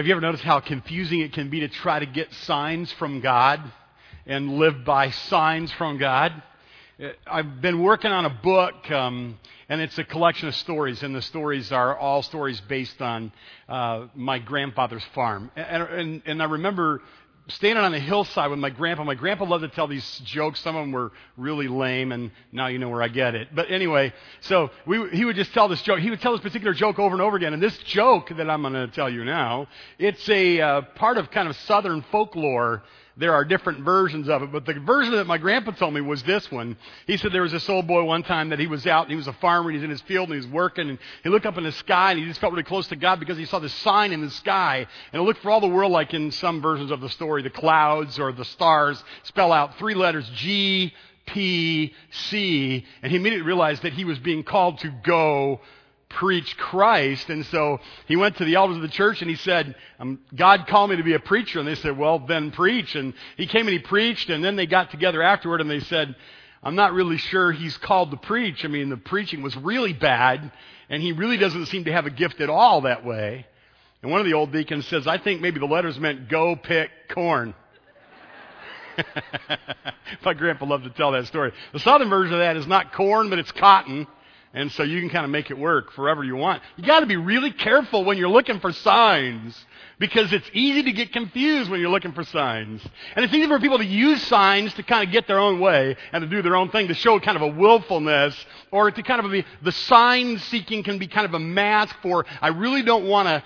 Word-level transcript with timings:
Have 0.00 0.06
you 0.06 0.14
ever 0.14 0.22
noticed 0.22 0.44
how 0.44 0.60
confusing 0.60 1.20
it 1.20 1.34
can 1.34 1.50
be 1.50 1.60
to 1.60 1.68
try 1.68 1.98
to 1.98 2.06
get 2.06 2.32
signs 2.32 2.90
from 2.92 3.20
God 3.20 3.60
and 4.24 4.54
live 4.54 4.82
by 4.82 5.10
signs 5.10 5.70
from 5.72 5.98
God? 5.98 6.42
I've 7.26 7.60
been 7.60 7.82
working 7.82 8.10
on 8.10 8.24
a 8.24 8.30
book, 8.30 8.90
um, 8.90 9.38
and 9.68 9.82
it's 9.82 9.98
a 9.98 10.04
collection 10.04 10.48
of 10.48 10.56
stories, 10.56 11.02
and 11.02 11.14
the 11.14 11.20
stories 11.20 11.70
are 11.70 11.94
all 11.94 12.22
stories 12.22 12.58
based 12.62 13.02
on 13.02 13.30
uh, 13.68 14.06
my 14.14 14.38
grandfather's 14.38 15.04
farm. 15.14 15.50
And, 15.54 15.82
and, 15.82 16.22
and 16.24 16.42
I 16.42 16.46
remember 16.46 17.02
standing 17.50 17.84
on 17.84 17.92
the 17.92 18.00
hillside 18.00 18.50
with 18.50 18.58
my 18.58 18.70
grandpa. 18.70 19.04
My 19.04 19.14
grandpa 19.14 19.44
loved 19.44 19.62
to 19.62 19.68
tell 19.68 19.86
these 19.86 20.20
jokes. 20.24 20.60
Some 20.60 20.76
of 20.76 20.82
them 20.82 20.92
were 20.92 21.12
really 21.36 21.68
lame, 21.68 22.12
and 22.12 22.30
now 22.52 22.68
you 22.68 22.78
know 22.78 22.88
where 22.88 23.02
I 23.02 23.08
get 23.08 23.34
it. 23.34 23.54
But 23.54 23.70
anyway, 23.70 24.12
so 24.40 24.70
we, 24.86 25.10
he 25.10 25.24
would 25.24 25.36
just 25.36 25.52
tell 25.52 25.68
this 25.68 25.82
joke. 25.82 26.00
He 26.00 26.10
would 26.10 26.20
tell 26.20 26.32
this 26.32 26.40
particular 26.40 26.72
joke 26.74 26.98
over 26.98 27.14
and 27.14 27.22
over 27.22 27.36
again. 27.36 27.52
And 27.52 27.62
this 27.62 27.76
joke 27.78 28.30
that 28.36 28.48
I'm 28.48 28.62
going 28.62 28.74
to 28.74 28.88
tell 28.88 29.10
you 29.10 29.24
now, 29.24 29.68
it's 29.98 30.28
a 30.28 30.60
uh, 30.60 30.80
part 30.94 31.18
of 31.18 31.30
kind 31.30 31.48
of 31.48 31.56
Southern 31.56 32.02
folklore 32.10 32.82
there 33.16 33.34
are 33.34 33.44
different 33.44 33.80
versions 33.80 34.28
of 34.28 34.42
it, 34.42 34.52
but 34.52 34.64
the 34.64 34.74
version 34.74 35.12
that 35.14 35.26
my 35.26 35.38
grandpa 35.38 35.72
told 35.72 35.94
me 35.94 36.00
was 36.00 36.22
this 36.22 36.50
one. 36.50 36.76
He 37.06 37.16
said 37.16 37.32
there 37.32 37.42
was 37.42 37.52
this 37.52 37.68
old 37.68 37.86
boy 37.86 38.04
one 38.04 38.22
time 38.22 38.50
that 38.50 38.58
he 38.58 38.66
was 38.66 38.86
out 38.86 39.04
and 39.04 39.10
he 39.10 39.16
was 39.16 39.26
a 39.26 39.32
farmer 39.34 39.68
and 39.68 39.76
he's 39.76 39.84
in 39.84 39.90
his 39.90 40.00
field 40.02 40.30
and 40.30 40.42
he's 40.42 40.50
working 40.50 40.88
and 40.88 40.98
he 41.22 41.28
looked 41.28 41.46
up 41.46 41.58
in 41.58 41.64
the 41.64 41.72
sky 41.72 42.12
and 42.12 42.20
he 42.20 42.26
just 42.26 42.40
felt 42.40 42.52
really 42.52 42.62
close 42.62 42.86
to 42.88 42.96
God 42.96 43.20
because 43.20 43.36
he 43.36 43.44
saw 43.44 43.58
this 43.58 43.74
sign 43.74 44.12
in 44.12 44.20
the 44.20 44.30
sky 44.30 44.86
and 45.12 45.20
it 45.20 45.24
looked 45.24 45.42
for 45.42 45.50
all 45.50 45.60
the 45.60 45.68
world 45.68 45.92
like 45.92 46.14
in 46.14 46.30
some 46.30 46.62
versions 46.62 46.90
of 46.90 47.00
the 47.00 47.08
story, 47.08 47.42
the 47.42 47.50
clouds 47.50 48.18
or 48.18 48.32
the 48.32 48.44
stars 48.44 49.02
spell 49.24 49.52
out 49.52 49.78
three 49.78 49.94
letters 49.94 50.30
G, 50.34 50.92
P, 51.26 51.94
C, 52.10 52.84
and 53.02 53.10
he 53.10 53.16
immediately 53.16 53.46
realized 53.46 53.82
that 53.82 53.92
he 53.92 54.04
was 54.04 54.18
being 54.18 54.42
called 54.42 54.78
to 54.78 54.90
go 55.02 55.60
preach 56.10 56.56
Christ. 56.58 57.30
And 57.30 57.46
so 57.46 57.80
he 58.06 58.16
went 58.16 58.36
to 58.36 58.44
the 58.44 58.56
elders 58.56 58.76
of 58.76 58.82
the 58.82 58.88
church 58.88 59.22
and 59.22 59.30
he 59.30 59.36
said, 59.36 59.74
um, 59.98 60.18
God 60.34 60.66
called 60.66 60.90
me 60.90 60.96
to 60.96 61.02
be 61.02 61.14
a 61.14 61.20
preacher. 61.20 61.58
And 61.58 61.66
they 61.66 61.76
said, 61.76 61.96
well, 61.96 62.18
then 62.18 62.50
preach. 62.50 62.94
And 62.94 63.14
he 63.36 63.46
came 63.46 63.66
and 63.66 63.72
he 63.72 63.78
preached. 63.78 64.28
And 64.28 64.44
then 64.44 64.56
they 64.56 64.66
got 64.66 64.90
together 64.90 65.22
afterward 65.22 65.60
and 65.60 65.70
they 65.70 65.80
said, 65.80 66.14
I'm 66.62 66.74
not 66.74 66.92
really 66.92 67.16
sure 67.16 67.52
he's 67.52 67.76
called 67.78 68.10
to 68.10 68.18
preach. 68.18 68.64
I 68.64 68.68
mean, 68.68 68.90
the 68.90 68.98
preaching 68.98 69.40
was 69.40 69.56
really 69.56 69.94
bad. 69.94 70.52
And 70.90 71.02
he 71.02 71.12
really 71.12 71.38
doesn't 71.38 71.66
seem 71.66 71.84
to 71.84 71.92
have 71.92 72.06
a 72.06 72.10
gift 72.10 72.40
at 72.40 72.50
all 72.50 72.82
that 72.82 73.04
way. 73.04 73.46
And 74.02 74.10
one 74.10 74.20
of 74.20 74.26
the 74.26 74.34
old 74.34 74.52
deacons 74.52 74.86
says, 74.86 75.06
I 75.06 75.18
think 75.18 75.40
maybe 75.40 75.60
the 75.60 75.66
letters 75.66 75.98
meant 75.98 76.28
go 76.28 76.56
pick 76.56 76.90
corn. 77.10 77.54
My 80.24 80.34
grandpa 80.34 80.66
loved 80.66 80.84
to 80.84 80.90
tell 80.90 81.12
that 81.12 81.26
story. 81.26 81.52
The 81.72 81.78
southern 81.78 82.10
version 82.10 82.34
of 82.34 82.40
that 82.40 82.56
is 82.56 82.66
not 82.66 82.92
corn, 82.92 83.30
but 83.30 83.38
it's 83.38 83.52
cotton. 83.52 84.06
And 84.52 84.72
so 84.72 84.82
you 84.82 85.00
can 85.00 85.10
kind 85.10 85.24
of 85.24 85.30
make 85.30 85.50
it 85.50 85.58
work 85.58 85.92
forever 85.92 86.24
you 86.24 86.34
want. 86.34 86.60
You 86.76 86.84
got 86.84 87.00
to 87.00 87.06
be 87.06 87.16
really 87.16 87.52
careful 87.52 88.04
when 88.04 88.18
you're 88.18 88.28
looking 88.28 88.58
for 88.58 88.72
signs 88.72 89.56
because 90.00 90.32
it's 90.32 90.50
easy 90.52 90.82
to 90.82 90.92
get 90.92 91.12
confused 91.12 91.70
when 91.70 91.78
you're 91.78 91.90
looking 91.90 92.12
for 92.12 92.24
signs. 92.24 92.82
And 93.14 93.24
it's 93.24 93.32
easy 93.32 93.46
for 93.46 93.60
people 93.60 93.78
to 93.78 93.84
use 93.84 94.20
signs 94.22 94.74
to 94.74 94.82
kind 94.82 95.06
of 95.06 95.12
get 95.12 95.28
their 95.28 95.38
own 95.38 95.60
way 95.60 95.96
and 96.12 96.22
to 96.22 96.28
do 96.28 96.42
their 96.42 96.56
own 96.56 96.70
thing, 96.70 96.88
to 96.88 96.94
show 96.94 97.20
kind 97.20 97.36
of 97.36 97.42
a 97.42 97.48
willfulness, 97.48 98.34
or 98.72 98.90
to 98.90 99.02
kind 99.04 99.24
of 99.24 99.30
be, 99.30 99.44
the 99.62 99.72
sign 99.72 100.38
seeking 100.38 100.82
can 100.82 100.98
be 100.98 101.06
kind 101.06 101.26
of 101.26 101.34
a 101.34 101.38
mask 101.38 101.94
for, 102.02 102.26
I 102.40 102.48
really 102.48 102.82
don't 102.82 103.06
want 103.06 103.28
to 103.28 103.44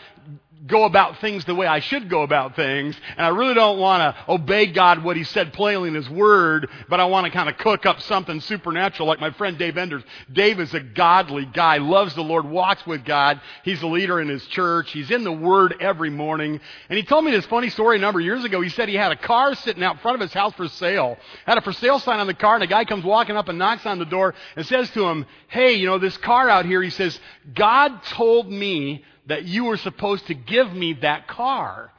go 0.67 0.85
about 0.85 1.21
things 1.21 1.45
the 1.45 1.55
way 1.55 1.67
I 1.67 1.81
should 1.81 2.09
go 2.09 2.23
about 2.23 2.57
things, 2.57 2.97
and 3.17 3.27
I 3.27 3.31
really 3.31 3.55
don't 3.55 3.79
want 3.79 4.01
to 4.01 4.33
obey 4.33 4.67
God 4.67 5.05
what 5.05 5.17
He 5.17 5.25
said 5.25 5.53
plainly 5.53 5.89
in 5.89 5.95
His 5.95 6.09
Word, 6.09 6.69
but 6.89 7.01
I 7.01 7.05
want 7.05 7.27
to 7.27 7.31
kind 7.31 7.49
of 7.49 7.59
cook 7.59 7.85
up 7.85 8.01
something 8.03 8.41
supernatural 8.41 9.07
like 9.07 9.21
my 9.21 9.31
friend 9.33 9.59
Dave 9.59 9.77
Enders. 9.77 10.03
Dave 10.33 10.61
is 10.61 10.73
a 10.73 10.81
godly 10.81 11.45
guy, 11.45 11.79
loves 11.79 12.15
the 12.15 12.23
Lord, 12.23 12.47
walks 12.47 12.87
with 12.87 13.05
God. 13.05 13.41
He's 13.63 13.83
a 13.83 13.87
leader 13.87 14.21
in 14.21 14.29
his 14.29 14.45
church. 14.47 14.91
He's 14.93 15.11
in 15.11 15.25
the 15.25 15.33
Word 15.33 15.77
every 15.81 16.11
morning. 16.11 16.61
And 16.89 16.97
he 16.97 17.05
told 17.05 17.25
me 17.25 17.31
this 17.31 17.47
funny 17.47 17.71
story 17.71 17.99
a 17.99 18.01
number 18.01 18.21
of 18.21 18.27
years 18.27 18.45
ago. 18.45 18.61
He 18.61 18.71
said 18.71 18.89
he 18.89 18.95
had 18.95 19.13
a 19.13 19.17
car 19.17 19.55
sitting 19.55 19.83
out 19.83 20.01
front 20.01 20.15
of 20.15 20.21
his 20.21 20.33
house 20.33 20.55
for 20.55 20.69
sale, 20.69 21.19
had 21.47 21.59
a 21.59 21.61
for 21.61 21.73
sale 21.73 21.99
sign 21.99 22.21
on 22.21 22.27
the 22.27 22.35
car, 22.35 22.55
and 22.55 22.65
a 22.65 22.69
guy 22.69 22.85
comes 22.85 23.05
walking 23.05 23.37
up 23.37 23.49
and 23.49 23.59
knocks 23.59 23.85
on 23.85 23.99
the 23.99 24.05
door 24.05 24.35
and 24.57 24.65
says 24.67 24.91
to 24.91 25.05
him, 25.07 25.27
Hey, 25.49 25.75
you 25.75 25.87
know, 25.87 25.99
this 25.99 26.17
car 26.19 26.49
out 26.49 26.65
here, 26.65 26.83
he 26.83 26.91
says, 26.91 27.19
God 27.55 28.03
told 28.05 28.51
me 28.51 29.05
that 29.27 29.45
you 29.45 29.65
were 29.65 29.77
supposed 29.77 30.27
to 30.27 30.35
give 30.35 30.73
me 30.73 30.95
that 30.95 31.27
car. 31.29 31.91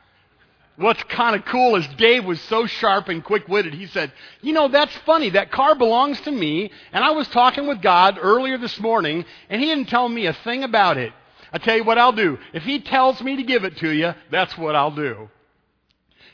What's 0.77 1.01
kind 1.03 1.35
of 1.35 1.45
cool 1.45 1.77
is 1.77 1.87
Dave 1.97 2.25
was 2.25 2.41
so 2.41 2.65
sharp 2.65 3.07
and 3.07 3.23
quick 3.23 3.47
witted. 3.47 3.73
He 3.73 3.87
said, 3.87 4.11
You 4.41 4.51
know, 4.51 4.67
that's 4.67 4.95
funny. 5.05 5.29
That 5.29 5.51
car 5.51 5.73
belongs 5.75 6.19
to 6.21 6.31
me. 6.31 6.69
And 6.91 7.03
I 7.03 7.11
was 7.11 7.27
talking 7.29 7.65
with 7.65 7.81
God 7.81 8.17
earlier 8.21 8.57
this 8.57 8.77
morning, 8.79 9.23
and 9.49 9.61
He 9.61 9.67
didn't 9.67 9.87
tell 9.87 10.09
me 10.09 10.25
a 10.25 10.33
thing 10.33 10.63
about 10.63 10.97
it. 10.97 11.13
I 11.53 11.59
tell 11.59 11.77
you 11.77 11.85
what 11.85 11.97
I'll 11.97 12.11
do. 12.11 12.37
If 12.53 12.63
He 12.63 12.81
tells 12.81 13.21
me 13.21 13.37
to 13.37 13.43
give 13.43 13.63
it 13.63 13.77
to 13.77 13.89
you, 13.89 14.13
that's 14.31 14.57
what 14.57 14.75
I'll 14.75 14.95
do. 14.95 15.29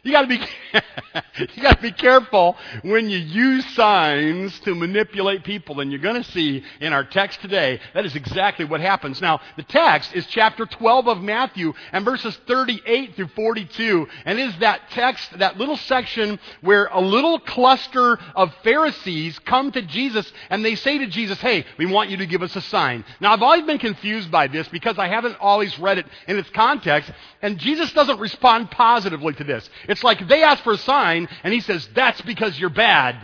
You 0.03 0.12
gotta 0.12 0.28
be, 0.28 0.38
you 1.56 1.62
gotta 1.62 1.81
be 1.81 1.91
careful 1.91 2.57
when 2.81 3.07
you 3.07 3.19
use 3.19 3.63
signs 3.75 4.59
to 4.62 4.73
manipulate 4.73 5.44
people. 5.44 5.79
And 5.79 5.91
you're 5.91 6.01
gonna 6.01 6.23
see 6.23 6.63
in 6.79 6.91
our 6.91 7.03
text 7.03 7.39
today, 7.41 7.79
that 7.94 8.03
is 8.03 8.16
exactly 8.16 8.66
what 8.66 8.81
happens. 8.81 9.22
Now, 9.22 9.41
the 9.57 9.63
text 9.63 10.16
is 10.16 10.25
chapter 10.25 10.66
12 10.66 11.07
of 11.07 11.22
Matthew 11.22 11.73
and 11.91 12.03
verses 12.03 12.35
38 12.47 13.16
through 13.16 13.28
42. 13.28 14.07
And 14.25 14.39
is 14.39 14.57
that 14.57 14.89
text, 14.89 15.38
that 15.38 15.57
little 15.57 15.78
section 15.78 16.39
where 16.62 16.88
a 16.88 17.00
little 17.00 17.38
cluster 17.38 18.18
of 18.35 18.51
Pharisees 18.63 19.38
come 19.38 19.72
to 19.73 19.83
Jesus 19.83 20.31
and 20.50 20.66
they 20.66 20.73
say 20.73 20.97
to 20.97 21.06
Jesus, 21.06 21.39
hey, 21.39 21.63
we 21.78 21.85
want 21.85 22.09
you 22.09 22.18
to 22.18 22.25
give 22.25 22.41
us 22.41 22.56
a 22.56 22.62
sign. 22.62 23.06
Now, 23.19 23.33
I've 23.33 23.44
always 23.44 23.66
been 23.68 23.78
confused 23.78 24.31
by 24.31 24.47
this 24.47 24.68
because 24.69 24.97
I 24.97 25.09
haven't 25.09 25.38
always 25.39 25.78
read 25.78 26.00
it 26.00 26.07
in 26.28 26.39
its 26.39 26.50
context. 26.50 27.12
And 27.44 27.59
Jesus 27.59 27.94
doesn't 27.94 28.19
respond 28.19 28.72
positively 28.72 29.33
to 29.33 29.44
this. 29.44 29.69
It's 29.91 30.03
like 30.03 30.28
they 30.28 30.44
ask 30.44 30.63
for 30.63 30.74
a 30.74 30.78
sign, 30.78 31.28
and 31.44 31.53
he 31.53 31.59
says, 31.59 31.88
That's 31.94 32.22
because 32.22 32.59
you're 32.59 32.69
bad. 32.69 33.16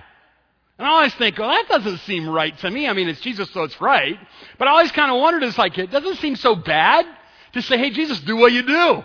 And 0.78 0.88
I 0.88 0.91
always 0.91 1.13
think, 1.16 1.39
well, 1.39 1.50
that 1.50 1.67
doesn't 1.67 2.00
seem 2.00 2.29
right 2.29 2.55
to 2.59 2.69
me. 2.69 2.88
I 2.88 2.94
mean, 2.94 3.07
it's 3.07 3.22
Jesus, 3.22 3.50
so 3.51 3.63
it's 3.63 3.81
right. 3.81 4.19
But 4.59 4.67
I 4.67 4.72
always 4.72 4.91
kind 4.91 5.11
of 5.11 5.19
wondered, 5.19 5.44
it's 5.44 5.57
like, 5.57 5.77
it 5.77 5.89
doesn't 5.89 6.17
seem 6.17 6.35
so 6.35 6.56
bad 6.56 7.06
to 7.53 7.61
say, 7.63 7.77
hey, 7.77 7.89
Jesus, 7.89 8.19
do 8.19 8.38
what 8.38 8.51
you 8.51 8.61
do. 8.61 9.03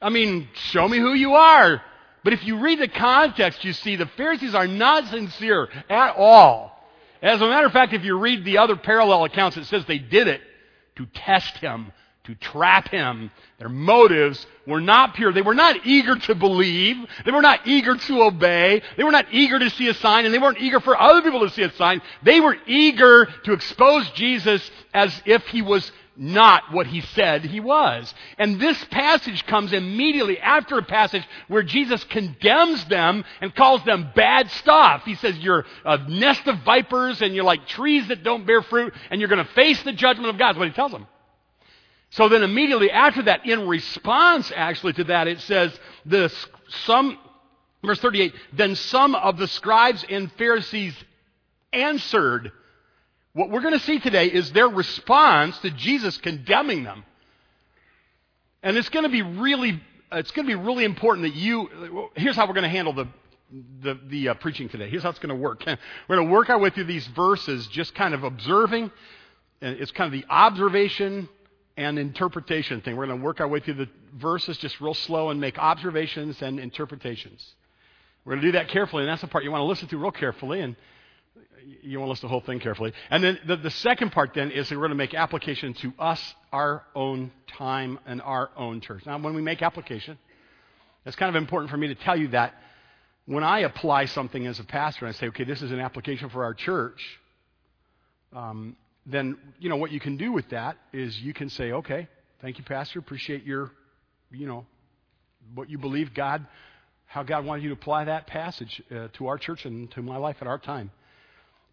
I 0.00 0.10
mean, 0.10 0.48
show 0.54 0.86
me 0.86 0.98
who 0.98 1.14
you 1.14 1.34
are. 1.34 1.82
But 2.22 2.32
if 2.32 2.44
you 2.44 2.60
read 2.60 2.78
the 2.78 2.88
context, 2.88 3.64
you 3.64 3.72
see 3.72 3.96
the 3.96 4.06
Pharisees 4.06 4.54
are 4.54 4.68
not 4.68 5.08
sincere 5.08 5.68
at 5.90 6.14
all. 6.16 6.78
As 7.22 7.40
a 7.40 7.48
matter 7.48 7.66
of 7.66 7.72
fact, 7.72 7.92
if 7.92 8.04
you 8.04 8.16
read 8.16 8.44
the 8.44 8.58
other 8.58 8.76
parallel 8.76 9.24
accounts, 9.24 9.56
it 9.56 9.64
says 9.64 9.84
they 9.86 9.98
did 9.98 10.28
it 10.28 10.40
to 10.96 11.06
test 11.06 11.56
him, 11.56 11.92
to 12.28 12.34
trap 12.34 12.88
him. 12.90 13.30
Their 13.58 13.70
motives 13.70 14.46
were 14.66 14.82
not 14.82 15.14
pure. 15.14 15.32
They 15.32 15.40
were 15.40 15.54
not 15.54 15.86
eager 15.86 16.14
to 16.14 16.34
believe. 16.34 16.96
They 17.24 17.30
were 17.30 17.40
not 17.40 17.66
eager 17.66 17.96
to 17.96 18.22
obey. 18.22 18.82
They 18.98 19.04
were 19.04 19.10
not 19.10 19.32
eager 19.32 19.58
to 19.58 19.70
see 19.70 19.88
a 19.88 19.94
sign, 19.94 20.26
and 20.26 20.34
they 20.34 20.38
weren't 20.38 20.60
eager 20.60 20.78
for 20.78 21.00
other 21.00 21.22
people 21.22 21.40
to 21.40 21.50
see 21.50 21.62
a 21.62 21.72
sign. 21.72 22.02
They 22.22 22.38
were 22.40 22.56
eager 22.66 23.26
to 23.44 23.52
expose 23.54 24.10
Jesus 24.10 24.70
as 24.92 25.22
if 25.24 25.46
he 25.46 25.62
was 25.62 25.90
not 26.18 26.70
what 26.72 26.86
he 26.86 27.00
said 27.00 27.44
he 27.44 27.60
was. 27.60 28.12
And 28.36 28.60
this 28.60 28.84
passage 28.86 29.46
comes 29.46 29.72
immediately 29.72 30.38
after 30.38 30.76
a 30.76 30.82
passage 30.82 31.22
where 31.46 31.62
Jesus 31.62 32.04
condemns 32.04 32.84
them 32.86 33.24
and 33.40 33.54
calls 33.54 33.82
them 33.84 34.10
bad 34.14 34.50
stuff. 34.50 35.04
He 35.04 35.14
says, 35.14 35.38
You're 35.38 35.64
a 35.84 35.96
nest 36.08 36.46
of 36.46 36.58
vipers 36.64 37.22
and 37.22 37.34
you're 37.34 37.44
like 37.44 37.66
trees 37.68 38.08
that 38.08 38.22
don't 38.22 38.46
bear 38.46 38.60
fruit 38.60 38.92
and 39.10 39.20
you're 39.20 39.30
going 39.30 39.44
to 39.44 39.52
face 39.52 39.82
the 39.82 39.92
judgment 39.92 40.28
of 40.28 40.38
God. 40.38 40.48
That's 40.48 40.58
what 40.58 40.68
he 40.68 40.74
tells 40.74 40.92
them. 40.92 41.06
So 42.10 42.28
then 42.28 42.42
immediately 42.42 42.90
after 42.90 43.22
that, 43.22 43.46
in 43.46 43.68
response 43.68 44.50
actually 44.54 44.94
to 44.94 45.04
that, 45.04 45.28
it 45.28 45.40
says, 45.40 45.78
the, 46.06 46.32
some, 46.84 47.18
verse 47.84 48.00
38, 48.00 48.34
then 48.54 48.74
some 48.74 49.14
of 49.14 49.36
the 49.36 49.46
scribes 49.48 50.04
and 50.08 50.32
Pharisees 50.32 50.94
answered. 51.72 52.52
What 53.34 53.50
we're 53.50 53.60
going 53.60 53.78
to 53.78 53.84
see 53.84 54.00
today 54.00 54.26
is 54.26 54.50
their 54.52 54.68
response 54.68 55.58
to 55.58 55.70
Jesus 55.70 56.16
condemning 56.16 56.82
them. 56.84 57.04
And 58.62 58.76
it's 58.76 58.88
going 58.88 59.04
to 59.04 59.10
be 59.10 59.22
really, 59.22 59.80
it's 60.10 60.30
going 60.30 60.46
to 60.48 60.56
be 60.56 60.60
really 60.60 60.84
important 60.84 61.26
that 61.26 61.38
you, 61.38 62.10
here's 62.16 62.36
how 62.36 62.46
we're 62.46 62.54
going 62.54 62.64
to 62.64 62.70
handle 62.70 62.94
the, 62.94 63.06
the, 63.82 64.00
the 64.08 64.28
uh, 64.30 64.34
preaching 64.34 64.68
today. 64.68 64.88
Here's 64.88 65.02
how 65.02 65.10
it's 65.10 65.18
going 65.18 65.34
to 65.34 65.40
work. 65.40 65.62
We're 66.08 66.16
going 66.16 66.28
to 66.28 66.32
work 66.32 66.50
our 66.50 66.58
way 66.58 66.70
through 66.70 66.84
these 66.84 67.06
verses, 67.08 67.66
just 67.68 67.94
kind 67.94 68.12
of 68.12 68.24
observing. 68.24 68.90
And 69.60 69.76
it's 69.78 69.90
kind 69.90 70.12
of 70.12 70.20
the 70.20 70.26
observation 70.28 71.28
and 71.78 71.96
interpretation 71.96 72.80
thing. 72.80 72.96
We're 72.96 73.06
going 73.06 73.20
to 73.20 73.24
work 73.24 73.40
our 73.40 73.46
way 73.46 73.60
through 73.60 73.74
the 73.74 73.88
verses 74.12 74.58
just 74.58 74.80
real 74.80 74.94
slow 74.94 75.30
and 75.30 75.40
make 75.40 75.58
observations 75.58 76.42
and 76.42 76.58
interpretations. 76.58 77.54
We're 78.24 78.32
going 78.32 78.42
to 78.42 78.48
do 78.48 78.52
that 78.58 78.68
carefully, 78.68 79.04
and 79.04 79.08
that's 79.08 79.20
the 79.20 79.28
part 79.28 79.44
you 79.44 79.52
want 79.52 79.62
to 79.62 79.66
listen 79.66 79.86
to 79.88 79.96
real 79.96 80.10
carefully, 80.10 80.60
and 80.60 80.74
you 81.82 82.00
want 82.00 82.08
to 82.08 82.10
listen 82.10 82.22
to 82.22 82.26
the 82.26 82.30
whole 82.30 82.40
thing 82.40 82.58
carefully. 82.58 82.92
And 83.10 83.22
then 83.22 83.38
the, 83.46 83.56
the 83.56 83.70
second 83.70 84.10
part 84.10 84.34
then 84.34 84.50
is 84.50 84.68
we're 84.72 84.78
going 84.78 84.88
to 84.90 84.96
make 84.96 85.14
application 85.14 85.72
to 85.74 85.92
us, 86.00 86.34
our 86.52 86.82
own 86.96 87.30
time, 87.46 88.00
and 88.06 88.20
our 88.22 88.50
own 88.56 88.80
church. 88.80 89.06
Now, 89.06 89.16
when 89.20 89.34
we 89.34 89.40
make 89.42 89.62
application, 89.62 90.18
it's 91.06 91.14
kind 91.14 91.34
of 91.34 91.40
important 91.40 91.70
for 91.70 91.76
me 91.76 91.86
to 91.86 91.94
tell 91.94 92.18
you 92.18 92.28
that 92.28 92.54
when 93.26 93.44
I 93.44 93.60
apply 93.60 94.06
something 94.06 94.48
as 94.48 94.58
a 94.58 94.64
pastor 94.64 95.06
and 95.06 95.14
I 95.14 95.18
say, 95.18 95.28
okay, 95.28 95.44
this 95.44 95.62
is 95.62 95.70
an 95.70 95.78
application 95.78 96.28
for 96.28 96.42
our 96.42 96.54
church, 96.54 97.20
um, 98.34 98.74
then 99.10 99.38
you 99.58 99.68
know 99.68 99.76
what 99.76 99.90
you 99.90 100.00
can 100.00 100.16
do 100.16 100.32
with 100.32 100.50
that 100.50 100.76
is 100.92 101.18
you 101.18 101.32
can 101.32 101.48
say, 101.48 101.72
okay, 101.72 102.08
thank 102.42 102.58
you, 102.58 102.64
Pastor, 102.64 102.98
appreciate 102.98 103.44
your, 103.44 103.70
you 104.30 104.46
know, 104.46 104.66
what 105.54 105.70
you 105.70 105.78
believe 105.78 106.12
God, 106.14 106.46
how 107.06 107.22
God 107.22 107.44
wanted 107.44 107.62
you 107.62 107.70
to 107.70 107.74
apply 107.74 108.04
that 108.04 108.26
passage 108.26 108.82
uh, 108.90 109.08
to 109.14 109.28
our 109.28 109.38
church 109.38 109.64
and 109.64 109.90
to 109.92 110.02
my 110.02 110.18
life 110.18 110.36
at 110.40 110.46
our 110.46 110.58
time. 110.58 110.90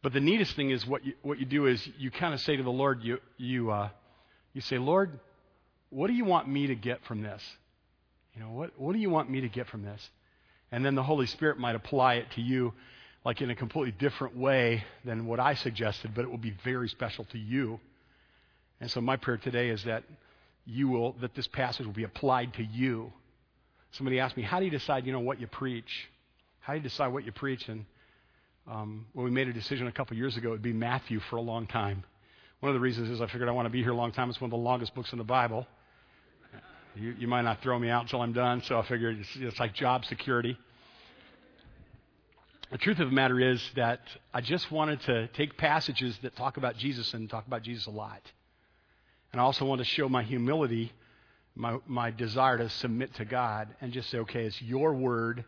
But 0.02 0.14
the 0.14 0.20
neatest 0.20 0.56
thing 0.56 0.70
is 0.70 0.86
what 0.86 1.06
you, 1.06 1.14
what 1.24 1.40
you 1.40 1.46
do 1.46 1.66
is 1.66 1.86
you 1.98 2.10
kind 2.10 2.34
of 2.34 2.40
say 2.40 2.56
to 2.56 2.64
the 2.64 2.70
Lord, 2.70 3.02
you, 3.04 3.18
you, 3.38 3.72
uh, 3.72 3.90
you 4.54 4.62
say, 4.62 4.78
Lord, 4.78 5.20
what 5.90 6.08
do 6.08 6.14
you 6.14 6.26
want 6.26 6.48
me 6.48 6.68
to 6.68 6.76
get 6.76 7.04
from 7.06 7.22
this? 7.22 7.42
You 8.34 8.42
know, 8.42 8.50
what, 8.52 8.72
what 8.80 8.94
do 8.94 9.00
you 9.00 9.10
want 9.10 9.30
me 9.30 9.42
to 9.42 9.50
get 9.50 9.68
from 9.68 9.84
this? 9.84 10.10
And 10.72 10.86
then 10.86 10.96
the 10.96 11.04
Holy 11.04 11.26
Spirit 11.26 11.58
might 11.58 11.76
apply 11.76 12.16
it 12.16 12.32
to 12.36 12.42
you 12.42 12.74
like 13.26 13.42
in 13.42 13.50
a 13.50 13.56
completely 13.56 13.92
different 13.92 14.38
way 14.38 14.84
than 15.04 15.26
what 15.26 15.40
I 15.40 15.56
suggested, 15.56 16.12
but 16.14 16.24
it 16.24 16.30
will 16.30 16.38
be 16.38 16.56
very 16.64 16.88
special 16.88 17.26
to 17.32 17.40
you. 17.40 17.80
And 18.80 18.90
so 18.90 19.02
my 19.02 19.18
prayer 19.18 19.38
today 19.38 19.70
is 19.70 19.84
that 19.86 20.04
you 20.66 20.88
will 20.88 21.14
that 21.22 21.34
this 21.36 21.48
passage 21.48 21.86
will 21.86 21.94
be 21.94 22.04
applied 22.04 22.54
to 22.54 22.64
you. 22.64 23.12
Somebody 23.92 24.20
asked 24.20 24.38
me, 24.38 24.44
"How 24.44 24.60
do 24.60 24.66
you 24.66 24.72
decide, 24.72 25.06
you 25.06 25.12
know, 25.12 25.20
what 25.20 25.40
you 25.42 25.48
preach? 25.48 26.08
How 26.60 26.74
do 26.74 26.78
you 26.78 26.84
decide 26.84 27.08
what 27.08 27.26
you 27.26 27.32
preach?" 27.32 27.68
And 27.68 27.86
um, 28.68 29.08
when 29.14 29.26
we 29.26 29.32
made 29.32 29.48
a 29.48 29.54
decision 29.54 29.88
a 29.88 29.92
couple 29.92 30.16
years 30.18 30.38
ago, 30.38 30.50
it 30.50 30.52
would 30.52 30.62
be 30.62 30.74
Matthew 30.74 31.20
for 31.20 31.38
a 31.38 31.42
long 31.42 31.68
time. 31.68 32.04
One 32.60 32.70
of 32.70 32.74
the 32.74 32.80
reasons 32.80 33.10
is 33.10 33.22
I 33.22 33.28
figured 33.28 33.50
I 33.50 33.52
want 33.52 33.66
to 33.66 33.72
be 33.72 33.82
here 33.82 33.92
a 33.92 33.96
long 33.96 34.12
time. 34.12 34.30
It's 34.30 34.40
one 34.42 34.48
of 34.48 34.58
the 34.58 34.64
longest 34.64 34.94
books 34.96 35.12
in 35.12 35.18
the 35.18 35.24
Bible. 35.24 35.68
You, 36.96 37.14
you 37.20 37.28
might 37.28 37.42
not 37.42 37.62
throw 37.62 37.78
me 37.78 37.90
out 37.90 38.04
until 38.04 38.22
I'm 38.22 38.34
done, 38.34 38.62
so 38.62 38.80
I 38.80 38.88
figured 38.88 39.20
it's, 39.20 39.30
it's 39.36 39.60
like 39.60 39.74
job 39.74 40.06
security. 40.06 40.58
The 42.72 42.80
truth 42.80 43.00
of 43.00 43.10
the 43.10 43.16
matter 43.16 43.40
is 43.40 43.62
that 43.76 44.02
I 44.34 44.42
just 44.42 44.72
wanted 44.72 45.00
to 45.02 45.28
take 45.28 45.56
passages 45.56 46.18
that 46.24 46.36
talk 46.36 46.58
about 46.58 46.76
Jesus 46.78 47.14
and 47.14 47.30
talk 47.30 47.46
about 47.46 47.62
Jesus 47.62 47.86
a 47.86 47.92
lot. 47.92 48.22
And 49.32 49.40
I 49.40 49.44
also 49.44 49.66
want 49.66 49.80
to 49.80 49.86
show 49.86 50.10
my 50.10 50.24
humility, 50.24 50.92
my, 51.54 51.78
my 51.86 52.10
desire 52.10 52.58
to 52.58 52.70
submit 52.70 53.14
to 53.16 53.26
God 53.26 53.68
and 53.82 53.94
just 53.94 54.10
say, 54.10 54.18
okay, 54.20 54.46
it's 54.46 54.60
your 54.62 54.94
word 54.94 55.46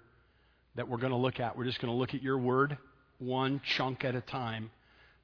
that 0.76 0.88
we're 0.88 1.00
going 1.00 1.12
to 1.12 1.18
look 1.18 1.40
at. 1.40 1.58
We're 1.58 1.66
just 1.66 1.82
going 1.82 1.92
to 1.92 1.98
look 1.98 2.14
at 2.14 2.22
your 2.22 2.38
word 2.38 2.78
one 3.18 3.62
chunk 3.66 4.06
at 4.06 4.14
a 4.14 4.22
time 4.22 4.70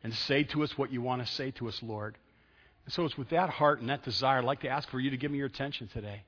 and 0.03 0.13
say 0.15 0.43
to 0.45 0.63
us 0.63 0.75
what 0.75 0.91
you 0.91 1.01
want 1.03 1.23
to 1.23 1.31
say 1.31 1.51
to 1.51 1.67
us, 1.67 1.79
Lord. 1.83 2.17
And 2.85 2.93
so 2.93 3.05
it's 3.05 3.17
with 3.19 3.29
that 3.29 3.51
heart 3.51 3.81
and 3.81 3.89
that 3.91 4.03
desire, 4.03 4.39
I'd 4.39 4.45
like 4.45 4.61
to 4.61 4.69
ask 4.69 4.89
for 4.89 4.99
you 4.99 5.11
to 5.11 5.17
give 5.17 5.29
me 5.29 5.37
your 5.37 5.47
attention 5.47 5.87
today. 5.89 6.23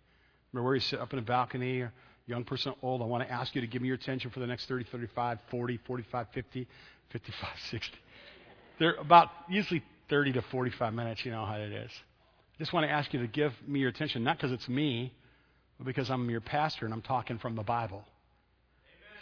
Remember 0.54 0.68
where 0.68 0.76
you 0.76 0.82
sit 0.82 1.00
up 1.00 1.12
in 1.12 1.18
a 1.20 1.24
balcony 1.24 1.82
or 1.82 1.92
young 2.28 2.44
person, 2.44 2.74
old, 2.82 3.02
I 3.02 3.06
want 3.06 3.28
to 3.28 3.32
ask 3.32 3.54
you 3.56 3.62
to 3.62 3.68
give 3.68 3.82
me 3.82 3.88
your 3.88 3.96
attention 3.96 4.32
for 4.32 4.40
the 4.40 4.48
next 4.48 4.68
30, 4.68 4.86
35, 4.92 5.40
40, 5.50 5.80
45, 5.86 6.28
50, 6.34 6.68
55, 7.12 7.50
60. 7.72 7.98
They're 8.80 8.96
about 8.96 9.30
usually 9.50 9.84
30 10.10 10.34
to 10.34 10.42
45 10.42 10.94
minutes, 10.94 11.26
you 11.26 11.32
know 11.32 11.46
how 11.46 11.56
it 11.56 11.72
is. 11.72 11.92
I 11.92 12.58
just 12.58 12.74
want 12.74 12.86
to 12.86 12.92
ask 12.92 13.14
you 13.14 13.20
to 13.22 13.28
give 13.28 13.54
me 13.68 13.80
your 13.80 13.90
attention, 13.90 14.24
not 14.24 14.38
because 14.38 14.52
it's 14.52 14.68
me, 14.68 15.14
but 15.78 15.86
because 15.86 16.10
I'm 16.10 16.30
your 16.30 16.42
pastor 16.42 16.86
and 16.86 16.94
I'm 16.94 17.02
talking 17.02 17.38
from 17.38 17.56
the 17.56 17.64
Bible. 17.64 18.04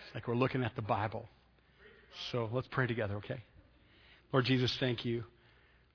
It's 0.05 0.15
like 0.15 0.27
we're 0.27 0.35
looking 0.35 0.63
at 0.63 0.75
the 0.75 0.81
Bible. 0.81 1.27
So 2.31 2.49
let's 2.51 2.67
pray 2.67 2.85
together, 2.87 3.15
okay? 3.15 3.41
Lord 4.31 4.45
Jesus, 4.45 4.75
thank 4.79 5.03
you. 5.03 5.23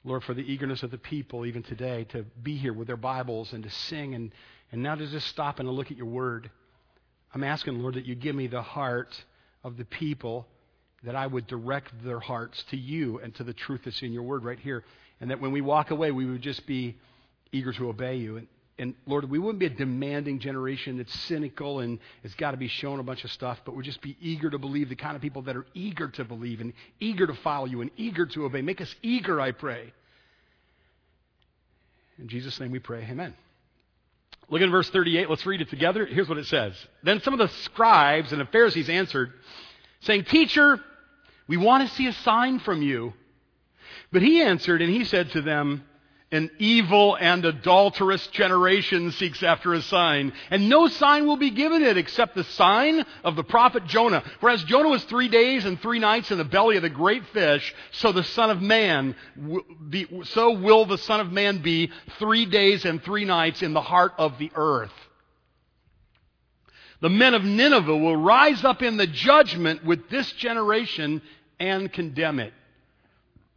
Lord, 0.04 0.24
for 0.24 0.34
the 0.34 0.42
eagerness 0.42 0.82
of 0.82 0.90
the 0.90 0.98
people, 0.98 1.44
even 1.44 1.62
today, 1.62 2.04
to 2.10 2.24
be 2.42 2.56
here 2.56 2.72
with 2.72 2.86
their 2.86 2.96
Bibles 2.96 3.52
and 3.52 3.62
to 3.64 3.70
sing 3.70 4.14
and, 4.14 4.32
and 4.72 4.82
now 4.82 4.94
to 4.94 5.06
just 5.06 5.26
stop 5.26 5.58
and 5.58 5.66
to 5.66 5.72
look 5.72 5.90
at 5.90 5.96
your 5.96 6.06
word. 6.06 6.50
I'm 7.34 7.44
asking, 7.44 7.80
Lord, 7.80 7.94
that 7.94 8.06
you 8.06 8.14
give 8.14 8.34
me 8.34 8.46
the 8.46 8.62
heart 8.62 9.14
of 9.64 9.76
the 9.76 9.84
people, 9.84 10.46
that 11.04 11.14
I 11.14 11.26
would 11.26 11.46
direct 11.46 11.92
their 12.04 12.20
hearts 12.20 12.62
to 12.70 12.76
you 12.76 13.18
and 13.18 13.34
to 13.36 13.44
the 13.44 13.52
truth 13.52 13.82
that's 13.84 14.02
in 14.02 14.12
your 14.12 14.22
word 14.22 14.44
right 14.44 14.58
here. 14.58 14.84
And 15.20 15.30
that 15.30 15.40
when 15.40 15.52
we 15.52 15.60
walk 15.60 15.90
away, 15.90 16.10
we 16.10 16.24
would 16.24 16.42
just 16.42 16.66
be 16.66 16.96
eager 17.52 17.72
to 17.72 17.88
obey 17.88 18.16
you. 18.16 18.38
And, 18.38 18.46
and 18.78 18.94
Lord, 19.06 19.28
we 19.28 19.38
wouldn't 19.38 19.58
be 19.58 19.66
a 19.66 19.70
demanding 19.70 20.38
generation 20.38 20.98
that's 20.98 21.12
cynical 21.20 21.80
and 21.80 21.98
has 22.22 22.34
got 22.34 22.52
to 22.52 22.56
be 22.56 22.68
shown 22.68 23.00
a 23.00 23.02
bunch 23.02 23.24
of 23.24 23.32
stuff, 23.32 23.58
but 23.64 23.74
we'd 23.74 23.84
just 23.84 24.00
be 24.00 24.16
eager 24.20 24.48
to 24.48 24.58
believe, 24.58 24.88
the 24.88 24.96
kind 24.96 25.16
of 25.16 25.22
people 25.22 25.42
that 25.42 25.56
are 25.56 25.66
eager 25.74 26.08
to 26.08 26.24
believe 26.24 26.60
and 26.60 26.72
eager 27.00 27.26
to 27.26 27.34
follow 27.34 27.66
you 27.66 27.80
and 27.80 27.90
eager 27.96 28.26
to 28.26 28.44
obey. 28.44 28.62
Make 28.62 28.80
us 28.80 28.94
eager, 29.02 29.40
I 29.40 29.50
pray. 29.50 29.92
In 32.18 32.28
Jesus' 32.28 32.58
name 32.60 32.70
we 32.70 32.78
pray. 32.78 33.06
Amen. 33.08 33.34
Look 34.50 34.62
at 34.62 34.70
verse 34.70 34.88
38. 34.90 35.28
Let's 35.28 35.44
read 35.44 35.60
it 35.60 35.68
together. 35.68 36.06
Here's 36.06 36.28
what 36.28 36.38
it 36.38 36.46
says. 36.46 36.74
Then 37.02 37.20
some 37.20 37.34
of 37.34 37.38
the 37.38 37.48
scribes 37.64 38.32
and 38.32 38.40
the 38.40 38.46
Pharisees 38.46 38.88
answered, 38.88 39.32
saying, 40.00 40.24
Teacher, 40.24 40.80
we 41.46 41.56
want 41.56 41.88
to 41.88 41.94
see 41.94 42.06
a 42.06 42.12
sign 42.12 42.58
from 42.58 42.82
you. 42.82 43.12
But 44.10 44.22
he 44.22 44.40
answered 44.40 44.80
and 44.80 44.90
he 44.90 45.04
said 45.04 45.30
to 45.32 45.42
them, 45.42 45.84
an 46.30 46.50
evil 46.58 47.16
and 47.18 47.44
adulterous 47.44 48.26
generation 48.28 49.12
seeks 49.12 49.42
after 49.42 49.72
a 49.72 49.80
sign, 49.80 50.32
and 50.50 50.68
no 50.68 50.86
sign 50.86 51.26
will 51.26 51.38
be 51.38 51.50
given 51.50 51.82
it 51.82 51.96
except 51.96 52.34
the 52.34 52.44
sign 52.44 53.04
of 53.24 53.34
the 53.34 53.44
prophet 53.44 53.86
Jonah. 53.86 54.22
For 54.40 54.50
as 54.50 54.62
Jonah 54.64 54.90
was 54.90 55.02
three 55.04 55.28
days 55.28 55.64
and 55.64 55.80
three 55.80 55.98
nights 55.98 56.30
in 56.30 56.36
the 56.36 56.44
belly 56.44 56.76
of 56.76 56.82
the 56.82 56.90
great 56.90 57.24
fish, 57.28 57.74
so 57.92 58.12
the 58.12 58.24
Son 58.24 58.50
of 58.50 58.60
Man, 58.60 59.16
so 60.24 60.52
will 60.52 60.84
the 60.84 60.98
Son 60.98 61.20
of 61.20 61.32
Man 61.32 61.62
be 61.62 61.90
three 62.18 62.44
days 62.44 62.84
and 62.84 63.02
three 63.02 63.24
nights 63.24 63.62
in 63.62 63.72
the 63.72 63.80
heart 63.80 64.12
of 64.18 64.36
the 64.38 64.50
earth. 64.54 64.92
The 67.00 67.08
men 67.08 67.32
of 67.32 67.44
Nineveh 67.44 67.96
will 67.96 68.16
rise 68.16 68.64
up 68.64 68.82
in 68.82 68.98
the 68.98 69.06
judgment 69.06 69.84
with 69.84 70.10
this 70.10 70.30
generation 70.32 71.22
and 71.58 71.90
condemn 71.90 72.38
it 72.38 72.52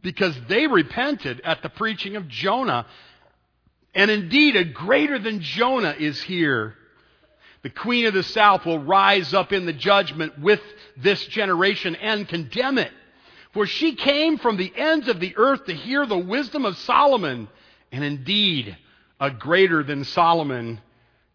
because 0.02 0.36
they 0.48 0.66
repented 0.66 1.40
at 1.44 1.62
the 1.62 1.68
preaching 1.68 2.16
of 2.16 2.28
Jonah. 2.28 2.86
And 3.94 4.10
indeed, 4.10 4.56
a 4.56 4.64
greater 4.64 5.18
than 5.18 5.40
Jonah 5.40 5.94
is 5.98 6.20
here. 6.22 6.74
The 7.62 7.70
queen 7.70 8.06
of 8.06 8.14
the 8.14 8.24
south 8.24 8.66
will 8.66 8.80
rise 8.80 9.32
up 9.32 9.52
in 9.52 9.66
the 9.66 9.72
judgment 9.72 10.38
with 10.40 10.60
this 10.96 11.24
generation 11.26 11.94
and 11.96 12.28
condemn 12.28 12.78
it. 12.78 12.90
For 13.52 13.66
she 13.66 13.94
came 13.94 14.38
from 14.38 14.56
the 14.56 14.72
ends 14.74 15.08
of 15.08 15.20
the 15.20 15.36
earth 15.36 15.66
to 15.66 15.74
hear 15.74 16.06
the 16.06 16.18
wisdom 16.18 16.64
of 16.64 16.76
Solomon. 16.78 17.48
And 17.92 18.02
indeed, 18.02 18.76
a 19.20 19.30
greater 19.30 19.82
than 19.82 20.04
Solomon 20.04 20.80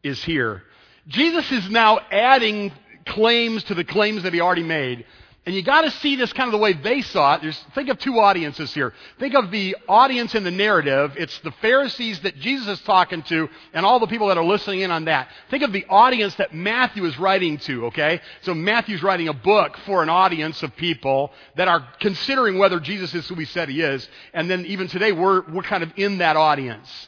is 0.03 0.21
here. 0.23 0.63
Jesus 1.07 1.49
is 1.51 1.69
now 1.69 1.99
adding 2.11 2.73
claims 3.05 3.63
to 3.65 3.75
the 3.75 3.85
claims 3.85 4.23
that 4.23 4.33
he 4.33 4.41
already 4.41 4.63
made. 4.63 5.05
And 5.47 5.55
you 5.55 5.61
got 5.61 5.83
to 5.83 5.91
see 5.91 6.17
this 6.17 6.33
kind 6.33 6.49
of 6.49 6.51
the 6.51 6.57
way 6.57 6.73
they 6.73 7.01
saw 7.01 7.35
it. 7.35 7.41
There's, 7.41 7.57
think 7.73 7.88
of 7.88 7.97
two 7.99 8.19
audiences 8.19 8.73
here. 8.73 8.91
Think 9.17 9.33
of 9.33 9.49
the 9.49 9.77
audience 9.88 10.35
in 10.35 10.44
the 10.44 10.51
narrative. 10.51 11.13
It's 11.15 11.39
the 11.39 11.53
Pharisees 11.61 12.19
that 12.19 12.35
Jesus 12.35 12.67
is 12.67 12.81
talking 12.81 13.23
to 13.23 13.47
and 13.71 13.85
all 13.85 14.01
the 14.01 14.07
people 14.07 14.27
that 14.27 14.38
are 14.38 14.44
listening 14.44 14.81
in 14.81 14.91
on 14.91 15.05
that. 15.05 15.29
Think 15.49 15.63
of 15.63 15.71
the 15.71 15.85
audience 15.88 16.35
that 16.35 16.53
Matthew 16.53 17.05
is 17.05 17.17
writing 17.17 17.59
to, 17.59 17.86
okay? 17.86 18.19
So 18.41 18.53
Matthew's 18.53 19.01
writing 19.01 19.29
a 19.29 19.33
book 19.33 19.77
for 19.86 20.03
an 20.03 20.10
audience 20.10 20.62
of 20.63 20.75
people 20.75 21.31
that 21.55 21.69
are 21.69 21.88
considering 22.01 22.57
whether 22.57 22.81
Jesus 22.81 23.15
is 23.15 23.25
who 23.29 23.36
he 23.36 23.45
said 23.45 23.69
he 23.69 23.81
is. 23.81 24.05
And 24.33 24.50
then 24.50 24.65
even 24.65 24.89
today, 24.89 25.13
we're, 25.13 25.50
we're 25.50 25.63
kind 25.63 25.81
of 25.81 25.93
in 25.95 26.17
that 26.17 26.36
audience. 26.36 27.07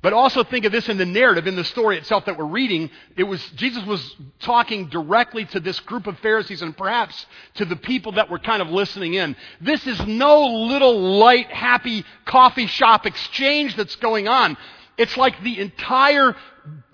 But 0.00 0.12
also 0.12 0.44
think 0.44 0.64
of 0.64 0.72
this 0.72 0.88
in 0.88 0.96
the 0.96 1.06
narrative, 1.06 1.46
in 1.46 1.56
the 1.56 1.64
story 1.64 1.98
itself 1.98 2.26
that 2.26 2.38
we're 2.38 2.44
reading. 2.44 2.90
It 3.16 3.24
was, 3.24 3.44
Jesus 3.50 3.84
was 3.84 4.16
talking 4.40 4.88
directly 4.88 5.44
to 5.46 5.60
this 5.60 5.80
group 5.80 6.06
of 6.06 6.18
Pharisees 6.20 6.62
and 6.62 6.76
perhaps 6.76 7.26
to 7.54 7.64
the 7.64 7.76
people 7.76 8.12
that 8.12 8.30
were 8.30 8.38
kind 8.38 8.62
of 8.62 8.68
listening 8.70 9.14
in. 9.14 9.34
This 9.60 9.86
is 9.86 10.00
no 10.06 10.46
little 10.46 11.18
light, 11.18 11.48
happy 11.48 12.04
coffee 12.24 12.66
shop 12.66 13.06
exchange 13.06 13.74
that's 13.74 13.96
going 13.96 14.28
on. 14.28 14.56
It's 14.96 15.16
like 15.16 15.42
the 15.42 15.58
entire 15.60 16.34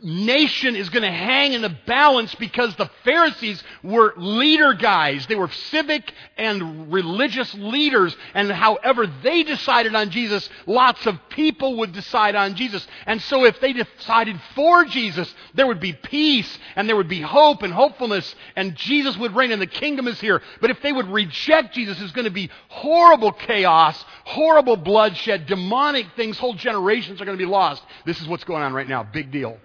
nation 0.04 0.76
is 0.76 0.90
going 0.90 1.02
to 1.02 1.10
hang 1.10 1.54
in 1.54 1.62
the 1.62 1.74
balance 1.86 2.34
because 2.34 2.76
the 2.76 2.90
Pharisees 3.04 3.62
were 3.82 4.12
leader 4.16 4.74
guys. 4.74 5.26
They 5.26 5.34
were 5.34 5.48
civic 5.48 6.12
and 6.36 6.92
religious 6.92 7.52
leaders. 7.54 8.14
And 8.34 8.50
however 8.50 9.06
they 9.22 9.42
decided 9.42 9.94
on 9.94 10.10
Jesus, 10.10 10.48
lots 10.66 11.06
of 11.06 11.18
people 11.30 11.78
would 11.78 11.92
decide 11.92 12.34
on 12.34 12.54
Jesus. 12.54 12.86
And 13.06 13.20
so 13.22 13.44
if 13.44 13.58
they 13.60 13.72
decided 13.72 14.38
for 14.54 14.84
Jesus, 14.84 15.32
there 15.54 15.66
would 15.66 15.80
be 15.80 15.94
peace 15.94 16.58
and 16.76 16.88
there 16.88 16.96
would 16.96 17.08
be 17.08 17.22
hope 17.22 17.62
and 17.62 17.72
hopefulness 17.72 18.34
and 18.56 18.76
Jesus 18.76 19.16
would 19.16 19.34
reign 19.34 19.52
and 19.52 19.62
the 19.62 19.66
kingdom 19.66 20.06
is 20.06 20.20
here. 20.20 20.42
But 20.60 20.70
if 20.70 20.82
they 20.82 20.92
would 20.92 21.08
reject 21.08 21.74
Jesus, 21.74 21.98
there's 21.98 22.12
going 22.12 22.26
to 22.26 22.30
be 22.30 22.50
horrible 22.68 23.32
chaos, 23.32 24.04
horrible 24.24 24.76
bloodshed, 24.76 25.46
demonic 25.46 26.06
things, 26.14 26.36
whole 26.36 26.54
generations 26.54 27.20
are 27.20 27.24
going 27.24 27.38
to 27.38 27.42
be 27.44 27.50
lost. 27.50 27.82
This 28.04 28.20
is 28.20 28.28
what's 28.28 28.44
going 28.44 28.62
on 28.62 28.74
right 28.74 28.88
now. 28.88 29.02
Big 29.02 29.30
deal. 29.30 29.58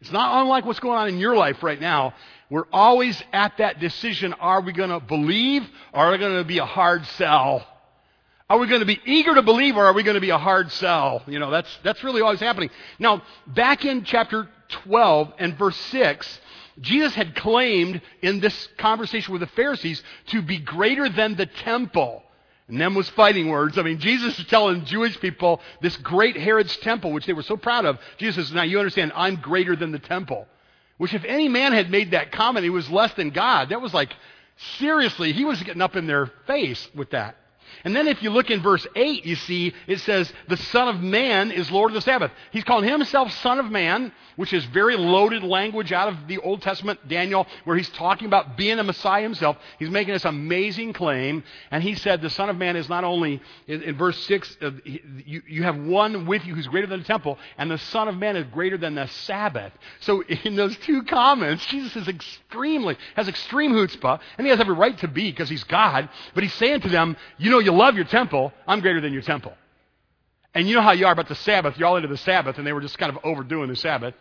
It's 0.00 0.12
not 0.12 0.42
unlike 0.42 0.64
what's 0.64 0.80
going 0.80 0.98
on 0.98 1.08
in 1.08 1.18
your 1.18 1.36
life 1.36 1.62
right 1.62 1.80
now. 1.80 2.14
We're 2.48 2.66
always 2.72 3.22
at 3.32 3.58
that 3.58 3.80
decision 3.80 4.32
are 4.34 4.60
we 4.60 4.72
going 4.72 4.90
to 4.90 5.00
believe 5.00 5.62
or 5.92 6.06
are 6.06 6.12
we 6.12 6.18
going 6.18 6.38
to 6.38 6.44
be 6.44 6.58
a 6.58 6.64
hard 6.64 7.04
sell? 7.06 7.66
Are 8.48 8.58
we 8.58 8.66
going 8.66 8.80
to 8.80 8.86
be 8.86 9.00
eager 9.04 9.34
to 9.34 9.42
believe 9.42 9.76
or 9.76 9.84
are 9.84 9.92
we 9.92 10.02
going 10.02 10.16
to 10.16 10.20
be 10.20 10.30
a 10.30 10.38
hard 10.38 10.72
sell? 10.72 11.22
You 11.26 11.38
know, 11.38 11.50
that's, 11.50 11.78
that's 11.84 12.02
really 12.02 12.20
always 12.20 12.40
happening. 12.40 12.70
Now, 12.98 13.22
back 13.46 13.84
in 13.84 14.02
chapter 14.04 14.48
12 14.70 15.34
and 15.38 15.56
verse 15.56 15.76
6, 15.76 16.40
Jesus 16.80 17.14
had 17.14 17.36
claimed 17.36 18.00
in 18.22 18.40
this 18.40 18.68
conversation 18.78 19.32
with 19.32 19.40
the 19.40 19.46
Pharisees 19.48 20.02
to 20.28 20.42
be 20.42 20.58
greater 20.58 21.08
than 21.08 21.36
the 21.36 21.46
temple. 21.46 22.24
Them 22.70 22.94
was 22.94 23.08
fighting 23.10 23.48
words. 23.48 23.78
I 23.78 23.82
mean, 23.82 23.98
Jesus 23.98 24.38
is 24.38 24.46
telling 24.46 24.84
Jewish 24.84 25.18
people 25.20 25.60
this 25.80 25.96
great 25.96 26.36
Herod's 26.36 26.76
temple, 26.78 27.12
which 27.12 27.26
they 27.26 27.32
were 27.32 27.42
so 27.42 27.56
proud 27.56 27.84
of. 27.84 27.98
Jesus 28.18 28.46
says, 28.46 28.54
now 28.54 28.62
you 28.62 28.78
understand, 28.78 29.12
I'm 29.14 29.36
greater 29.36 29.74
than 29.76 29.92
the 29.92 29.98
temple. 29.98 30.46
Which, 30.98 31.14
if 31.14 31.24
any 31.24 31.48
man 31.48 31.72
had 31.72 31.90
made 31.90 32.10
that 32.10 32.30
comment, 32.30 32.64
he 32.64 32.70
was 32.70 32.90
less 32.90 33.12
than 33.14 33.30
God. 33.30 33.70
That 33.70 33.80
was 33.80 33.94
like, 33.94 34.14
seriously, 34.78 35.32
he 35.32 35.44
was 35.44 35.62
getting 35.62 35.82
up 35.82 35.96
in 35.96 36.06
their 36.06 36.26
face 36.46 36.88
with 36.94 37.10
that. 37.10 37.36
And 37.84 37.96
then 37.96 38.08
if 38.08 38.22
you 38.22 38.30
look 38.30 38.50
in 38.50 38.60
verse 38.60 38.86
8, 38.94 39.24
you 39.24 39.36
see 39.36 39.72
it 39.86 40.00
says, 40.00 40.30
the 40.48 40.56
Son 40.56 40.88
of 40.88 41.00
Man 41.00 41.50
is 41.50 41.70
Lord 41.70 41.90
of 41.90 41.94
the 41.94 42.00
Sabbath. 42.00 42.30
He's 42.50 42.64
calling 42.64 42.88
himself 42.88 43.32
Son 43.32 43.58
of 43.58 43.70
Man, 43.70 44.12
which 44.40 44.54
is 44.54 44.64
very 44.64 44.96
loaded 44.96 45.42
language 45.42 45.92
out 45.92 46.08
of 46.08 46.26
the 46.26 46.38
Old 46.38 46.62
Testament, 46.62 47.06
Daniel, 47.06 47.46
where 47.64 47.76
he's 47.76 47.90
talking 47.90 48.26
about 48.26 48.56
being 48.56 48.78
a 48.78 48.82
Messiah 48.82 49.22
himself. 49.22 49.58
He's 49.78 49.90
making 49.90 50.14
this 50.14 50.24
amazing 50.24 50.94
claim. 50.94 51.44
And 51.70 51.82
he 51.82 51.94
said, 51.94 52.22
the 52.22 52.30
Son 52.30 52.48
of 52.48 52.56
Man 52.56 52.74
is 52.74 52.88
not 52.88 53.04
only, 53.04 53.42
in, 53.66 53.82
in 53.82 53.98
verse 53.98 54.18
6, 54.24 54.56
uh, 54.62 54.70
you, 55.26 55.42
you 55.46 55.62
have 55.62 55.76
one 55.76 56.24
with 56.24 56.46
you 56.46 56.54
who's 56.54 56.66
greater 56.68 56.86
than 56.86 57.00
the 57.00 57.06
temple, 57.06 57.36
and 57.58 57.70
the 57.70 57.76
Son 57.76 58.08
of 58.08 58.16
Man 58.16 58.34
is 58.34 58.46
greater 58.50 58.78
than 58.78 58.94
the 58.94 59.08
Sabbath. 59.08 59.74
So 60.00 60.22
in 60.44 60.56
those 60.56 60.74
two 60.78 61.02
comments, 61.02 61.66
Jesus 61.66 61.94
is 61.94 62.08
extremely, 62.08 62.96
has 63.16 63.28
extreme 63.28 63.74
chutzpah, 63.74 64.20
and 64.38 64.46
he 64.46 64.50
has 64.50 64.58
every 64.58 64.74
right 64.74 64.96
to 65.00 65.08
be 65.08 65.30
because 65.30 65.50
he's 65.50 65.64
God, 65.64 66.08
but 66.32 66.42
he's 66.42 66.54
saying 66.54 66.80
to 66.80 66.88
them, 66.88 67.14
you 67.36 67.50
know, 67.50 67.58
you 67.58 67.72
love 67.72 67.94
your 67.94 68.06
temple, 68.06 68.54
I'm 68.66 68.80
greater 68.80 69.02
than 69.02 69.12
your 69.12 69.20
temple. 69.20 69.52
And 70.54 70.66
you 70.66 70.74
know 70.74 70.82
how 70.82 70.92
you 70.92 71.04
are 71.04 71.12
about 71.12 71.28
the 71.28 71.34
Sabbath. 71.34 71.76
You're 71.76 71.88
all 71.88 71.96
into 71.96 72.08
the 72.08 72.16
Sabbath, 72.16 72.56
and 72.56 72.66
they 72.66 72.72
were 72.72 72.80
just 72.80 72.96
kind 72.96 73.14
of 73.14 73.22
overdoing 73.22 73.68
the 73.68 73.76
Sabbath. 73.76 74.14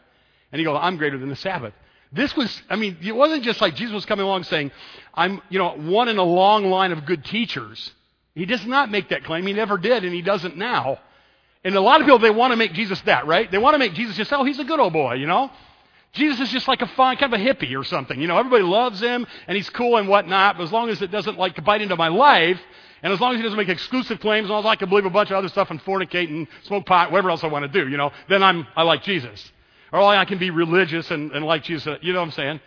And 0.51 0.59
he 0.59 0.65
goes, 0.65 0.77
I'm 0.81 0.97
greater 0.97 1.17
than 1.17 1.29
the 1.29 1.35
Sabbath. 1.35 1.73
This 2.11 2.35
was, 2.35 2.61
I 2.69 2.75
mean, 2.75 2.97
it 3.01 3.15
wasn't 3.15 3.43
just 3.43 3.61
like 3.61 3.75
Jesus 3.75 3.93
was 3.93 4.05
coming 4.05 4.25
along 4.25 4.43
saying, 4.43 4.71
I'm, 5.13 5.41
you 5.49 5.59
know, 5.59 5.71
one 5.71 6.09
in 6.09 6.17
a 6.17 6.23
long 6.23 6.65
line 6.65 6.91
of 6.91 7.05
good 7.05 7.23
teachers. 7.23 7.93
He 8.33 8.45
does 8.45 8.65
not 8.65 8.89
make 8.89 9.09
that 9.09 9.23
claim. 9.25 9.45
He 9.45 9.53
never 9.53 9.77
did, 9.77 10.03
and 10.03 10.13
he 10.13 10.21
doesn't 10.21 10.57
now. 10.57 10.99
And 11.63 11.75
a 11.75 11.81
lot 11.81 12.01
of 12.01 12.05
people, 12.05 12.19
they 12.19 12.31
want 12.31 12.51
to 12.51 12.57
make 12.57 12.73
Jesus 12.73 12.99
that, 13.01 13.27
right? 13.27 13.51
They 13.51 13.57
want 13.57 13.75
to 13.75 13.79
make 13.79 13.93
Jesus 13.93 14.15
just, 14.15 14.31
oh, 14.33 14.43
he's 14.43 14.59
a 14.59 14.63
good 14.63 14.79
old 14.79 14.93
boy, 14.93 15.15
you 15.15 15.27
know? 15.27 15.51
Jesus 16.13 16.39
is 16.39 16.49
just 16.49 16.67
like 16.67 16.81
a 16.81 16.87
fun, 16.87 17.17
kind 17.17 17.31
of 17.31 17.39
a 17.39 17.43
hippie 17.43 17.79
or 17.79 17.83
something. 17.83 18.19
You 18.19 18.27
know, 18.27 18.37
everybody 18.37 18.63
loves 18.63 18.99
him, 18.99 19.27
and 19.47 19.55
he's 19.55 19.69
cool 19.69 19.97
and 19.97 20.07
whatnot, 20.07 20.57
but 20.57 20.63
as 20.63 20.71
long 20.71 20.89
as 20.89 21.01
it 21.01 21.11
doesn't 21.11 21.37
like 21.37 21.63
bite 21.63 21.81
into 21.81 21.95
my 21.95 22.07
life, 22.07 22.59
and 23.03 23.13
as 23.13 23.19
long 23.19 23.33
as 23.33 23.37
he 23.37 23.43
doesn't 23.43 23.57
make 23.57 23.69
exclusive 23.69 24.19
claims, 24.19 24.45
as 24.45 24.49
long 24.49 24.61
as 24.61 24.65
I 24.65 24.75
can 24.75 24.89
believe 24.89 25.05
a 25.05 25.11
bunch 25.11 25.29
of 25.29 25.37
other 25.37 25.47
stuff 25.47 25.69
and 25.69 25.79
fornicate 25.83 26.29
and 26.29 26.47
smoke 26.63 26.85
pot, 26.85 27.11
whatever 27.11 27.29
else 27.29 27.43
I 27.43 27.47
want 27.47 27.71
to 27.71 27.83
do, 27.83 27.87
you 27.89 27.97
know, 27.97 28.11
then 28.27 28.41
I'm, 28.41 28.65
I 28.75 28.83
like 28.83 29.03
Jesus. 29.03 29.51
Or 29.91 30.01
I 30.03 30.25
can 30.25 30.37
be 30.37 30.49
religious 30.49 31.09
and, 31.11 31.31
and 31.31 31.45
like 31.45 31.63
Jesus. 31.63 31.97
You 32.01 32.13
know 32.13 32.19
what 32.19 32.25
I'm 32.25 32.31
saying? 32.31 32.59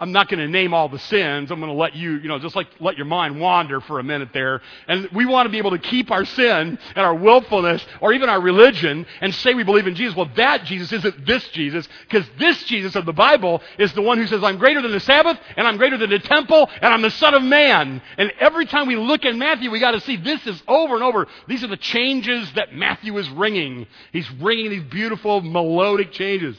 I'm 0.00 0.12
not 0.12 0.30
going 0.30 0.40
to 0.40 0.48
name 0.48 0.72
all 0.72 0.88
the 0.88 0.98
sins. 0.98 1.50
I'm 1.50 1.60
going 1.60 1.70
to 1.70 1.78
let 1.78 1.94
you, 1.94 2.12
you 2.12 2.26
know, 2.26 2.38
just 2.38 2.56
like 2.56 2.68
let 2.80 2.96
your 2.96 3.04
mind 3.04 3.38
wander 3.38 3.82
for 3.82 3.98
a 3.98 4.02
minute 4.02 4.30
there. 4.32 4.62
And 4.88 5.06
we 5.10 5.26
want 5.26 5.44
to 5.44 5.50
be 5.50 5.58
able 5.58 5.72
to 5.72 5.78
keep 5.78 6.10
our 6.10 6.24
sin 6.24 6.78
and 6.96 7.06
our 7.06 7.14
willfulness 7.14 7.84
or 8.00 8.14
even 8.14 8.30
our 8.30 8.40
religion 8.40 9.04
and 9.20 9.34
say 9.34 9.52
we 9.52 9.62
believe 9.62 9.86
in 9.86 9.94
Jesus. 9.94 10.16
Well, 10.16 10.30
that 10.36 10.64
Jesus 10.64 10.90
isn't 10.90 11.26
this 11.26 11.46
Jesus 11.48 11.86
because 12.08 12.26
this 12.38 12.64
Jesus 12.64 12.96
of 12.96 13.04
the 13.04 13.12
Bible 13.12 13.60
is 13.78 13.92
the 13.92 14.00
one 14.00 14.16
who 14.16 14.26
says, 14.26 14.42
I'm 14.42 14.56
greater 14.56 14.80
than 14.80 14.92
the 14.92 15.00
Sabbath 15.00 15.38
and 15.54 15.68
I'm 15.68 15.76
greater 15.76 15.98
than 15.98 16.08
the 16.08 16.18
temple 16.18 16.70
and 16.80 16.94
I'm 16.94 17.02
the 17.02 17.10
Son 17.10 17.34
of 17.34 17.42
Man. 17.42 18.00
And 18.16 18.32
every 18.40 18.64
time 18.64 18.86
we 18.86 18.96
look 18.96 19.26
in 19.26 19.38
Matthew, 19.38 19.70
we 19.70 19.80
got 19.80 19.90
to 19.90 20.00
see 20.00 20.16
this 20.16 20.46
is 20.46 20.62
over 20.66 20.94
and 20.94 21.04
over. 21.04 21.26
These 21.46 21.62
are 21.62 21.68
the 21.68 21.76
changes 21.76 22.50
that 22.54 22.74
Matthew 22.74 23.18
is 23.18 23.28
ringing. 23.28 23.86
He's 24.14 24.30
ringing 24.32 24.70
these 24.70 24.84
beautiful 24.84 25.42
melodic 25.42 26.12
changes. 26.12 26.58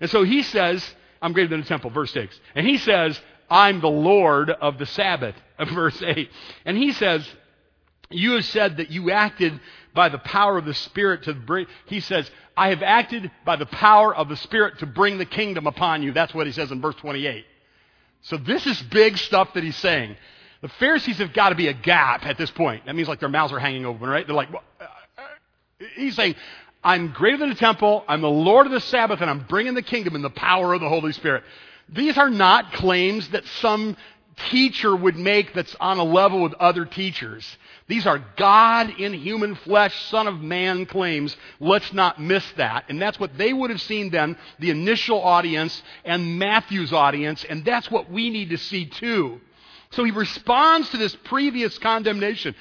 And 0.00 0.08
so 0.08 0.22
he 0.22 0.44
says, 0.44 0.88
I'm 1.26 1.32
greater 1.32 1.48
than 1.48 1.60
the 1.62 1.66
temple, 1.66 1.90
verse 1.90 2.12
6. 2.12 2.38
And 2.54 2.64
he 2.64 2.78
says, 2.78 3.20
I'm 3.50 3.80
the 3.80 3.88
Lord 3.88 4.48
of 4.48 4.78
the 4.78 4.86
Sabbath, 4.86 5.34
verse 5.74 6.00
8. 6.00 6.30
And 6.64 6.76
he 6.76 6.92
says, 6.92 7.28
You 8.10 8.34
have 8.34 8.44
said 8.44 8.76
that 8.76 8.92
you 8.92 9.10
acted 9.10 9.58
by 9.92 10.08
the 10.08 10.18
power 10.18 10.56
of 10.56 10.64
the 10.64 10.74
Spirit 10.74 11.24
to 11.24 11.34
bring, 11.34 11.66
he 11.86 11.98
says, 11.98 12.30
I 12.56 12.68
have 12.68 12.84
acted 12.84 13.28
by 13.44 13.56
the 13.56 13.66
power 13.66 14.14
of 14.14 14.28
the 14.28 14.36
Spirit 14.36 14.78
to 14.78 14.86
bring 14.86 15.18
the 15.18 15.26
kingdom 15.26 15.66
upon 15.66 16.04
you. 16.04 16.12
That's 16.12 16.32
what 16.32 16.46
he 16.46 16.52
says 16.52 16.70
in 16.70 16.80
verse 16.80 16.94
28. 16.94 17.44
So 18.22 18.36
this 18.36 18.64
is 18.64 18.80
big 18.82 19.18
stuff 19.18 19.52
that 19.54 19.64
he's 19.64 19.76
saying. 19.76 20.14
The 20.62 20.68
Pharisees 20.68 21.18
have 21.18 21.32
got 21.32 21.48
to 21.48 21.56
be 21.56 21.66
a 21.66 21.74
gap 21.74 22.24
at 22.24 22.38
this 22.38 22.52
point. 22.52 22.86
That 22.86 22.94
means 22.94 23.08
like 23.08 23.18
their 23.18 23.28
mouths 23.28 23.52
are 23.52 23.58
hanging 23.58 23.84
open, 23.84 24.08
right? 24.08 24.24
They're 24.24 24.36
like, 24.36 24.52
well, 24.52 24.62
uh, 24.80 24.84
uh, 25.18 25.22
he's 25.96 26.14
saying, 26.14 26.36
I'm 26.86 27.08
greater 27.08 27.38
than 27.38 27.48
the 27.48 27.56
temple. 27.56 28.04
I'm 28.06 28.20
the 28.20 28.30
Lord 28.30 28.66
of 28.66 28.72
the 28.72 28.80
Sabbath, 28.80 29.20
and 29.20 29.28
I'm 29.28 29.40
bringing 29.40 29.74
the 29.74 29.82
kingdom 29.82 30.14
in 30.14 30.22
the 30.22 30.30
power 30.30 30.72
of 30.72 30.80
the 30.80 30.88
Holy 30.88 31.12
Spirit. 31.12 31.42
These 31.88 32.16
are 32.16 32.30
not 32.30 32.74
claims 32.74 33.28
that 33.30 33.44
some 33.60 33.96
teacher 34.50 34.94
would 34.94 35.16
make 35.16 35.52
that's 35.52 35.74
on 35.80 35.98
a 35.98 36.04
level 36.04 36.42
with 36.42 36.54
other 36.54 36.84
teachers. 36.84 37.44
These 37.88 38.06
are 38.06 38.24
God 38.36 39.00
in 39.00 39.14
human 39.14 39.56
flesh, 39.56 40.00
Son 40.10 40.28
of 40.28 40.40
Man 40.40 40.86
claims. 40.86 41.36
Let's 41.58 41.92
not 41.92 42.20
miss 42.20 42.44
that. 42.52 42.84
And 42.88 43.02
that's 43.02 43.18
what 43.18 43.36
they 43.36 43.52
would 43.52 43.70
have 43.70 43.80
seen 43.80 44.10
then, 44.10 44.38
the 44.60 44.70
initial 44.70 45.20
audience 45.20 45.82
and 46.04 46.38
Matthew's 46.38 46.92
audience, 46.92 47.44
and 47.48 47.64
that's 47.64 47.90
what 47.90 48.12
we 48.12 48.30
need 48.30 48.50
to 48.50 48.58
see 48.58 48.86
too. 48.86 49.40
So 49.90 50.04
he 50.04 50.12
responds 50.12 50.90
to 50.90 50.98
this 50.98 51.16
previous 51.24 51.78
condemnation. 51.78 52.54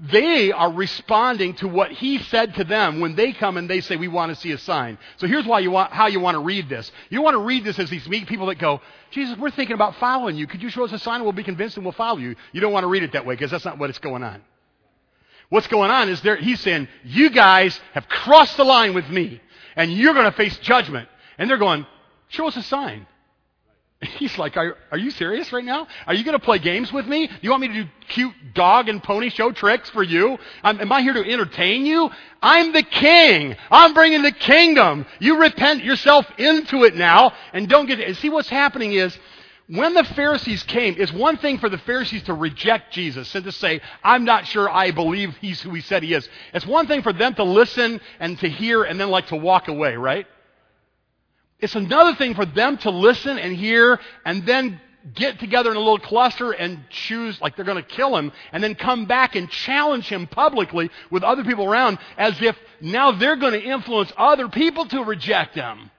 They 0.00 0.52
are 0.52 0.72
responding 0.72 1.54
to 1.54 1.66
what 1.66 1.90
he 1.90 2.18
said 2.18 2.54
to 2.54 2.64
them 2.64 3.00
when 3.00 3.16
they 3.16 3.32
come 3.32 3.56
and 3.56 3.68
they 3.68 3.80
say, 3.80 3.96
We 3.96 4.06
want 4.06 4.32
to 4.32 4.40
see 4.40 4.52
a 4.52 4.58
sign. 4.58 4.96
So 5.16 5.26
here's 5.26 5.44
why 5.44 5.58
you 5.58 5.72
want, 5.72 5.92
how 5.92 6.06
you 6.06 6.20
want 6.20 6.36
to 6.36 6.40
read 6.40 6.68
this. 6.68 6.90
You 7.10 7.20
want 7.20 7.34
to 7.34 7.40
read 7.40 7.64
this 7.64 7.80
as 7.80 7.90
these 7.90 8.08
meek 8.08 8.28
people 8.28 8.46
that 8.46 8.60
go, 8.60 8.80
Jesus, 9.10 9.36
we're 9.36 9.50
thinking 9.50 9.74
about 9.74 9.96
following 9.96 10.36
you. 10.36 10.46
Could 10.46 10.62
you 10.62 10.70
show 10.70 10.84
us 10.84 10.92
a 10.92 11.00
sign 11.00 11.16
and 11.16 11.24
we'll 11.24 11.32
be 11.32 11.42
convinced 11.42 11.76
and 11.76 11.84
we'll 11.84 11.92
follow 11.92 12.18
you? 12.18 12.36
You 12.52 12.60
don't 12.60 12.72
want 12.72 12.84
to 12.84 12.88
read 12.88 13.02
it 13.02 13.12
that 13.14 13.26
way 13.26 13.34
because 13.34 13.50
that's 13.50 13.64
not 13.64 13.78
what 13.78 13.90
it's 13.90 13.98
going 13.98 14.22
on. 14.22 14.40
What's 15.48 15.66
going 15.66 15.90
on 15.90 16.08
is 16.08 16.20
there, 16.20 16.36
he's 16.36 16.60
saying, 16.60 16.86
You 17.04 17.30
guys 17.30 17.78
have 17.92 18.08
crossed 18.08 18.56
the 18.56 18.64
line 18.64 18.94
with 18.94 19.08
me 19.08 19.40
and 19.74 19.92
you're 19.92 20.14
going 20.14 20.30
to 20.30 20.36
face 20.36 20.56
judgment. 20.58 21.08
And 21.38 21.50
they're 21.50 21.58
going, 21.58 21.86
Show 22.28 22.46
us 22.46 22.56
a 22.56 22.62
sign. 22.62 23.06
He's 24.18 24.38
like, 24.38 24.56
are, 24.56 24.76
are 24.92 24.98
you 24.98 25.10
serious 25.10 25.52
right 25.52 25.64
now? 25.64 25.86
Are 26.06 26.14
you 26.14 26.24
going 26.24 26.38
to 26.38 26.44
play 26.44 26.58
games 26.58 26.92
with 26.92 27.06
me? 27.06 27.26
Do 27.26 27.34
you 27.42 27.50
want 27.50 27.62
me 27.62 27.68
to 27.68 27.84
do 27.84 27.90
cute 28.08 28.34
dog 28.54 28.88
and 28.88 29.02
pony 29.02 29.28
show 29.28 29.50
tricks 29.50 29.90
for 29.90 30.02
you? 30.02 30.38
I'm, 30.62 30.80
am 30.80 30.92
I 30.92 31.02
here 31.02 31.14
to 31.14 31.30
entertain 31.30 31.84
you? 31.84 32.10
I'm 32.40 32.72
the 32.72 32.84
king. 32.84 33.56
I'm 33.70 33.94
bringing 33.94 34.22
the 34.22 34.32
kingdom. 34.32 35.04
You 35.18 35.40
repent 35.40 35.82
yourself 35.82 36.26
into 36.38 36.84
it 36.84 36.94
now 36.94 37.32
and 37.52 37.68
don't 37.68 37.86
get 37.86 37.98
it. 37.98 38.16
See, 38.18 38.30
what's 38.30 38.48
happening 38.48 38.92
is 38.92 39.18
when 39.66 39.94
the 39.94 40.04
Pharisees 40.04 40.62
came, 40.62 40.94
it's 40.96 41.12
one 41.12 41.36
thing 41.36 41.58
for 41.58 41.68
the 41.68 41.78
Pharisees 41.78 42.22
to 42.24 42.34
reject 42.34 42.92
Jesus 42.92 43.34
and 43.34 43.44
to 43.44 43.52
say, 43.52 43.80
I'm 44.04 44.24
not 44.24 44.46
sure 44.46 44.70
I 44.70 44.92
believe 44.92 45.36
he's 45.38 45.60
who 45.60 45.74
he 45.74 45.80
said 45.80 46.04
he 46.04 46.14
is. 46.14 46.26
It's 46.54 46.64
one 46.64 46.86
thing 46.86 47.02
for 47.02 47.12
them 47.12 47.34
to 47.34 47.42
listen 47.42 48.00
and 48.20 48.38
to 48.38 48.48
hear 48.48 48.84
and 48.84 48.98
then 48.98 49.10
like 49.10 49.26
to 49.26 49.36
walk 49.36 49.66
away, 49.66 49.96
right? 49.96 50.26
It's 51.60 51.74
another 51.74 52.14
thing 52.14 52.34
for 52.34 52.46
them 52.46 52.78
to 52.78 52.90
listen 52.90 53.38
and 53.38 53.54
hear 53.54 53.98
and 54.24 54.46
then 54.46 54.80
get 55.14 55.38
together 55.38 55.70
in 55.70 55.76
a 55.76 55.80
little 55.80 55.98
cluster 55.98 56.52
and 56.52 56.80
choose 56.90 57.40
like 57.40 57.56
they're 57.56 57.64
going 57.64 57.82
to 57.82 57.88
kill 57.88 58.16
him 58.16 58.32
and 58.52 58.62
then 58.62 58.74
come 58.74 59.06
back 59.06 59.36
and 59.36 59.48
challenge 59.50 60.08
him 60.08 60.26
publicly 60.26 60.90
with 61.10 61.22
other 61.22 61.44
people 61.44 61.64
around 61.64 61.98
as 62.16 62.40
if 62.42 62.56
now 62.80 63.12
they're 63.12 63.36
going 63.36 63.54
to 63.54 63.62
influence 63.62 64.12
other 64.16 64.48
people 64.48 64.86
to 64.86 65.02
reject 65.02 65.54
him. 65.54 65.90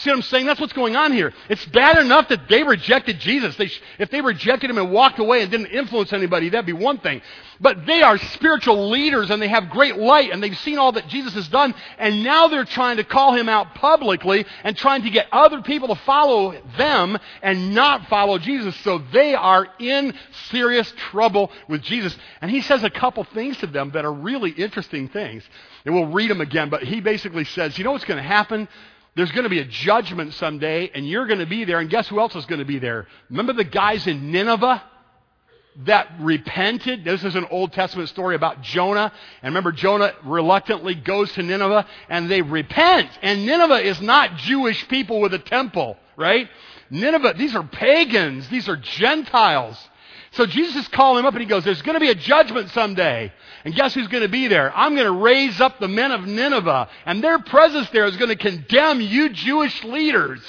See 0.00 0.08
what 0.08 0.16
I'm 0.16 0.22
saying? 0.22 0.46
That's 0.46 0.58
what's 0.58 0.72
going 0.72 0.96
on 0.96 1.12
here. 1.12 1.30
It's 1.50 1.66
bad 1.66 1.98
enough 1.98 2.28
that 2.28 2.48
they 2.48 2.62
rejected 2.62 3.20
Jesus. 3.20 3.54
They 3.56 3.66
sh- 3.66 3.82
if 3.98 4.10
they 4.10 4.22
rejected 4.22 4.70
him 4.70 4.78
and 4.78 4.90
walked 4.90 5.18
away 5.18 5.42
and 5.42 5.50
didn't 5.50 5.66
influence 5.66 6.14
anybody, 6.14 6.48
that'd 6.48 6.64
be 6.64 6.72
one 6.72 6.96
thing. 7.00 7.20
But 7.60 7.84
they 7.84 8.00
are 8.00 8.16
spiritual 8.16 8.88
leaders 8.88 9.28
and 9.28 9.42
they 9.42 9.48
have 9.48 9.68
great 9.68 9.98
light 9.98 10.30
and 10.32 10.42
they've 10.42 10.56
seen 10.56 10.78
all 10.78 10.92
that 10.92 11.08
Jesus 11.08 11.34
has 11.34 11.48
done 11.48 11.74
and 11.98 12.24
now 12.24 12.48
they're 12.48 12.64
trying 12.64 12.96
to 12.96 13.04
call 13.04 13.34
him 13.34 13.50
out 13.50 13.74
publicly 13.74 14.46
and 14.64 14.74
trying 14.74 15.02
to 15.02 15.10
get 15.10 15.26
other 15.32 15.60
people 15.60 15.88
to 15.88 15.96
follow 16.06 16.58
them 16.78 17.18
and 17.42 17.74
not 17.74 18.06
follow 18.08 18.38
Jesus. 18.38 18.74
So 18.76 19.02
they 19.12 19.34
are 19.34 19.68
in 19.78 20.14
serious 20.48 20.90
trouble 21.10 21.52
with 21.68 21.82
Jesus. 21.82 22.16
And 22.40 22.50
he 22.50 22.62
says 22.62 22.82
a 22.84 22.90
couple 22.90 23.24
things 23.24 23.58
to 23.58 23.66
them 23.66 23.90
that 23.90 24.06
are 24.06 24.12
really 24.14 24.52
interesting 24.52 25.10
things. 25.10 25.44
And 25.84 25.94
we'll 25.94 26.06
read 26.06 26.30
them 26.30 26.40
again, 26.40 26.70
but 26.70 26.84
he 26.84 27.02
basically 27.02 27.44
says, 27.44 27.76
you 27.76 27.84
know 27.84 27.92
what's 27.92 28.06
going 28.06 28.22
to 28.22 28.26
happen? 28.26 28.66
There's 29.16 29.32
going 29.32 29.44
to 29.44 29.50
be 29.50 29.58
a 29.58 29.64
judgment 29.64 30.34
someday, 30.34 30.90
and 30.94 31.08
you're 31.08 31.26
going 31.26 31.40
to 31.40 31.46
be 31.46 31.64
there, 31.64 31.80
and 31.80 31.90
guess 31.90 32.08
who 32.08 32.20
else 32.20 32.34
is 32.36 32.46
going 32.46 32.60
to 32.60 32.64
be 32.64 32.78
there? 32.78 33.06
Remember 33.28 33.52
the 33.52 33.64
guys 33.64 34.06
in 34.06 34.30
Nineveh 34.30 34.82
that 35.84 36.12
repented? 36.20 37.04
This 37.04 37.24
is 37.24 37.34
an 37.34 37.46
Old 37.50 37.72
Testament 37.72 38.08
story 38.08 38.36
about 38.36 38.62
Jonah. 38.62 39.12
And 39.42 39.52
remember, 39.52 39.72
Jonah 39.72 40.14
reluctantly 40.24 40.94
goes 40.94 41.32
to 41.32 41.42
Nineveh, 41.42 41.86
and 42.08 42.30
they 42.30 42.42
repent. 42.42 43.10
And 43.22 43.46
Nineveh 43.46 43.84
is 43.84 44.00
not 44.00 44.36
Jewish 44.36 44.86
people 44.88 45.20
with 45.20 45.34
a 45.34 45.38
temple, 45.38 45.96
right? 46.16 46.48
Nineveh, 46.90 47.34
these 47.36 47.54
are 47.54 47.64
pagans, 47.64 48.48
these 48.48 48.68
are 48.68 48.76
Gentiles. 48.76 49.76
So 50.32 50.46
Jesus 50.46 50.76
is 50.76 50.88
calling 50.88 51.20
him 51.20 51.26
up 51.26 51.34
and 51.34 51.40
he 51.40 51.48
goes, 51.48 51.64
There's 51.64 51.82
going 51.82 51.94
to 51.94 52.00
be 52.00 52.10
a 52.10 52.14
judgment 52.14 52.70
someday. 52.70 53.32
And 53.64 53.74
guess 53.74 53.94
who's 53.94 54.08
going 54.08 54.22
to 54.22 54.28
be 54.28 54.46
there? 54.48 54.72
I'm 54.76 54.94
going 54.94 55.06
to 55.06 55.20
raise 55.20 55.60
up 55.60 55.80
the 55.80 55.88
men 55.88 56.12
of 56.12 56.24
Nineveh. 56.26 56.88
And 57.04 57.22
their 57.22 57.40
presence 57.40 57.90
there 57.90 58.06
is 58.06 58.16
going 58.16 58.28
to 58.28 58.36
condemn 58.36 59.00
you 59.00 59.30
Jewish 59.30 59.82
leaders. 59.82 60.40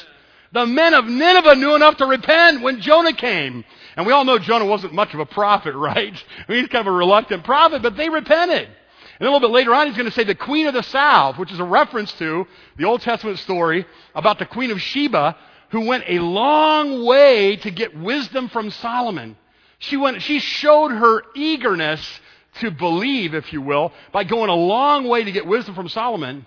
The 0.54 0.66
men 0.66 0.94
of 0.94 1.06
Nineveh 1.06 1.56
knew 1.56 1.76
enough 1.76 1.98
to 1.98 2.06
repent 2.06 2.62
when 2.62 2.82
Jonah 2.82 3.14
came. 3.14 3.64
And 3.96 4.06
we 4.06 4.14
all 4.14 4.24
know 4.24 4.38
Jonah 4.38 4.66
wasn't 4.66 4.94
much 4.94 5.14
of 5.14 5.20
a 5.20 5.26
prophet, 5.26 5.76
right? 5.76 6.14
I 6.48 6.52
mean, 6.52 6.60
he's 6.60 6.70
kind 6.70 6.88
of 6.88 6.94
a 6.94 6.98
reluctant 6.98 7.44
prophet, 7.44 7.82
but 7.82 7.98
they 7.98 8.10
repented. 8.10 8.68
And 9.20 9.28
a 9.28 9.32
little 9.32 9.48
bit 9.48 9.54
later 9.54 9.74
on, 9.74 9.88
he's 9.88 9.96
going 9.96 10.10
to 10.10 10.16
say 10.16 10.24
the 10.24 10.36
Queen 10.36 10.68
of 10.68 10.74
the 10.74 10.84
South, 10.84 11.38
which 11.38 11.52
is 11.52 11.60
a 11.60 11.64
reference 11.64 12.12
to 12.14 12.46
the 12.78 12.86
Old 12.86 13.02
Testament 13.02 13.40
story 13.40 13.86
about 14.14 14.40
the 14.40 14.46
Queen 14.46 14.72
of 14.72 14.82
Sheba 14.82 15.38
who 15.70 15.82
went 15.82 16.04
a 16.08 16.20
long 16.20 17.06
way 17.06 17.56
to 17.56 17.72
get 17.72 17.98
wisdom 17.98 18.50
from 18.50 18.70
Solomon. 18.72 19.38
She 19.82 19.98
went, 19.98 20.22
she 20.22 20.38
showed 20.38 20.92
her 20.92 21.24
eagerness 21.36 22.20
to 22.60 22.70
believe, 22.70 23.34
if 23.34 23.52
you 23.52 23.62
will, 23.62 23.92
by 24.12 24.24
going 24.24 24.50
a 24.50 24.56
long 24.56 25.08
way 25.08 25.24
to 25.24 25.32
get 25.32 25.48
wisdom 25.48 25.74
from 25.74 25.90
Solomon. 25.90 26.46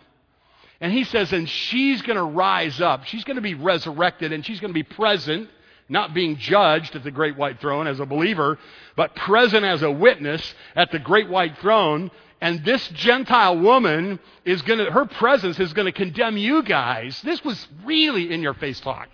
And 0.81 0.93
he 0.93 1.03
says, 1.03 1.33
and 1.33 1.49
she's 1.49 2.01
going 2.03 2.17
to 2.17 2.23
rise 2.23 2.81
up. 2.81 3.05
She's 3.07 3.25
going 3.25 3.35
to 3.35 3.43
be 3.43 3.55
resurrected 3.55 4.33
and 4.33 4.47
she's 4.47 4.61
going 4.61 4.71
to 4.71 4.75
be 4.75 4.85
present, 4.85 5.49
not 5.89 6.15
being 6.15 6.37
judged 6.37 6.95
at 6.95 7.03
the 7.03 7.11
great 7.11 7.37
white 7.37 7.61
throne 7.61 7.89
as 7.89 7.99
a 7.99 8.07
believer, 8.07 8.57
but 8.95 9.17
present 9.17 9.65
as 9.65 9.83
a 9.83 9.91
witness 9.91 10.55
at 10.77 10.93
the 10.93 11.01
great 11.01 11.29
white 11.29 11.59
throne. 11.59 12.13
And 12.41 12.65
this 12.65 12.87
Gentile 12.91 13.59
woman 13.59 14.21
is 14.45 14.63
going 14.63 14.79
to, 14.79 14.93
her 14.93 15.07
presence 15.07 15.59
is 15.59 15.73
going 15.73 15.87
to 15.87 15.93
condemn 15.93 16.37
you 16.37 16.63
guys. 16.63 17.21
This 17.23 17.45
was 17.45 17.67
really 17.85 18.33
in 18.33 18.43
your 18.43 18.55
face 18.55 18.79
talk. 18.79 19.09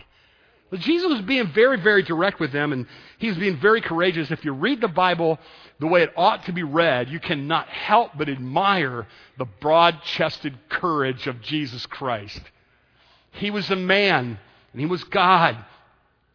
But 0.70 0.80
Jesus 0.80 1.10
was 1.10 1.22
being 1.22 1.52
very, 1.52 1.80
very 1.80 2.02
direct 2.02 2.38
with 2.38 2.52
them, 2.52 2.72
and 2.72 2.86
he 3.18 3.28
was 3.28 3.36
being 3.36 3.58
very 3.58 3.80
courageous. 3.80 4.30
If 4.30 4.44
you 4.44 4.52
read 4.52 4.80
the 4.80 4.88
Bible 4.88 5.38
the 5.80 5.88
way 5.88 6.02
it 6.02 6.12
ought 6.16 6.44
to 6.46 6.52
be 6.52 6.62
read, 6.62 7.08
you 7.08 7.18
cannot 7.18 7.68
help 7.68 8.12
but 8.16 8.28
admire 8.28 9.06
the 9.36 9.46
broad 9.46 10.02
chested 10.02 10.56
courage 10.68 11.26
of 11.26 11.40
Jesus 11.42 11.84
Christ. 11.86 12.40
He 13.32 13.50
was 13.50 13.68
a 13.70 13.76
man, 13.76 14.38
and 14.72 14.80
he 14.80 14.86
was 14.86 15.02
God. 15.04 15.56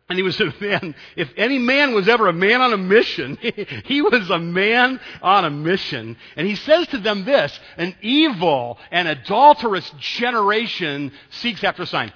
And 0.08 0.20
he 0.20 0.24
was 0.24 0.40
a 0.40 0.54
man. 0.62 0.94
If 1.16 1.30
any 1.36 1.58
man 1.58 1.96
was 1.96 2.08
ever 2.08 2.28
a 2.28 2.34
man 2.34 2.62
on 2.62 2.74
a 2.74 2.78
mission, 2.78 3.38
he 3.86 4.04
was 4.04 4.30
a 4.30 4.38
man 4.38 5.00
on 5.22 5.46
a 5.46 5.50
mission. 5.50 6.16
And 6.36 6.46
he 6.46 6.56
says 6.56 6.88
to 6.88 7.00
them 7.00 7.26
this 7.26 7.58
an 7.78 7.96
evil 8.02 8.78
and 8.92 9.08
adulterous 9.08 9.90
generation 9.98 11.12
seeks 11.32 11.64
after 11.64 11.84
a 11.84 11.88
sign. 11.88 12.14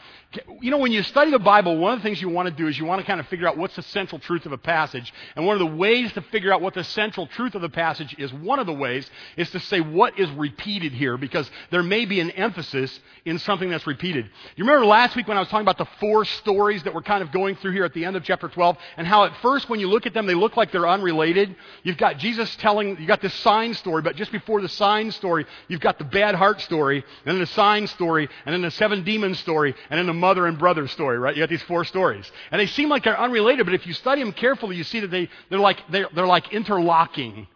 You 0.62 0.70
know, 0.70 0.78
when 0.78 0.92
you 0.92 1.02
study 1.02 1.32
the 1.32 1.40
Bible, 1.40 1.78
one 1.78 1.94
of 1.94 2.00
the 2.00 2.04
things 2.04 2.22
you 2.22 2.30
want 2.30 2.48
to 2.48 2.54
do 2.54 2.68
is 2.68 2.78
you 2.78 2.86
want 2.86 3.02
to 3.02 3.08
kind 3.08 3.20
of 3.20 3.28
figure 3.30 3.48
out 3.48 3.58
what's 3.58 3.76
the 3.76 3.82
central 3.82 4.20
truth 4.20 4.46
of 4.46 4.52
a 4.52 4.60
passage. 4.60 5.12
And 5.36 5.44
one 5.48 5.56
of 5.56 5.60
the 5.60 5.76
ways 5.76 6.14
to 6.14 6.22
figure 6.22 6.54
out 6.54 6.62
what 6.62 6.76
the 6.76 6.84
central 6.84 7.26
truth 7.26 7.56
of 7.56 7.64
the 7.64 7.70
passage 7.70 8.16
is, 8.20 8.32
one 8.32 8.60
of 8.60 8.68
the 8.68 8.74
ways, 8.74 9.10
is 9.38 9.50
to 9.52 9.60
say 9.60 9.82
what 9.82 10.20
is 10.20 10.30
repeated 10.32 10.94
here, 10.94 11.18
because 11.18 11.50
there 11.72 11.82
may 11.82 12.06
be 12.06 12.20
an 12.20 12.30
emphasis 12.30 13.00
in 13.26 13.40
something 13.40 13.72
that's 13.72 13.88
repeated. 13.88 14.30
You 14.56 14.66
remember 14.66 14.86
last 14.86 15.16
week 15.16 15.28
when 15.28 15.36
I 15.36 15.40
was 15.40 15.50
talking 15.50 15.66
about 15.66 15.80
the 15.80 15.90
four 16.00 16.26
stories 16.26 16.84
that 16.84 16.94
we're 16.94 17.02
kind 17.02 17.24
of 17.24 17.32
going 17.32 17.56
through 17.56 17.72
here 17.72 17.86
at 17.86 17.96
the 17.96 18.06
end 18.06 18.16
of 18.16 18.24
chapter 18.24 18.48
12, 18.48 18.78
and 18.98 19.08
how 19.08 19.26
at 19.26 19.36
first 19.38 19.68
when 19.68 19.80
you 19.80 19.90
look 19.90 20.06
at 20.06 20.14
them, 20.14 20.28
they 20.28 20.36
look 20.36 20.56
like 20.56 20.72
they're 20.72 20.88
unrelated? 20.88 21.56
You've 21.82 21.98
got 21.98 22.20
Jesus 22.20 22.56
telling, 22.58 22.98
you've 23.00 23.08
got 23.08 23.22
this 23.22 23.34
sign 23.34 23.74
story, 23.74 24.04
but 24.04 24.16
just 24.16 24.32
before 24.32 24.62
the 24.62 24.70
sign 24.70 25.12
story, 25.12 25.48
you've 25.68 25.82
got 25.82 25.98
the 25.98 26.06
bad 26.06 26.36
heart 26.36 26.62
story, 26.62 27.04
and 27.26 27.34
then 27.34 27.40
the 27.40 27.48
sign 27.48 27.88
story, 27.88 28.30
and 28.46 28.54
then 28.54 28.62
the 28.62 28.70
seven 28.70 29.04
demons 29.04 29.40
story, 29.40 29.74
and 29.90 29.98
then 29.98 30.06
the 30.06 30.19
mother 30.20 30.46
and 30.46 30.60
brother 30.60 30.88
story, 30.88 31.18
right? 31.18 31.36
You 31.36 31.42
got 31.42 31.50
these 31.50 31.64
four 31.64 31.84
stories. 31.86 32.32
And 32.52 32.60
they 32.60 32.68
seem 32.68 32.90
like 32.90 33.04
they're 33.04 33.20
unrelated, 33.20 33.66
but 33.66 33.74
if 33.74 33.88
you 33.88 33.94
study 33.94 34.22
them 34.22 34.34
carefully, 34.34 34.76
you 34.76 34.84
see 34.84 35.00
that 35.00 35.12
they, 35.12 35.30
they're, 35.50 35.60
like, 35.60 35.80
they're, 35.90 36.10
they're 36.14 36.28
like 36.28 36.54
interlocking. 36.54 37.48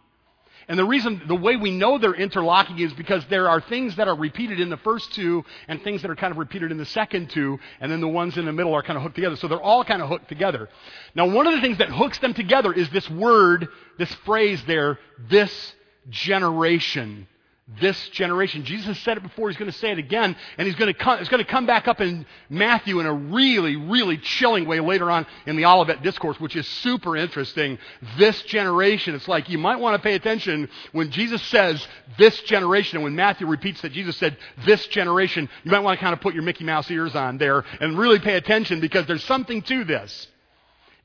And 0.66 0.78
the 0.78 0.84
reason, 0.84 1.22
the 1.26 1.34
way 1.34 1.56
we 1.56 1.70
know 1.70 1.98
they're 1.98 2.14
interlocking 2.14 2.78
is 2.78 2.92
because 2.94 3.24
there 3.26 3.48
are 3.48 3.60
things 3.60 3.96
that 3.96 4.08
are 4.08 4.14
repeated 4.16 4.60
in 4.60 4.70
the 4.70 4.78
first 4.78 5.12
two 5.12 5.44
and 5.68 5.82
things 5.82 6.02
that 6.02 6.10
are 6.10 6.16
kind 6.16 6.30
of 6.30 6.38
repeated 6.38 6.70
in 6.70 6.78
the 6.78 6.86
second 6.86 7.30
two, 7.30 7.58
and 7.80 7.92
then 7.92 8.00
the 8.00 8.08
ones 8.08 8.38
in 8.38 8.46
the 8.46 8.52
middle 8.52 8.74
are 8.74 8.82
kind 8.82 8.96
of 8.96 9.02
hooked 9.02 9.14
together. 9.14 9.36
So 9.36 9.46
they're 9.46 9.60
all 9.60 9.84
kind 9.84 10.00
of 10.00 10.08
hooked 10.08 10.28
together. 10.28 10.70
Now, 11.14 11.28
one 11.28 11.46
of 11.46 11.54
the 11.54 11.60
things 11.60 11.78
that 11.78 11.90
hooks 11.90 12.18
them 12.18 12.32
together 12.32 12.72
is 12.72 12.88
this 12.90 13.08
word, 13.10 13.68
this 13.98 14.12
phrase 14.24 14.62
there, 14.66 14.98
this 15.28 15.74
generation 16.08 17.28
this 17.80 18.08
generation. 18.10 18.64
Jesus 18.64 18.98
said 19.00 19.16
it 19.16 19.22
before, 19.22 19.48
he's 19.48 19.56
going 19.56 19.70
to 19.70 19.78
say 19.78 19.90
it 19.90 19.98
again, 19.98 20.36
and 20.58 20.66
he's 20.66 20.76
going 20.76 20.92
to 20.92 20.98
come, 20.98 21.18
it's 21.18 21.30
going 21.30 21.42
to 21.42 21.50
come 21.50 21.64
back 21.64 21.88
up 21.88 22.00
in 22.00 22.26
Matthew 22.50 23.00
in 23.00 23.06
a 23.06 23.12
really, 23.12 23.76
really 23.76 24.18
chilling 24.18 24.66
way 24.66 24.80
later 24.80 25.10
on 25.10 25.26
in 25.46 25.56
the 25.56 25.64
Olivet 25.64 26.02
Discourse, 26.02 26.38
which 26.38 26.56
is 26.56 26.68
super 26.68 27.16
interesting. 27.16 27.78
This 28.18 28.40
generation, 28.42 29.14
it's 29.14 29.28
like 29.28 29.48
you 29.48 29.56
might 29.56 29.76
want 29.76 29.96
to 29.96 30.06
pay 30.06 30.14
attention 30.14 30.68
when 30.92 31.10
Jesus 31.10 31.42
says 31.44 31.86
this 32.18 32.38
generation, 32.42 32.98
and 32.98 33.04
when 33.04 33.16
Matthew 33.16 33.46
repeats 33.46 33.80
that 33.80 33.92
Jesus 33.92 34.16
said 34.18 34.36
this 34.66 34.86
generation, 34.88 35.48
you 35.64 35.70
might 35.70 35.80
want 35.80 35.98
to 35.98 36.02
kind 36.02 36.12
of 36.12 36.20
put 36.20 36.34
your 36.34 36.42
Mickey 36.42 36.64
Mouse 36.64 36.90
ears 36.90 37.14
on 37.14 37.38
there 37.38 37.64
and 37.80 37.98
really 37.98 38.18
pay 38.18 38.34
attention 38.34 38.80
because 38.80 39.06
there's 39.06 39.24
something 39.24 39.62
to 39.62 39.84
this. 39.84 40.26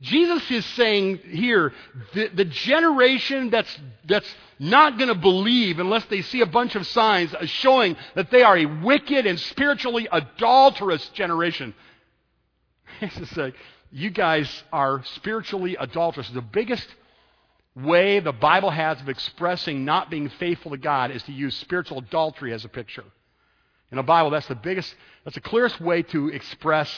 Jesus 0.01 0.49
is 0.49 0.65
saying 0.65 1.17
here, 1.17 1.73
the, 2.13 2.29
the 2.29 2.45
generation 2.45 3.49
that's, 3.49 3.79
that's 4.05 4.33
not 4.57 4.97
going 4.97 5.09
to 5.09 5.15
believe 5.15 5.79
unless 5.79 6.05
they 6.05 6.21
see 6.21 6.39
a 6.39 6.45
bunch 6.45 6.75
of 6.75 6.87
signs 6.87 7.35
showing 7.49 7.97
that 8.15 8.31
they 8.31 8.43
are 8.43 8.57
a 8.57 8.65
wicked 8.65 9.25
and 9.25 9.39
spiritually 9.39 10.07
adulterous 10.11 11.07
generation. 11.09 11.73
It's 13.01 13.37
like, 13.37 13.55
you 13.91 14.09
guys 14.09 14.63
are 14.73 15.03
spiritually 15.15 15.77
adulterous. 15.79 16.29
The 16.29 16.41
biggest 16.41 16.87
way 17.75 18.19
the 18.19 18.31
Bible 18.31 18.69
has 18.69 18.99
of 18.99 19.09
expressing 19.09 19.85
not 19.85 20.09
being 20.09 20.29
faithful 20.29 20.71
to 20.71 20.77
God 20.77 21.11
is 21.11 21.23
to 21.23 21.31
use 21.31 21.55
spiritual 21.55 21.99
adultery 21.99 22.53
as 22.53 22.65
a 22.65 22.69
picture. 22.69 23.05
In 23.91 23.97
the 23.97 24.03
Bible, 24.03 24.29
that's 24.29 24.47
the 24.47 24.55
biggest, 24.55 24.93
that's 25.23 25.35
the 25.35 25.41
clearest 25.41 25.79
way 25.81 26.03
to 26.03 26.27
express 26.29 26.89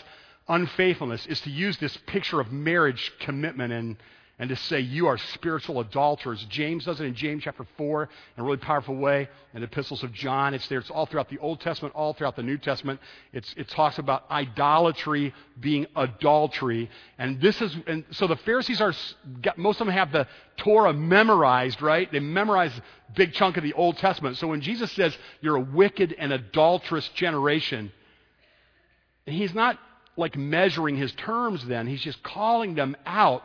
unfaithfulness 0.51 1.25
is 1.27 1.39
to 1.41 1.49
use 1.49 1.77
this 1.77 1.95
picture 2.07 2.41
of 2.41 2.51
marriage 2.51 3.13
commitment 3.21 3.71
and, 3.71 3.95
and 4.37 4.49
to 4.49 4.55
say 4.55 4.81
you 4.81 5.07
are 5.07 5.17
spiritual 5.17 5.79
adulterers. 5.79 6.45
James 6.49 6.83
does 6.83 6.99
it 6.99 7.05
in 7.05 7.15
James 7.15 7.43
chapter 7.43 7.65
4 7.77 8.03
in 8.03 8.41
a 8.41 8.45
really 8.45 8.57
powerful 8.57 8.95
way. 8.95 9.29
In 9.53 9.61
the 9.61 9.67
epistles 9.67 10.03
of 10.03 10.11
John, 10.11 10.53
it's 10.53 10.67
there. 10.67 10.79
It's 10.79 10.91
all 10.91 11.05
throughout 11.05 11.29
the 11.29 11.37
Old 11.39 11.61
Testament, 11.61 11.95
all 11.95 12.13
throughout 12.13 12.35
the 12.35 12.43
New 12.43 12.57
Testament. 12.57 12.99
It's, 13.31 13.53
it 13.55 13.69
talks 13.69 13.97
about 13.97 14.29
idolatry 14.29 15.33
being 15.57 15.87
adultery. 15.95 16.89
And 17.17 17.39
this 17.39 17.61
is, 17.61 17.73
and 17.87 18.03
so 18.11 18.27
the 18.27 18.35
Pharisees 18.35 18.81
are, 18.81 18.93
most 19.55 19.79
of 19.79 19.87
them 19.87 19.95
have 19.95 20.11
the 20.11 20.27
Torah 20.57 20.91
memorized, 20.91 21.81
right? 21.81 22.11
They 22.11 22.19
memorize 22.19 22.77
a 22.77 23.11
big 23.13 23.31
chunk 23.33 23.55
of 23.55 23.63
the 23.63 23.73
Old 23.73 23.99
Testament. 23.99 24.35
So 24.35 24.47
when 24.47 24.59
Jesus 24.59 24.91
says 24.91 25.17
you're 25.39 25.55
a 25.55 25.61
wicked 25.61 26.13
and 26.17 26.33
adulterous 26.33 27.07
generation, 27.09 27.93
he's 29.25 29.53
not 29.53 29.79
like 30.17 30.37
measuring 30.37 30.97
his 30.97 31.11
terms 31.13 31.65
then. 31.65 31.87
He's 31.87 32.01
just 32.01 32.21
calling 32.23 32.75
them 32.75 32.95
out 33.05 33.43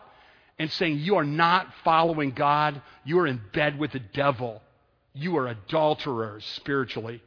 and 0.58 0.70
saying, 0.72 0.98
You 0.98 1.16
are 1.16 1.24
not 1.24 1.68
following 1.84 2.30
God. 2.30 2.80
You 3.04 3.18
are 3.20 3.26
in 3.26 3.40
bed 3.52 3.78
with 3.78 3.92
the 3.92 4.00
devil. 4.00 4.62
You 5.14 5.36
are 5.38 5.48
adulterers 5.48 6.44
spiritually 6.56 7.22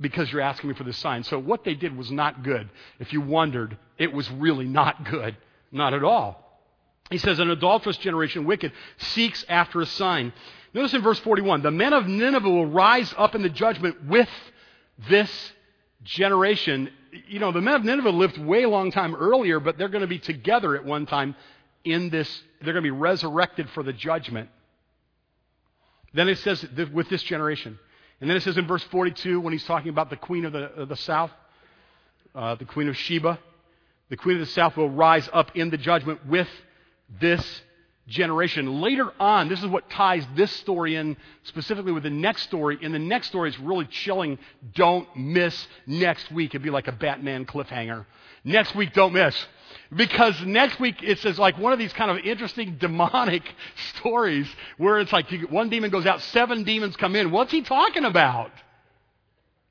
because 0.00 0.32
you're 0.32 0.40
asking 0.40 0.70
me 0.70 0.76
for 0.76 0.84
this 0.84 0.98
sign. 0.98 1.22
So 1.24 1.38
what 1.38 1.64
they 1.64 1.74
did 1.74 1.96
was 1.96 2.10
not 2.10 2.42
good. 2.42 2.68
If 2.98 3.12
you 3.12 3.20
wondered, 3.20 3.76
it 3.98 4.12
was 4.12 4.30
really 4.30 4.66
not 4.66 5.04
good. 5.04 5.36
Not 5.70 5.94
at 5.94 6.04
all. 6.04 6.40
He 7.10 7.18
says, 7.18 7.38
An 7.38 7.50
adulterous 7.50 7.96
generation, 7.98 8.44
wicked, 8.44 8.72
seeks 8.98 9.44
after 9.48 9.80
a 9.80 9.86
sign. 9.86 10.32
Notice 10.72 10.94
in 10.94 11.02
verse 11.02 11.18
41 11.20 11.62
the 11.62 11.70
men 11.70 11.92
of 11.92 12.06
Nineveh 12.06 12.48
will 12.48 12.66
rise 12.66 13.14
up 13.16 13.34
in 13.34 13.42
the 13.42 13.48
judgment 13.48 14.04
with 14.06 14.28
this 15.08 15.52
generation 16.02 16.90
you 17.28 17.38
know, 17.38 17.52
the 17.52 17.60
men 17.60 17.74
of 17.74 17.84
Nineveh 17.84 18.10
lived 18.10 18.38
way 18.38 18.66
long 18.66 18.90
time 18.90 19.14
earlier, 19.14 19.60
but 19.60 19.78
they're 19.78 19.88
going 19.88 20.02
to 20.02 20.08
be 20.08 20.18
together 20.18 20.76
at 20.76 20.84
one 20.84 21.06
time 21.06 21.34
in 21.84 22.10
this, 22.10 22.42
they're 22.60 22.72
going 22.72 22.82
to 22.84 22.90
be 22.90 22.90
resurrected 22.90 23.68
for 23.70 23.82
the 23.82 23.92
judgment. 23.92 24.48
Then 26.12 26.28
it 26.28 26.38
says 26.38 26.64
with 26.92 27.08
this 27.08 27.22
generation. 27.22 27.78
And 28.20 28.30
then 28.30 28.36
it 28.36 28.42
says 28.42 28.56
in 28.56 28.66
verse 28.66 28.82
42 28.84 29.40
when 29.40 29.52
he's 29.52 29.64
talking 29.64 29.90
about 29.90 30.10
the 30.10 30.16
queen 30.16 30.44
of 30.44 30.52
the, 30.52 30.64
of 30.72 30.88
the 30.88 30.96
south, 30.96 31.30
uh, 32.34 32.54
the 32.54 32.64
queen 32.64 32.88
of 32.88 32.96
Sheba, 32.96 33.38
the 34.08 34.16
queen 34.16 34.36
of 34.36 34.46
the 34.46 34.52
south 34.52 34.76
will 34.76 34.90
rise 34.90 35.28
up 35.32 35.56
in 35.56 35.70
the 35.70 35.76
judgment 35.76 36.26
with 36.26 36.48
this 37.20 37.62
generation. 38.06 38.80
Later 38.80 39.12
on, 39.18 39.48
this 39.48 39.60
is 39.60 39.66
what 39.66 39.88
ties 39.90 40.26
this 40.34 40.50
story 40.52 40.96
in 40.96 41.16
specifically 41.44 41.92
with 41.92 42.02
the 42.02 42.10
next 42.10 42.42
story. 42.42 42.78
In 42.80 42.92
the 42.92 42.98
next 42.98 43.28
story, 43.28 43.48
it's 43.48 43.58
really 43.58 43.86
chilling. 43.86 44.38
Don't 44.74 45.08
miss 45.16 45.66
next 45.86 46.30
week. 46.30 46.50
It'd 46.50 46.62
be 46.62 46.70
like 46.70 46.88
a 46.88 46.92
Batman 46.92 47.46
cliffhanger. 47.46 48.04
Next 48.44 48.74
week, 48.74 48.92
don't 48.92 49.14
miss. 49.14 49.34
Because 49.94 50.40
next 50.42 50.78
week 50.78 50.96
it's 51.02 51.22
says 51.22 51.38
like 51.38 51.58
one 51.58 51.72
of 51.72 51.78
these 51.78 51.92
kind 51.92 52.10
of 52.10 52.18
interesting 52.18 52.76
demonic 52.80 53.42
stories 53.96 54.48
where 54.76 54.98
it's 55.00 55.12
like 55.12 55.30
one 55.48 55.70
demon 55.70 55.90
goes 55.90 56.06
out, 56.06 56.20
seven 56.20 56.64
demons 56.64 56.96
come 56.96 57.16
in. 57.16 57.30
What's 57.30 57.52
he 57.52 57.62
talking 57.62 58.04
about? 58.04 58.50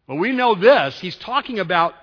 Well, 0.08 0.18
we 0.18 0.32
know 0.32 0.56
this. 0.56 1.00
He's 1.00 1.16
talking 1.18 1.60
about 1.60 1.94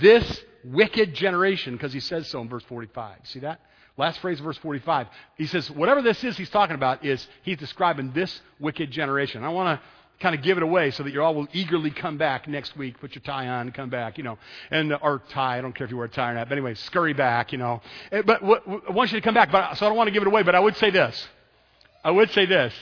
this 0.00 0.42
wicked 0.62 1.14
generation 1.14 1.74
because 1.74 1.92
he 1.92 2.00
says 2.00 2.28
so 2.28 2.40
in 2.42 2.48
verse 2.48 2.62
45. 2.64 3.16
See 3.24 3.40
that? 3.40 3.60
Last 4.00 4.20
phrase 4.20 4.40
verse 4.40 4.56
45. 4.58 5.08
He 5.36 5.46
says, 5.46 5.70
whatever 5.70 6.00
this 6.00 6.24
is 6.24 6.34
he's 6.38 6.48
talking 6.48 6.74
about 6.74 7.04
is 7.04 7.26
he's 7.42 7.58
describing 7.58 8.12
this 8.12 8.40
wicked 8.58 8.90
generation. 8.90 9.44
I 9.44 9.50
want 9.50 9.78
to 9.78 9.86
kind 10.20 10.34
of 10.34 10.42
give 10.42 10.56
it 10.56 10.62
away 10.62 10.90
so 10.90 11.02
that 11.02 11.12
you 11.12 11.22
all 11.22 11.34
will 11.34 11.48
eagerly 11.52 11.90
come 11.90 12.16
back 12.16 12.48
next 12.48 12.78
week. 12.78 12.98
Put 12.98 13.14
your 13.14 13.20
tie 13.20 13.48
on, 13.48 13.72
come 13.72 13.90
back, 13.90 14.16
you 14.16 14.24
know, 14.24 14.38
and 14.70 14.96
or 15.02 15.20
tie. 15.28 15.58
I 15.58 15.60
don't 15.60 15.74
care 15.74 15.84
if 15.84 15.90
you 15.90 15.98
wear 15.98 16.06
a 16.06 16.08
tie 16.08 16.30
or 16.30 16.34
not. 16.34 16.48
But 16.48 16.56
anyway, 16.56 16.74
scurry 16.74 17.12
back, 17.12 17.52
you 17.52 17.58
know. 17.58 17.82
Eh, 18.10 18.22
but 18.22 18.42
I 18.42 18.90
want 18.90 19.12
you 19.12 19.18
to 19.18 19.24
come 19.24 19.34
back. 19.34 19.52
But 19.52 19.74
so 19.76 19.84
I 19.84 19.90
don't 19.90 19.98
want 19.98 20.08
to 20.08 20.12
give 20.12 20.22
it 20.22 20.28
away. 20.28 20.44
But 20.44 20.54
I 20.54 20.60
would 20.60 20.78
say 20.78 20.88
this. 20.88 21.28
I 22.02 22.10
would 22.10 22.30
say 22.30 22.46
this. 22.46 22.72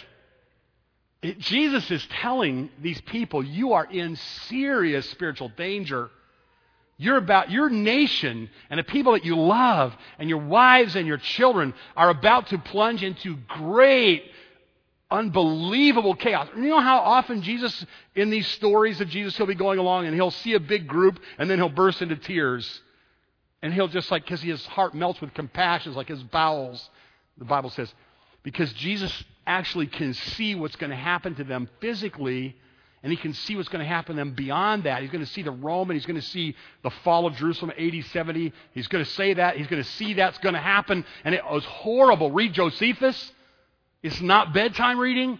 It, 1.21 1.41
Jesus 1.41 1.91
is 1.91 2.07
telling 2.21 2.71
these 2.81 3.01
people, 3.01 3.45
you 3.45 3.73
are 3.73 3.85
in 3.85 4.15
serious 4.47 5.11
spiritual 5.11 5.51
danger 5.57 6.11
You're 7.01 7.17
about 7.17 7.51
your 7.51 7.71
nation 7.71 8.51
and 8.69 8.79
the 8.79 8.85
people 8.85 9.13
that 9.13 9.25
you 9.25 9.37
love 9.37 9.97
and 10.19 10.29
your 10.29 10.41
wives 10.41 10.97
and 10.97 11.07
your 11.07 11.17
children 11.17 11.73
are 11.97 12.11
about 12.11 12.49
to 12.49 12.59
plunge 12.59 13.05
into 13.05 13.37
great, 13.47 14.25
unbelievable 15.09 16.17
chaos. 16.17 16.49
You 16.57 16.63
know 16.63 16.81
how 16.81 16.99
often 16.99 17.43
Jesus, 17.43 17.87
in 18.17 18.31
these 18.31 18.49
stories 18.49 19.01
of 19.01 19.09
Jesus, 19.09 19.37
he'll 19.37 19.47
be 19.47 19.55
going 19.55 19.79
along 19.79 20.07
and 20.07 20.15
he'll 20.15 20.33
see 20.33 20.55
a 20.55 20.61
big 20.61 20.89
group 20.89 21.21
and 21.39 21.49
then 21.49 21.59
he'll 21.59 21.69
burst 21.69 22.03
into 22.03 22.17
tears. 22.17 22.83
And 23.63 23.73
he'll 23.73 23.89
just 23.89 24.11
like, 24.11 24.25
because 24.25 24.43
his 24.43 24.67
heart 24.67 24.93
melts 24.93 25.21
with 25.21 25.33
compassion, 25.35 25.95
like 25.95 26.09
his 26.09 26.23
bowels, 26.25 26.91
the 27.39 27.45
Bible 27.45 27.71
says, 27.71 27.93
because 28.43 28.73
Jesus 28.73 29.25
actually 29.47 29.87
can 29.87 30.15
see 30.15 30.57
what's 30.57 30.77
going 30.77 30.91
to 30.91 30.97
happen 30.97 31.37
to 31.37 31.45
them 31.45 31.69
physically 31.81 32.57
and 33.03 33.13
he 33.13 33.17
can 33.17 33.33
see 33.33 33.57
what's 33.57 33.69
going 33.69 33.85
to 33.85 33.89
happen 33.89 34.17
to 34.17 34.21
them 34.21 34.33
beyond 34.33 34.85
that. 34.85 35.03
He's 35.03 35.11
going 35.11 35.25
to 35.25 35.31
see 35.31 35.43
the 35.43 35.51
Rome, 35.51 35.91
and 35.91 35.97
he's 35.99 36.07
going 36.07 36.21
to 36.21 36.27
see 36.27 36.57
the 36.83 36.91
fall 36.91 37.27
of 37.27 37.37
Jerusalem 37.37 37.73
AD 37.79 38.05
70. 38.13 38.53
He's 38.73 38.89
going 38.89 39.05
to 39.05 39.11
say 39.13 39.35
that. 39.35 39.57
He's 39.57 39.67
going 39.69 39.83
to 39.83 39.89
see 39.91 40.15
that's 40.15 40.39
going 40.39 40.55
to 40.55 40.61
happen. 40.61 41.05
And 41.25 41.35
it 41.35 41.45
was 41.45 41.65
horrible. 41.65 42.31
Read 42.31 42.53
Josephus. 42.53 43.33
It's 44.03 44.21
not 44.21 44.53
bedtime 44.53 44.99
reading 44.99 45.39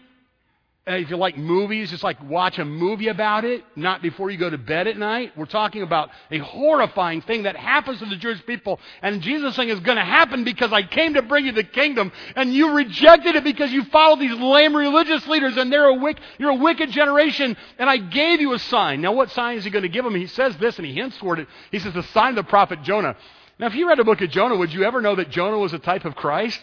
Uh, 0.89 0.95
if 0.95 1.11
you 1.11 1.17
like 1.19 1.37
movies, 1.37 1.91
just 1.91 2.03
like 2.03 2.23
watch 2.23 2.59
a 2.59 2.65
movie 2.65 3.09
about 3.09 3.45
it, 3.45 3.63
not 3.77 4.01
before 4.01 4.31
you 4.31 4.39
go 4.39 4.49
to 4.49 4.57
bed 4.57 4.87
at 4.87 4.97
night. 4.97 5.37
We're 5.37 5.45
talking 5.45 5.83
about 5.83 6.09
a 6.31 6.39
horrifying 6.39 7.21
thing 7.21 7.43
that 7.43 7.57
happens 7.57 7.99
to 7.99 8.07
the 8.07 8.17
Jewish 8.17 8.45
people. 8.47 8.81
And 9.03 9.21
Jesus 9.21 9.55
saying 9.55 9.69
is 9.69 9.81
going 9.81 9.99
to 9.99 10.05
happen 10.05 10.45
because 10.45 10.73
I 10.73 10.83
came 10.83 11.13
to 11.15 11.23
bring 11.23 11.45
you 11.45 11.53
the 11.53 11.65
kingdom 11.65 12.11
and 12.35 12.55
you 12.55 12.73
rejected 12.73 13.37
it 13.37 13.45
because 13.45 13.71
you 13.71 13.85
followed 13.85 14.19
these 14.19 14.33
lame 14.33 14.75
religious 14.75 15.27
leaders 15.29 15.59
and 15.59 15.71
they're 15.71 15.89
a 15.89 15.95
wick, 15.95 16.17
you're 16.39 16.53
a 16.53 16.55
wicked 16.55 16.91
generation 16.91 17.55
and 17.79 17.91
I 17.91 17.99
gave 17.99 18.41
you 18.41 18.55
a 18.55 18.59
sign. 18.59 19.03
Now 19.03 19.13
what 19.13 19.31
sign 19.33 19.59
is 19.59 19.65
he 19.65 19.71
going 19.71 19.83
to 19.83 19.91
give 19.91 20.05
them? 20.05 20.15
He 20.15 20.27
says 20.27 20.57
this 20.57 20.79
and 20.79 20.87
he 20.87 20.95
hints 20.95 21.19
toward 21.19 21.39
it. 21.39 21.49
He 21.71 21.81
says 21.81 21.93
the 21.93 22.03
sign 22.03 22.31
of 22.31 22.47
the 22.47 22.51
prophet 22.51 22.83
Jonah. 22.83 23.15
Now 23.59 23.67
if 23.67 23.75
you 23.75 23.87
read 23.89 23.99
a 23.99 24.05
book 24.05 24.23
of 24.23 24.31
Jonah, 24.31 24.57
would 24.57 24.73
you 24.73 24.85
ever 24.85 25.03
know 25.03 25.17
that 25.17 25.29
Jonah 25.29 25.59
was 25.59 25.75
a 25.75 25.79
type 25.79 26.07
of 26.07 26.15
Christ? 26.15 26.61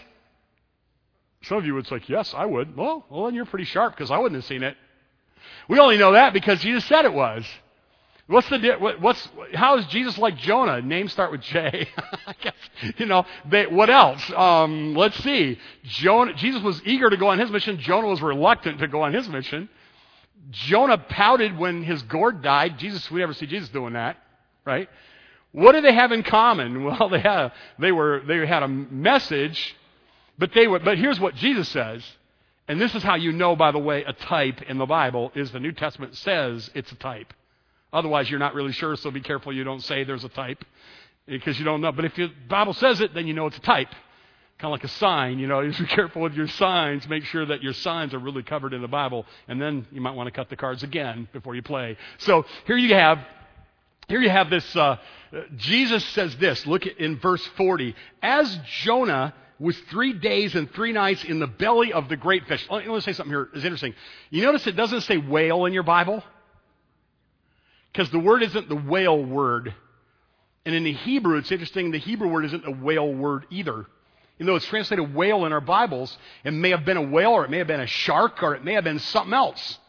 Some 1.48 1.58
of 1.58 1.66
you 1.66 1.76
would 1.76 1.88
say, 1.88 2.02
Yes, 2.08 2.34
I 2.36 2.46
would. 2.46 2.76
Well, 2.76 3.06
well, 3.10 3.26
then 3.26 3.36
you're 3.36 3.46
pretty 3.46 3.66
sharp 3.66 3.96
because 3.96 4.12
I 4.12 4.18
wouldn't 4.18 4.36
have 4.42 4.46
seen 4.46 4.64
it. 4.64 4.76
We 5.68 5.80
only 5.80 5.98
know 5.98 6.14
that 6.14 6.34
because 6.34 6.60
Jesus 6.60 6.86
said 6.86 7.06
it 7.06 7.14
was. 7.14 7.46
What's 8.28 8.50
the 8.50 8.96
what's 9.00 9.30
how 9.54 9.78
is 9.78 9.86
Jesus 9.88 10.18
like 10.18 10.36
Jonah? 10.38 10.82
Names 10.82 11.12
start 11.12 11.32
with 11.32 11.42
J. 11.42 11.88
I 12.28 12.34
guess 12.42 12.54
you 12.98 13.06
know. 13.06 13.24
They, 13.48 13.68
what 13.68 13.92
else? 13.92 14.32
Um, 14.36 14.96
let's 14.96 15.22
see. 15.24 15.60
Jonah. 15.84 16.34
Jesus 16.34 16.64
was 16.64 16.82
eager 16.86 17.10
to 17.10 17.18
go 17.18 17.28
on 17.28 17.38
his 17.38 17.52
mission. 17.52 17.78
Jonah 17.80 18.08
was 18.08 18.24
reluctant 18.24 18.80
to 18.80 18.88
go 18.88 19.04
on 19.04 19.14
his 19.14 19.30
mission. 19.30 19.70
Jonah 20.50 20.98
pouted 20.98 21.56
when 21.58 21.84
his 21.84 22.02
gourd 22.04 22.42
died. 22.42 22.80
Jesus, 22.80 23.10
we 23.12 23.20
never 23.20 23.34
see 23.34 23.46
Jesus 23.46 23.70
doing 23.70 23.94
that, 23.94 24.18
right? 24.66 24.90
What 25.52 25.74
do 25.74 25.82
they 25.82 25.94
have 25.94 26.12
in 26.12 26.24
common? 26.24 26.84
Well, 26.84 27.10
they 27.10 27.20
had 27.20 27.52
they 27.78 27.92
were 27.92 28.24
they 28.28 28.46
had 28.48 28.64
a 28.64 28.68
message 28.68 29.76
but 30.38 30.54
they 30.54 30.68
were, 30.68 30.80
but 30.80 30.98
here's 30.98 31.20
what 31.20 31.36
Jesus 31.36 31.70
says. 31.70 32.04
And 32.68 32.82
this 32.82 32.96
is 32.96 33.04
how 33.04 33.16
you 33.16 33.32
know, 33.32 33.56
by 33.56 33.72
the 33.72 33.80
way, 33.80 34.04
a 34.04 34.14
type 34.14 34.62
in 34.64 34.78
the 34.78 34.86
Bible 34.86 35.32
is 35.36 35.52
the 35.52 35.60
New 35.60 35.72
Testament 35.72 36.16
says 36.16 36.70
it's 36.74 36.92
a 36.92 36.96
type. 36.96 37.32
Otherwise, 37.94 38.30
you're 38.30 38.40
not 38.40 38.56
really 38.56 38.72
sure, 38.72 38.96
so 38.96 39.12
be 39.12 39.22
careful 39.22 39.54
you 39.54 39.64
don't 39.64 39.84
say 39.84 40.04
there's 40.04 40.24
a 40.24 40.30
type 40.30 40.66
because 41.28 41.58
you 41.60 41.66
don't 41.66 41.82
know. 41.82 41.92
But 41.92 42.06
if 42.06 42.16
the 42.16 42.32
Bible 42.50 42.74
says 42.74 43.02
it, 43.02 43.14
then 43.14 43.28
you 43.28 43.34
know 43.34 43.46
it's 43.48 43.58
a 43.58 43.62
type. 43.62 43.90
Kind 44.58 44.70
of 44.70 44.72
like 44.72 44.84
a 44.84 44.94
sign, 45.00 45.38
you 45.38 45.48
know, 45.48 45.60
you 45.62 45.72
be 45.72 45.86
careful 45.86 46.22
with 46.24 46.34
your 46.34 46.48
signs. 46.48 47.08
Make 47.08 47.24
sure 47.26 47.46
that 47.46 47.62
your 47.62 47.74
signs 47.74 48.14
are 48.14 48.20
really 48.20 48.44
covered 48.44 48.74
in 48.74 48.82
the 48.82 48.88
Bible. 48.88 49.26
And 49.48 49.62
then 49.62 49.86
you 49.92 50.02
might 50.02 50.16
want 50.16 50.28
to 50.28 50.32
cut 50.32 50.50
the 50.50 50.56
cards 50.56 50.82
again 50.82 51.28
before 51.34 51.56
you 51.56 51.62
play. 51.62 51.98
So 52.18 52.46
here 52.66 52.78
you 52.78 52.96
have, 52.96 53.20
here 54.08 54.22
you 54.22 54.30
have 54.30 54.50
this, 54.50 54.76
uh, 54.76 54.98
Jesus 55.58 56.04
says 56.10 56.36
this. 56.38 56.66
Look 56.66 56.86
in 56.86 57.20
verse 57.20 57.46
40. 57.58 57.96
As 58.22 58.60
Jonah 58.82 59.34
was 59.60 59.78
three 59.90 60.14
days 60.14 60.56
and 60.56 60.72
three 60.72 60.92
nights 60.92 61.24
in 61.24 61.40
the 61.40 61.48
belly 61.48 61.94
of 61.94 62.10
the 62.10 62.18
great 62.18 62.48
fish. 62.48 62.66
Let 62.70 62.86
me 62.88 63.00
say 63.02 63.14
something 63.14 63.32
here 63.32 63.50
is 63.54 63.64
interesting. 63.64 63.94
You 64.30 64.44
notice 64.44 64.68
it 64.68 64.76
doesn't 64.76 65.02
say 65.02 65.18
whale 65.18 65.66
in 65.66 65.74
your 65.74 65.84
Bible? 65.84 66.24
Because 67.92 68.10
the 68.12 68.20
word 68.20 68.44
isn't 68.44 68.68
the 68.68 68.76
whale 68.76 69.24
word. 69.24 69.74
And 70.66 70.76
in 70.76 70.84
the 70.84 70.94
Hebrew, 70.94 71.38
it's 71.38 71.52
interesting, 71.52 71.92
the 71.92 72.00
Hebrew 72.00 72.28
word 72.28 72.46
isn't 72.46 72.68
a 72.68 72.72
whale 72.72 73.14
word 73.14 73.46
either. 73.50 73.86
Even 74.38 74.48
though 74.48 74.56
it's 74.56 74.66
translated 74.66 75.16
whale 75.16 75.46
in 75.46 75.54
our 75.54 75.62
Bibles, 75.62 76.18
it 76.44 76.52
may 76.52 76.72
have 76.72 76.84
been 76.84 76.98
a 76.98 77.02
whale 77.02 77.32
or 77.32 77.46
it 77.46 77.50
may 77.50 77.60
have 77.60 77.68
been 77.68 77.80
a 77.80 77.88
shark 77.88 78.44
or 78.44 78.56
it 78.56 78.64
may 78.64 78.74
have 78.74 78.84
been 78.84 79.00
something 79.00 79.34
else 79.34 79.80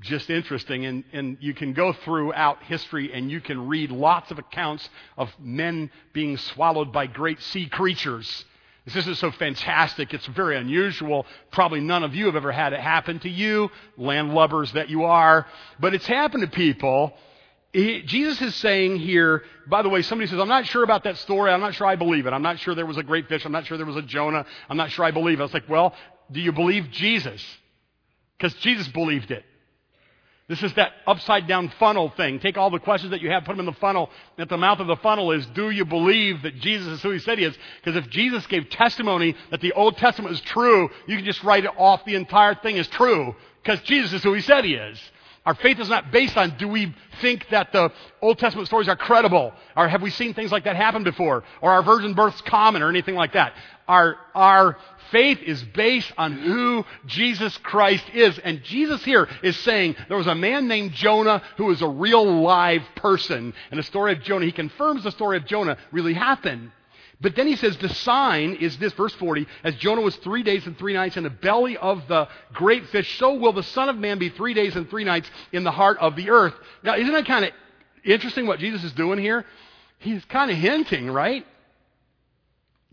just 0.00 0.30
interesting. 0.30 0.86
And, 0.86 1.04
and 1.12 1.36
you 1.40 1.54
can 1.54 1.72
go 1.72 1.92
throughout 1.92 2.62
history 2.64 3.12
and 3.12 3.30
you 3.30 3.40
can 3.40 3.68
read 3.68 3.90
lots 3.90 4.30
of 4.30 4.38
accounts 4.38 4.88
of 5.16 5.30
men 5.38 5.90
being 6.12 6.36
swallowed 6.36 6.92
by 6.92 7.06
great 7.06 7.40
sea 7.40 7.68
creatures. 7.68 8.44
This 8.84 8.96
isn't 8.96 9.16
so 9.16 9.30
fantastic. 9.30 10.14
It's 10.14 10.26
very 10.26 10.56
unusual. 10.56 11.26
Probably 11.50 11.80
none 11.80 12.02
of 12.02 12.14
you 12.14 12.26
have 12.26 12.36
ever 12.36 12.50
had 12.50 12.72
it 12.72 12.80
happen 12.80 13.18
to 13.20 13.28
you, 13.28 13.70
landlubbers 13.98 14.72
that 14.72 14.88
you 14.88 15.04
are. 15.04 15.46
But 15.78 15.94
it's 15.94 16.06
happened 16.06 16.42
to 16.42 16.50
people. 16.50 17.12
He, 17.72 18.02
Jesus 18.02 18.40
is 18.40 18.54
saying 18.56 18.98
here, 18.98 19.44
by 19.68 19.82
the 19.82 19.88
way, 19.88 20.02
somebody 20.02 20.28
says, 20.28 20.40
I'm 20.40 20.48
not 20.48 20.66
sure 20.66 20.82
about 20.82 21.04
that 21.04 21.18
story. 21.18 21.52
I'm 21.52 21.60
not 21.60 21.74
sure 21.74 21.86
I 21.86 21.96
believe 21.96 22.26
it. 22.26 22.32
I'm 22.32 22.42
not 22.42 22.58
sure 22.58 22.74
there 22.74 22.86
was 22.86 22.96
a 22.96 23.02
great 23.02 23.28
fish. 23.28 23.44
I'm 23.44 23.52
not 23.52 23.66
sure 23.66 23.76
there 23.76 23.86
was 23.86 23.96
a 23.96 24.02
Jonah. 24.02 24.44
I'm 24.68 24.76
not 24.76 24.90
sure 24.90 25.04
I 25.04 25.10
believe 25.10 25.38
it. 25.38 25.42
I 25.42 25.44
was 25.44 25.54
like, 25.54 25.68
well, 25.68 25.94
do 26.32 26.40
you 26.40 26.52
believe 26.52 26.90
Jesus? 26.90 27.44
Because 28.36 28.54
Jesus 28.54 28.88
believed 28.88 29.30
it. 29.30 29.44
This 30.50 30.64
is 30.64 30.74
that 30.74 30.90
upside 31.06 31.46
down 31.46 31.72
funnel 31.78 32.10
thing. 32.16 32.40
Take 32.40 32.58
all 32.58 32.70
the 32.70 32.80
questions 32.80 33.12
that 33.12 33.20
you 33.20 33.30
have, 33.30 33.44
put 33.44 33.52
them 33.52 33.60
in 33.60 33.66
the 33.66 33.78
funnel. 33.78 34.10
At 34.36 34.48
the 34.48 34.56
mouth 34.56 34.80
of 34.80 34.88
the 34.88 34.96
funnel 34.96 35.30
is, 35.30 35.46
do 35.46 35.70
you 35.70 35.84
believe 35.84 36.42
that 36.42 36.56
Jesus 36.56 36.88
is 36.88 37.02
who 37.02 37.10
he 37.10 37.20
said 37.20 37.38
he 37.38 37.44
is? 37.44 37.56
Because 37.80 37.94
if 37.94 38.10
Jesus 38.10 38.48
gave 38.48 38.68
testimony 38.68 39.36
that 39.52 39.60
the 39.60 39.72
Old 39.74 39.96
Testament 39.96 40.34
is 40.34 40.40
true, 40.40 40.90
you 41.06 41.14
can 41.14 41.24
just 41.24 41.44
write 41.44 41.66
it 41.66 41.70
off 41.78 42.04
the 42.04 42.16
entire 42.16 42.56
thing 42.56 42.80
as 42.80 42.88
true. 42.88 43.36
Because 43.62 43.80
Jesus 43.82 44.12
is 44.12 44.24
who 44.24 44.32
he 44.32 44.40
said 44.40 44.64
he 44.64 44.74
is. 44.74 45.00
Our 45.46 45.54
faith 45.54 45.80
is 45.80 45.88
not 45.88 46.12
based 46.12 46.36
on 46.36 46.56
do 46.58 46.68
we 46.68 46.94
think 47.22 47.46
that 47.50 47.72
the 47.72 47.90
Old 48.20 48.38
Testament 48.38 48.68
stories 48.68 48.88
are 48.88 48.96
credible? 48.96 49.52
Or 49.74 49.88
have 49.88 50.02
we 50.02 50.10
seen 50.10 50.34
things 50.34 50.52
like 50.52 50.64
that 50.64 50.76
happen 50.76 51.02
before? 51.02 51.44
Or 51.62 51.70
are 51.72 51.82
virgin 51.82 52.12
births 52.12 52.42
common 52.42 52.82
or 52.82 52.90
anything 52.90 53.14
like 53.14 53.32
that? 53.32 53.54
Our, 53.88 54.16
our 54.34 54.76
faith 55.10 55.38
is 55.42 55.62
based 55.62 56.12
on 56.18 56.32
who 56.32 56.84
Jesus 57.06 57.56
Christ 57.58 58.04
is. 58.12 58.38
And 58.38 58.62
Jesus 58.64 59.02
here 59.02 59.28
is 59.42 59.56
saying 59.60 59.96
there 60.08 60.18
was 60.18 60.26
a 60.26 60.34
man 60.34 60.68
named 60.68 60.92
Jonah 60.92 61.42
who 61.56 61.66
was 61.66 61.80
a 61.80 61.88
real 61.88 62.42
live 62.42 62.82
person. 62.96 63.54
And 63.70 63.78
the 63.78 63.84
story 63.84 64.12
of 64.12 64.22
Jonah, 64.22 64.44
he 64.44 64.52
confirms 64.52 65.04
the 65.04 65.10
story 65.10 65.38
of 65.38 65.46
Jonah 65.46 65.78
really 65.90 66.14
happened. 66.14 66.70
But 67.20 67.36
then 67.36 67.46
he 67.46 67.56
says 67.56 67.76
the 67.76 67.88
sign 67.90 68.54
is 68.54 68.78
this, 68.78 68.94
verse 68.94 69.12
40, 69.14 69.46
as 69.62 69.74
Jonah 69.76 70.00
was 70.00 70.16
three 70.16 70.42
days 70.42 70.66
and 70.66 70.76
three 70.78 70.94
nights 70.94 71.18
in 71.18 71.24
the 71.24 71.30
belly 71.30 71.76
of 71.76 72.08
the 72.08 72.28
great 72.54 72.86
fish, 72.88 73.18
so 73.18 73.34
will 73.34 73.52
the 73.52 73.62
Son 73.62 73.90
of 73.90 73.96
Man 73.96 74.18
be 74.18 74.30
three 74.30 74.54
days 74.54 74.74
and 74.74 74.88
three 74.88 75.04
nights 75.04 75.30
in 75.52 75.62
the 75.62 75.70
heart 75.70 75.98
of 75.98 76.16
the 76.16 76.30
earth. 76.30 76.54
Now, 76.82 76.96
isn't 76.96 77.12
that 77.12 77.26
kind 77.26 77.44
of 77.44 77.50
interesting 78.04 78.46
what 78.46 78.58
Jesus 78.58 78.82
is 78.84 78.92
doing 78.92 79.18
here? 79.18 79.44
He's 79.98 80.24
kind 80.24 80.50
of 80.50 80.56
hinting, 80.56 81.10
right? 81.10 81.46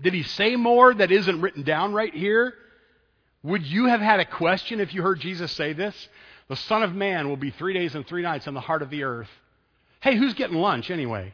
Did 0.02 0.13
he 0.13 0.24
say 0.24 0.58
more 0.58 0.94
that 0.94 1.10
isn't 1.10 1.42
written 1.42 1.63
down 1.63 1.94
right 1.94 2.13
here? 2.13 2.54
Would 3.44 3.66
you 3.66 3.86
have 3.86 4.02
had 4.02 4.20
a 4.20 4.26
question 4.26 4.82
if 4.82 4.94
you 4.94 5.02
heard 5.04 5.22
Jesus 5.22 5.54
say 5.54 5.72
this? 5.72 5.96
The 6.50 6.58
Son 6.58 6.84
of 6.84 6.94
Man 6.94 7.30
will 7.30 7.38
be 7.38 7.52
three 7.52 7.74
days 7.74 7.96
and 7.96 8.06
three 8.06 8.24
nights 8.24 8.46
in 8.46 8.54
the 8.54 8.60
heart 8.60 8.82
of 8.82 8.90
the 8.90 9.04
earth. 9.04 9.30
Hey, 10.02 10.18
who's 10.18 10.34
getting 10.34 10.58
lunch 10.58 10.92
anyway? 10.92 11.34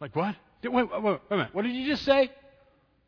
Like, 0.00 0.16
what? 0.16 0.36
Wait, 0.72 0.90
wait, 0.90 1.02
wait, 1.02 1.02
wait 1.02 1.20
a 1.30 1.36
minute. 1.36 1.54
What 1.54 1.62
did 1.62 1.74
you 1.74 1.86
just 1.86 2.04
say? 2.04 2.30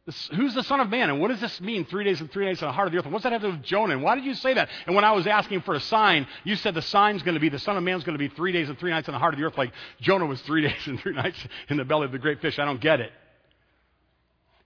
This, 0.07 0.31
who's 0.35 0.55
the 0.55 0.63
Son 0.63 0.81
of 0.81 0.89
Man? 0.89 1.11
And 1.11 1.21
what 1.21 1.29
does 1.29 1.41
this 1.41 1.61
mean, 1.61 1.85
three 1.85 2.03
days 2.03 2.21
and 2.21 2.31
three 2.31 2.47
nights 2.47 2.63
in 2.63 2.67
the 2.67 2.73
heart 2.73 2.87
of 2.87 2.93
the 2.93 2.99
earth? 2.99 3.05
And 3.05 3.13
what's 3.13 3.25
that 3.25 3.33
have 3.33 3.43
to 3.43 3.51
do 3.51 3.57
with 3.57 3.63
Jonah? 3.63 3.93
And 3.93 4.03
why 4.03 4.15
did 4.15 4.25
you 4.25 4.35
say 4.35 4.55
that? 4.55 4.71
And 4.87 4.95
when 4.97 5.05
I 5.05 5.13
was 5.13 5.27
asking 5.27 5.61
for 5.61 5.75
a 5.75 5.81
sign, 5.81 6.27
you 6.45 6.57
said 6.57 6.75
the 6.75 6.81
sign's 6.81 7.23
going 7.23 7.35
to 7.35 7.41
be 7.41 7.51
the 7.51 7.59
Son 7.59 7.77
of 7.77 7.83
Man's 7.83 8.05
going 8.05 8.17
to 8.17 8.19
be 8.19 8.35
three 8.35 8.53
days 8.53 8.71
and 8.71 8.79
three 8.79 8.91
nights 8.91 9.09
in 9.09 9.13
the 9.13 9.19
heart 9.19 9.35
of 9.35 9.41
the 9.41 9.45
earth, 9.45 9.59
like 9.59 9.73
Jonah 10.01 10.25
was 10.25 10.41
three 10.43 10.63
days 10.69 10.87
and 10.87 10.99
three 10.99 11.15
nights 11.15 11.39
in 11.69 11.77
the 11.77 11.85
belly 11.85 12.07
of 12.07 12.13
the 12.13 12.19
great 12.19 12.41
fish. 12.41 12.59
I 12.59 12.65
don't 12.65 12.81
get 12.81 13.01
it. 13.01 13.13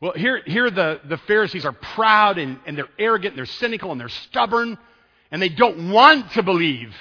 Well, 0.00 0.12
here, 0.12 0.42
here 0.44 0.70
the, 0.70 1.00
the 1.04 1.16
Pharisees 1.16 1.64
are 1.64 1.72
proud 1.72 2.38
and, 2.38 2.58
and 2.66 2.78
they're 2.78 2.88
arrogant 2.98 3.32
and 3.32 3.38
they're 3.38 3.46
cynical 3.46 3.90
and 3.90 4.00
they're 4.00 4.08
stubborn 4.08 4.78
and 5.32 5.42
they 5.42 5.48
don't 5.48 5.90
want 5.90 6.32
to 6.32 6.42
believe. 6.42 6.94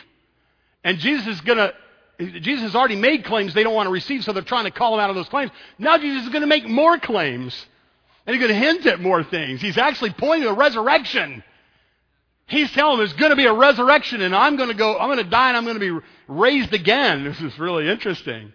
And 0.84 0.98
Jesus 0.98 1.28
is 1.28 1.42
going 1.42 1.58
to 1.58 1.74
Jesus 2.22 2.64
has 2.64 2.76
already 2.76 2.96
made 2.96 3.26
claims 3.26 3.54
they 3.54 3.64
don't 3.64 3.74
want 3.74 3.88
to 3.88 3.92
receive, 3.92 4.24
so 4.24 4.34
they're 4.34 4.44
trying 4.44 4.66
to 4.66 4.72
call 4.72 4.94
him 4.94 5.00
out 5.00 5.10
of 5.10 5.16
those 5.16 5.30
claims. 5.30 5.52
Now 5.78 5.98
Jesus 5.98 6.24
is 6.24 6.30
going 6.30 6.42
to 6.42 6.48
make 6.48 6.68
more 6.68 6.98
claims. 6.98 7.66
And 8.26 8.36
he's 8.36 8.46
going 8.46 8.54
to 8.54 8.66
hint 8.66 8.86
at 8.86 9.00
more 9.00 9.24
things. 9.24 9.62
He's 9.62 9.78
actually 9.78 10.12
pointing 10.12 10.44
to 10.44 10.50
the 10.50 10.56
resurrection. 10.56 11.44
He's 12.46 12.72
telling 12.72 12.98
them 12.98 13.08
there's 13.08 13.18
going 13.18 13.32
to 13.32 13.36
be 13.36 13.46
a 13.46 13.54
resurrection, 13.54 14.22
and 14.22 14.36
I'm 14.36 14.58
going 14.58 14.70
to 14.70 14.76
go, 14.76 14.98
I'm 14.98 15.08
going 15.08 15.24
to 15.24 15.30
die, 15.30 15.48
and 15.48 15.58
I'm 15.58 15.64
going 15.64 15.80
to 15.80 16.00
be 16.00 16.06
raised 16.28 16.74
again. 16.74 17.24
This 17.32 17.42
is 17.42 17.58
really 17.58 17.90
interesting. 17.90 18.54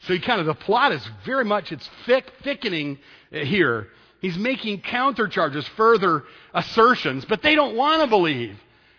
So 0.00 0.12
he 0.12 0.20
kind 0.20 0.40
of, 0.40 0.46
the 0.46 0.54
plot 0.54 0.92
is 0.92 1.06
very 1.24 1.44
much, 1.44 1.72
it's 1.72 1.88
thick, 2.06 2.30
thickening 2.42 2.98
uh, 3.32 3.38
here. 3.38 3.88
He's 4.20 4.36
making 4.36 4.82
countercharges, 4.82 5.64
further 5.70 6.24
assertions, 6.52 7.24
but 7.24 7.42
they 7.42 7.54
don't 7.54 7.76
want 7.76 8.02
to 8.02 8.06
believe. 8.06 8.58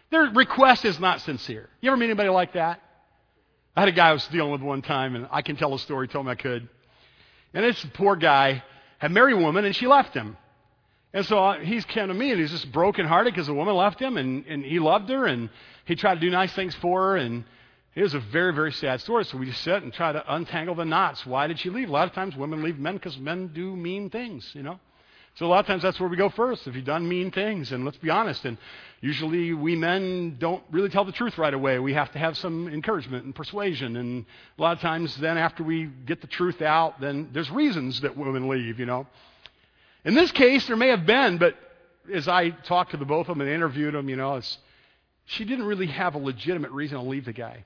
Their 0.10 0.23
request 0.31 0.86
is 0.86 0.99
not 0.99 1.21
sincere. 1.21 1.69
You 1.81 1.89
ever 1.91 1.97
meet 1.97 2.05
anybody 2.05 2.29
like 2.29 2.53
that? 2.53 2.81
I 3.76 3.82
had 3.82 3.90
a 3.90 3.92
guy 3.92 4.10
I 4.10 4.14
was 4.14 4.26
dealing 4.28 4.52
with 4.52 4.62
one 4.62 4.82
time, 4.82 5.16
and 5.16 5.28
I 5.32 5.42
can 5.42 5.58
tell 5.58 5.74
a 5.74 5.80
story, 5.80 6.08
told 6.08 6.26
him 6.26 6.30
I 6.30 6.36
could. 6.36 6.70
And 7.54 7.66
this 7.66 7.86
poor 7.94 8.16
guy 8.16 8.64
had 9.00 9.12
married 9.12 9.34
a 9.34 9.38
woman, 9.38 9.66
and 9.66 9.76
she 9.76 9.88
left 9.88 10.14
him. 10.14 10.38
And 11.14 11.26
so 11.26 11.38
uh, 11.38 11.60
he's 11.60 11.84
come 11.86 12.08
to 12.08 12.14
me, 12.14 12.32
and 12.32 12.40
he's 12.40 12.52
just 12.52 12.72
brokenhearted 12.72 13.34
because 13.34 13.48
the 13.48 13.54
woman 13.54 13.76
left 13.76 14.02
him, 14.02 14.18
and, 14.18 14.46
and 14.46 14.64
he 14.64 14.80
loved 14.80 15.10
her, 15.10 15.26
and 15.26 15.50
he 15.86 15.96
tried 15.96 16.16
to 16.16 16.20
do 16.22 16.30
nice 16.30 16.54
things 16.54 16.74
for 16.76 17.02
her, 17.02 17.18
and 17.18 17.44
it 17.96 18.02
was 18.02 18.14
a 18.14 18.20
very, 18.20 18.54
very 18.54 18.72
sad 18.72 19.02
story. 19.02 19.26
So 19.26 19.38
we 19.38 19.46
just 19.46 19.62
sit 19.62 19.84
and 19.84 19.94
try 19.94 20.12
to 20.12 20.34
untangle 20.34 20.76
the 20.76 20.86
knots. 20.86 21.26
Why 21.26 21.48
did 21.48 21.60
she 21.60 21.70
leave? 21.70 21.90
A 21.90 21.92
lot 21.92 22.08
of 22.08 22.14
times 22.14 22.36
women 22.36 22.64
leave 22.64 22.80
men 22.80 22.96
because 22.96 23.18
men 23.18 23.48
do 23.54 23.76
mean 23.76 24.10
things, 24.10 24.50
you 24.54 24.64
know. 24.64 24.80
So 25.36 25.45
a 25.45 25.48
lot 25.48 25.60
of 25.60 25.65
times 25.65 25.84
that's 25.84 26.00
where 26.00 26.08
we 26.08 26.15
go 26.15 26.30
first. 26.30 26.65
If 26.65 26.76
you've 26.76 26.86
done 26.86 27.08
mean 27.08 27.30
things, 27.30 27.74
and 27.74 27.84
let's 27.84 27.98
be 27.98 28.10
honest, 28.10 28.45
and 28.45 28.58
usually 29.02 29.54
we 29.54 29.76
men 29.76 30.38
don't 30.39 30.63
really 30.71 30.88
tell 30.88 31.04
the 31.04 31.12
truth 31.12 31.38
right 31.38 31.54
away. 31.54 31.78
We 31.78 31.93
have 31.93 32.10
to 32.13 32.19
have 32.19 32.38
some 32.38 32.69
encouragement 32.69 33.26
and 33.26 33.36
persuasion, 33.36 33.98
and 33.98 34.26
a 34.58 34.62
lot 34.62 34.78
of 34.78 34.80
times 34.80 35.13
then 35.17 35.38
after 35.38 35.62
we 35.62 35.88
get 36.06 36.21
the 36.21 36.28
truth 36.28 36.62
out, 36.62 37.02
then 37.02 37.32
there's 37.34 37.52
reasons 37.52 38.00
that 38.02 38.15
women 38.15 38.48
leave, 38.48 38.80
you 38.80 38.86
know. 38.86 39.08
In 40.06 40.13
this 40.13 40.32
case, 40.32 40.67
there 40.67 40.78
may 40.78 40.88
have 40.88 41.06
been, 41.06 41.38
but 41.38 41.56
as 42.13 42.30
I 42.30 42.52
talked 42.52 42.91
to 42.91 42.98
the 42.98 43.06
both 43.06 43.28
of 43.28 43.38
them 43.38 43.41
and 43.41 43.50
interviewed 43.50 43.93
them, 43.93 44.08
you 44.08 44.15
know, 44.15 44.39
she 45.26 45.43
didn't 45.43 45.65
really 45.65 45.88
have 45.88 46.15
a 46.15 46.19
legitimate 46.19 46.71
reason 46.71 46.98
to 46.98 47.04
leave 47.04 47.26
the 47.26 47.34
guy. 47.34 47.65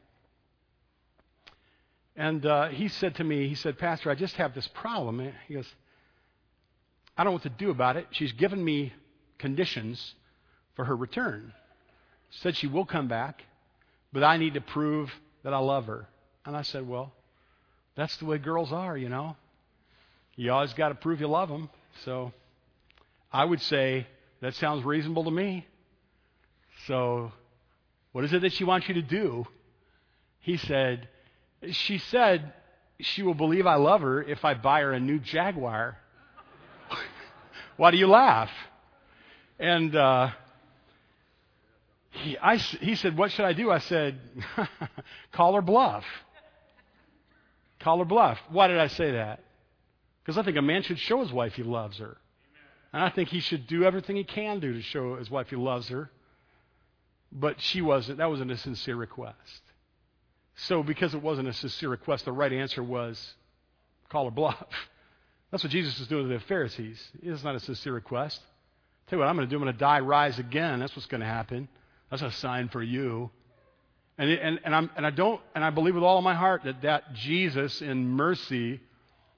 And 2.15 2.43
uh, 2.45 2.69
he 2.69 2.87
said 2.87 3.15
to 3.15 3.23
me, 3.23 3.47
he 3.47 3.55
said, 3.55 3.77
Pastor, 3.77 4.09
I 4.09 4.15
just 4.15 4.35
have 4.37 4.55
this 4.55 4.67
problem. 4.69 5.31
He 5.47 5.53
goes, 5.53 5.67
I 7.19 7.25
don't 7.25 7.31
know 7.31 7.35
what 7.35 7.43
to 7.43 7.49
do 7.49 7.69
about 7.69 7.97
it. 7.97 8.07
She's 8.11 8.31
given 8.31 8.63
me 8.63 8.93
conditions 9.39 10.15
for 10.77 10.85
her 10.85 10.95
return. 10.95 11.51
Said 12.29 12.55
she 12.55 12.65
will 12.65 12.85
come 12.85 13.09
back, 13.09 13.43
but 14.13 14.23
I 14.23 14.37
need 14.37 14.53
to 14.53 14.61
prove 14.61 15.11
that 15.43 15.53
I 15.53 15.57
love 15.57 15.87
her. 15.87 16.07
And 16.45 16.55
I 16.55 16.61
said, 16.61 16.87
Well, 16.87 17.11
that's 17.97 18.15
the 18.15 18.25
way 18.25 18.37
girls 18.37 18.71
are, 18.71 18.97
you 18.97 19.09
know. 19.09 19.35
You 20.37 20.53
always 20.53 20.71
got 20.71 20.89
to 20.89 20.95
prove 20.95 21.19
you 21.19 21.27
love 21.27 21.49
them. 21.49 21.69
So 22.05 22.31
I 23.33 23.43
would 23.43 23.61
say 23.63 24.07
that 24.39 24.55
sounds 24.55 24.85
reasonable 24.85 25.25
to 25.25 25.31
me. 25.31 25.67
So 26.87 27.33
what 28.13 28.23
is 28.23 28.31
it 28.31 28.43
that 28.43 28.53
she 28.53 28.63
wants 28.63 28.87
you 28.87 28.93
to 28.93 29.01
do? 29.01 29.45
He 30.39 30.55
said, 30.55 31.09
She 31.69 31.97
said 31.97 32.53
she 33.01 33.23
will 33.23 33.33
believe 33.33 33.67
I 33.67 33.75
love 33.75 33.99
her 33.99 34.23
if 34.23 34.45
I 34.45 34.53
buy 34.53 34.79
her 34.79 34.93
a 34.93 35.01
new 35.01 35.19
Jaguar. 35.19 35.97
Why 37.79 37.91
do 37.91 37.97
you 37.97 38.07
laugh? 38.07 38.49
And 39.57 39.95
uh, 39.95 40.31
he, 42.09 42.37
I, 42.37 42.57
he 42.57 42.95
said, 42.95 43.17
What 43.17 43.31
should 43.31 43.45
I 43.45 43.53
do? 43.53 43.71
I 43.71 43.79
said, 43.79 44.19
Call 45.31 45.53
her 45.53 45.61
bluff. 45.61 46.03
Call 47.79 47.99
her 47.99 48.05
bluff. 48.05 48.37
Why 48.49 48.67
did 48.67 48.79
I 48.79 48.87
say 48.87 49.13
that? 49.13 49.39
Because 50.21 50.37
I 50.37 50.43
think 50.43 50.57
a 50.57 50.61
man 50.61 50.81
should 50.81 50.99
show 50.99 51.21
his 51.21 51.31
wife 51.31 51.53
he 51.53 51.63
loves 51.63 51.99
her. 51.99 52.17
And 52.91 53.01
I 53.01 53.11
think 53.11 53.29
he 53.29 53.39
should 53.39 53.65
do 53.65 53.85
everything 53.85 54.17
he 54.17 54.25
can 54.25 54.59
do 54.59 54.73
to 54.73 54.81
show 54.81 55.15
his 55.15 55.31
wife 55.31 55.47
he 55.49 55.55
loves 55.55 55.87
her. 55.87 56.11
But 57.31 57.61
she 57.61 57.81
wasn't. 57.81 58.17
That 58.17 58.29
wasn't 58.29 58.51
a 58.51 58.57
sincere 58.57 58.97
request. 58.97 59.61
So, 60.67 60.83
because 60.83 61.13
it 61.13 61.21
wasn't 61.21 61.47
a 61.47 61.53
sincere 61.53 61.87
request, 61.87 62.25
the 62.25 62.33
right 62.33 62.51
answer 62.51 62.83
was 62.83 63.35
call 64.09 64.25
her 64.25 64.31
bluff. 64.31 64.67
That's 65.51 65.63
what 65.63 65.71
Jesus 65.71 65.97
was 65.99 66.07
doing 66.07 66.27
to 66.27 66.33
the 66.33 66.39
Pharisees. 66.41 67.01
It's 67.21 67.43
not 67.43 67.55
a 67.55 67.59
sincere 67.59 67.93
request. 67.93 68.39
Tell 69.07 69.17
you 69.17 69.21
what, 69.21 69.29
I'm 69.29 69.35
going 69.35 69.47
to 69.47 69.49
do. 69.49 69.57
I'm 69.57 69.63
going 69.63 69.73
to 69.73 69.79
die, 69.79 69.99
rise 69.99 70.37
again. 70.37 70.79
That's 70.79 70.95
what's 70.95 71.07
going 71.07 71.21
to 71.21 71.27
happen. 71.27 71.67
That's 72.11 72.21
a 72.21 72.31
sign 72.31 72.69
for 72.69 72.83
you. 72.83 73.31
And, 74.17 74.29
and, 74.29 74.59
and, 74.63 74.75
I'm, 74.75 74.91
and 74.95 75.05
I 75.05 75.09
don't, 75.09 75.41
and 75.55 75.63
I 75.63 75.69
believe 75.71 75.95
with 75.95 76.03
all 76.03 76.17
of 76.17 76.23
my 76.23 76.35
heart 76.35 76.63
that, 76.65 76.81
that 76.83 77.13
Jesus, 77.13 77.81
in 77.81 78.07
mercy, 78.09 78.81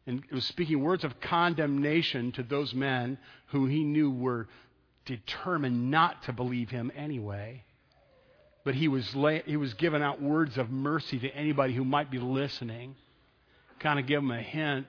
and 0.07 0.23
was 0.31 0.43
speaking 0.45 0.81
words 0.81 1.03
of 1.03 1.21
condemnation 1.21 2.31
to 2.33 2.43
those 2.43 2.73
men 2.73 3.17
who 3.47 3.67
he 3.67 3.83
knew 3.83 4.11
were 4.11 4.47
determined 5.05 5.91
not 5.91 6.23
to 6.23 6.33
believe 6.33 6.69
him 6.69 6.91
anyway. 6.95 7.63
But 8.65 8.75
he 8.75 8.87
was, 8.87 9.15
lay, 9.15 9.43
he 9.45 9.57
was 9.57 9.73
giving 9.75 10.01
out 10.01 10.21
words 10.21 10.57
of 10.57 10.69
mercy 10.69 11.19
to 11.19 11.29
anybody 11.29 11.73
who 11.73 11.85
might 11.85 12.11
be 12.11 12.19
listening, 12.19 12.95
kind 13.79 13.99
of 13.99 14.05
give 14.05 14.21
them 14.21 14.31
a 14.31 14.41
hint 14.41 14.87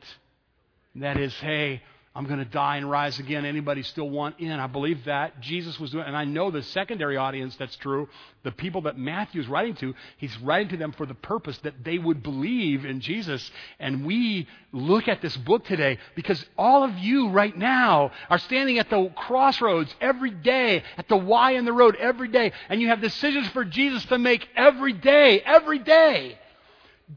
that 0.96 1.16
is, 1.16 1.34
hey, 1.34 1.82
I'm 2.14 2.26
going 2.26 2.40
to 2.40 2.44
die 2.44 2.76
and 2.76 2.90
rise 2.90 3.18
again. 3.18 3.46
Anybody 3.46 3.82
still 3.82 4.10
want 4.10 4.38
in? 4.38 4.52
I 4.52 4.66
believe 4.66 5.06
that 5.06 5.40
Jesus 5.40 5.80
was 5.80 5.92
doing, 5.92 6.04
and 6.04 6.14
I 6.14 6.26
know 6.26 6.50
the 6.50 6.62
secondary 6.62 7.16
audience 7.16 7.56
that's 7.56 7.74
true. 7.76 8.06
The 8.42 8.52
people 8.52 8.82
that 8.82 8.98
Matthew 8.98 9.40
is 9.40 9.48
writing 9.48 9.74
to, 9.76 9.94
he's 10.18 10.36
writing 10.40 10.68
to 10.70 10.76
them 10.76 10.92
for 10.92 11.06
the 11.06 11.14
purpose 11.14 11.56
that 11.58 11.82
they 11.82 11.96
would 11.96 12.22
believe 12.22 12.84
in 12.84 13.00
Jesus. 13.00 13.50
And 13.80 14.04
we 14.04 14.46
look 14.72 15.08
at 15.08 15.22
this 15.22 15.34
book 15.38 15.64
today 15.64 15.98
because 16.14 16.44
all 16.58 16.84
of 16.84 16.98
you 16.98 17.30
right 17.30 17.56
now 17.56 18.12
are 18.28 18.38
standing 18.38 18.78
at 18.78 18.90
the 18.90 19.10
crossroads 19.16 19.94
every 19.98 20.32
day, 20.32 20.82
at 20.98 21.08
the 21.08 21.16
Y 21.16 21.52
in 21.52 21.64
the 21.64 21.72
road 21.72 21.96
every 21.96 22.28
day, 22.28 22.52
and 22.68 22.78
you 22.82 22.88
have 22.88 23.00
decisions 23.00 23.48
for 23.48 23.64
Jesus 23.64 24.04
to 24.06 24.18
make 24.18 24.46
every 24.54 24.92
day, 24.92 25.40
every 25.40 25.78
day. 25.78 26.38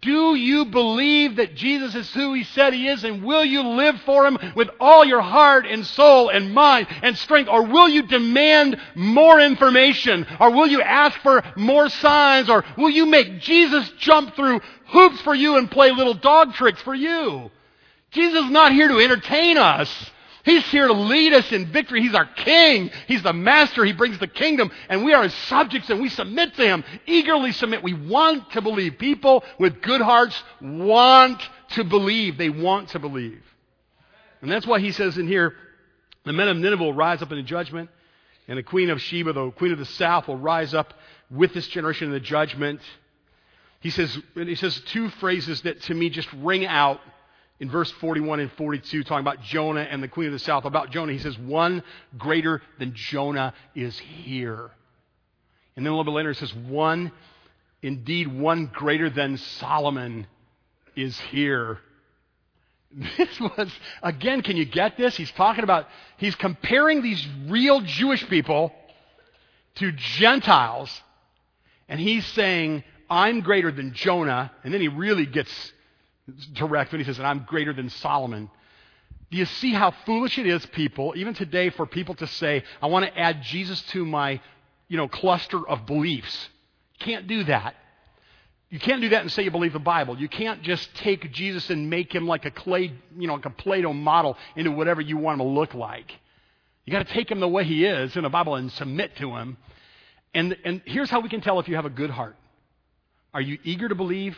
Do 0.01 0.35
you 0.35 0.65
believe 0.65 1.37
that 1.37 1.55
Jesus 1.55 1.95
is 1.95 2.13
who 2.13 2.33
he 2.33 2.43
said 2.43 2.73
he 2.73 2.87
is 2.87 3.03
and 3.03 3.23
will 3.23 3.45
you 3.45 3.61
live 3.61 4.01
for 4.01 4.25
him 4.25 4.37
with 4.55 4.69
all 4.79 5.05
your 5.05 5.21
heart 5.21 5.65
and 5.65 5.85
soul 5.85 6.29
and 6.29 6.53
mind 6.53 6.87
and 7.01 7.17
strength? 7.17 7.49
Or 7.49 7.63
will 7.63 7.87
you 7.87 8.03
demand 8.03 8.77
more 8.95 9.39
information? 9.39 10.27
Or 10.39 10.51
will 10.51 10.67
you 10.67 10.81
ask 10.81 11.17
for 11.19 11.43
more 11.55 11.89
signs? 11.89 12.49
Or 12.49 12.65
will 12.77 12.89
you 12.89 13.05
make 13.05 13.39
Jesus 13.39 13.89
jump 13.97 14.35
through 14.35 14.59
hoops 14.87 15.21
for 15.21 15.33
you 15.33 15.57
and 15.57 15.71
play 15.71 15.91
little 15.91 16.15
dog 16.15 16.53
tricks 16.55 16.81
for 16.81 16.93
you? 16.93 17.49
Jesus 18.11 18.45
is 18.45 18.51
not 18.51 18.73
here 18.73 18.87
to 18.87 18.99
entertain 18.99 19.57
us. 19.57 20.11
He's 20.45 20.63
here 20.65 20.87
to 20.87 20.93
lead 20.93 21.33
us 21.33 21.51
in 21.51 21.65
victory. 21.71 22.03
He's 22.03 22.13
our 22.13 22.25
king. 22.25 22.91
He's 23.07 23.23
the 23.23 23.33
master. 23.33 23.83
He 23.83 23.93
brings 23.93 24.19
the 24.19 24.27
kingdom, 24.27 24.71
and 24.89 25.03
we 25.03 25.13
are 25.13 25.23
his 25.23 25.33
subjects, 25.33 25.89
and 25.89 25.99
we 25.99 26.07
submit 26.07 26.53
to 26.55 26.63
him. 26.63 26.83
Eagerly 27.07 27.51
submit. 27.51 27.81
We 27.81 27.93
want 27.93 28.51
to 28.51 28.61
believe. 28.61 28.99
People 28.99 29.43
with 29.59 29.81
good 29.81 30.01
hearts 30.01 30.41
want 30.61 31.41
to 31.69 31.83
believe. 31.83 32.37
They 32.37 32.51
want 32.51 32.89
to 32.89 32.99
believe. 32.99 33.41
And 34.41 34.51
that's 34.51 34.67
why 34.67 34.79
he 34.79 34.91
says 34.91 35.17
in 35.17 35.27
here, 35.27 35.55
the 36.25 36.33
men 36.33 36.47
of 36.47 36.57
Nineveh 36.57 36.83
will 36.83 36.93
rise 36.93 37.23
up 37.23 37.31
in 37.31 37.37
the 37.37 37.43
judgment, 37.43 37.89
and 38.47 38.59
the 38.59 38.63
queen 38.63 38.91
of 38.91 39.01
Sheba, 39.01 39.33
the 39.33 39.49
queen 39.49 39.71
of 39.71 39.79
the 39.79 39.85
south, 39.85 40.27
will 40.27 40.37
rise 40.37 40.75
up 40.75 40.93
with 41.31 41.55
this 41.55 41.67
generation 41.67 42.07
in 42.07 42.13
the 42.13 42.19
judgment. 42.19 42.81
He 43.79 43.89
says, 43.89 44.15
he 44.35 44.55
says 44.55 44.79
two 44.81 45.09
phrases 45.09 45.61
that 45.61 45.81
to 45.83 45.95
me 45.95 46.11
just 46.11 46.31
ring 46.33 46.67
out 46.67 46.99
in 47.59 47.69
verse 47.69 47.89
41 47.91 48.41
and 48.41 48.51
42, 48.53 49.03
talking 49.03 49.21
about 49.21 49.41
Jonah 49.41 49.81
and 49.81 50.03
the 50.03 50.07
queen 50.07 50.27
of 50.27 50.33
the 50.33 50.39
south. 50.39 50.65
About 50.65 50.91
Jonah, 50.91 51.13
he 51.13 51.19
says, 51.19 51.37
One 51.37 51.83
greater 52.17 52.61
than 52.79 52.93
Jonah 52.93 53.53
is 53.73 53.97
here. 53.97 54.71
And 55.75 55.85
then 55.85 55.91
a 55.91 55.95
little 55.95 56.11
bit 56.11 56.15
later, 56.17 56.31
he 56.31 56.39
says, 56.39 56.53
One, 56.53 57.11
indeed, 57.81 58.27
one 58.27 58.69
greater 58.73 59.09
than 59.09 59.37
Solomon 59.37 60.27
is 60.95 61.17
here. 61.19 61.79
This 63.17 63.39
was, 63.41 63.69
again, 64.01 64.41
can 64.41 64.55
you 64.55 64.63
get 64.63 64.95
this? 64.95 65.17
He's 65.17 65.31
talking 65.31 65.65
about, 65.65 65.87
he's 66.15 66.35
comparing 66.35 67.01
these 67.01 67.27
real 67.47 67.81
Jewish 67.81 68.25
people 68.29 68.71
to 69.75 69.91
Gentiles. 69.91 71.01
And 71.89 71.99
he's 71.99 72.25
saying, 72.27 72.85
I'm 73.09 73.41
greater 73.41 73.69
than 73.69 73.93
Jonah. 73.93 74.51
And 74.63 74.73
then 74.73 74.79
he 74.79 74.87
really 74.87 75.25
gets 75.25 75.73
direct 76.53 76.91
when 76.91 77.01
he 77.01 77.05
says, 77.05 77.17
and 77.17 77.27
I'm 77.27 77.45
greater 77.47 77.73
than 77.73 77.89
Solomon. 77.89 78.49
Do 79.31 79.37
you 79.37 79.45
see 79.45 79.73
how 79.73 79.91
foolish 80.05 80.37
it 80.37 80.45
is, 80.45 80.65
people, 80.67 81.13
even 81.15 81.33
today, 81.33 81.69
for 81.69 81.85
people 81.85 82.15
to 82.15 82.27
say, 82.27 82.63
I 82.81 82.87
want 82.87 83.05
to 83.05 83.19
add 83.19 83.41
Jesus 83.43 83.81
to 83.89 84.05
my, 84.05 84.39
you 84.87 84.97
know, 84.97 85.07
cluster 85.07 85.67
of 85.67 85.85
beliefs? 85.85 86.49
Can't 86.99 87.27
do 87.27 87.43
that. 87.45 87.75
You 88.69 88.79
can't 88.79 89.01
do 89.01 89.09
that 89.09 89.21
and 89.21 89.31
say 89.31 89.43
you 89.43 89.51
believe 89.51 89.73
the 89.73 89.79
Bible. 89.79 90.17
You 90.19 90.27
can't 90.27 90.61
just 90.61 90.93
take 90.95 91.31
Jesus 91.31 91.69
and 91.69 91.89
make 91.89 92.13
him 92.13 92.27
like 92.27 92.45
a 92.45 92.51
clay, 92.51 92.93
you 93.17 93.27
know, 93.27 93.35
like 93.35 93.45
a 93.45 93.51
Play-Doh 93.51 93.93
model 93.93 94.37
into 94.55 94.71
whatever 94.71 95.01
you 95.01 95.17
want 95.17 95.39
him 95.39 95.47
to 95.47 95.53
look 95.53 95.73
like. 95.73 96.11
You 96.85 96.91
got 96.91 97.05
to 97.07 97.13
take 97.13 97.29
him 97.29 97.39
the 97.39 97.47
way 97.47 97.63
he 97.63 97.85
is 97.85 98.15
in 98.15 98.23
the 98.23 98.29
Bible 98.29 98.55
and 98.55 98.71
submit 98.71 99.15
to 99.17 99.35
him. 99.35 99.57
And, 100.33 100.57
and 100.65 100.81
here's 100.85 101.09
how 101.09 101.19
we 101.19 101.29
can 101.29 101.41
tell 101.41 101.59
if 101.59 101.67
you 101.67 101.75
have 101.75 101.85
a 101.85 101.89
good 101.89 102.09
heart. 102.09 102.35
Are 103.33 103.41
you 103.41 103.57
eager 103.63 103.87
to 103.87 103.95
believe 103.95 104.37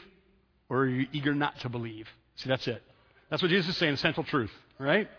or 0.69 0.79
are 0.79 0.87
you 0.87 1.07
eager 1.11 1.33
not 1.33 1.59
to 1.61 1.69
believe? 1.69 2.07
See, 2.35 2.49
that's 2.49 2.67
it. 2.67 2.81
That's 3.29 3.41
what 3.41 3.49
Jesus 3.49 3.69
is 3.69 3.77
saying, 3.77 3.97
central 3.97 4.25
truth, 4.25 4.51
right? 4.79 5.09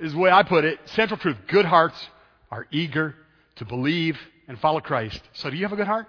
Is 0.00 0.12
the 0.12 0.18
way 0.18 0.30
I 0.30 0.42
put 0.42 0.64
it. 0.64 0.78
Central 0.86 1.18
truth. 1.18 1.36
Good 1.48 1.64
hearts 1.64 2.08
are 2.50 2.66
eager 2.70 3.14
to 3.56 3.64
believe 3.64 4.18
and 4.48 4.58
follow 4.60 4.80
Christ. 4.80 5.20
So 5.34 5.50
do 5.50 5.56
you 5.56 5.62
have 5.62 5.72
a 5.72 5.76
good 5.76 5.86
heart? 5.86 6.06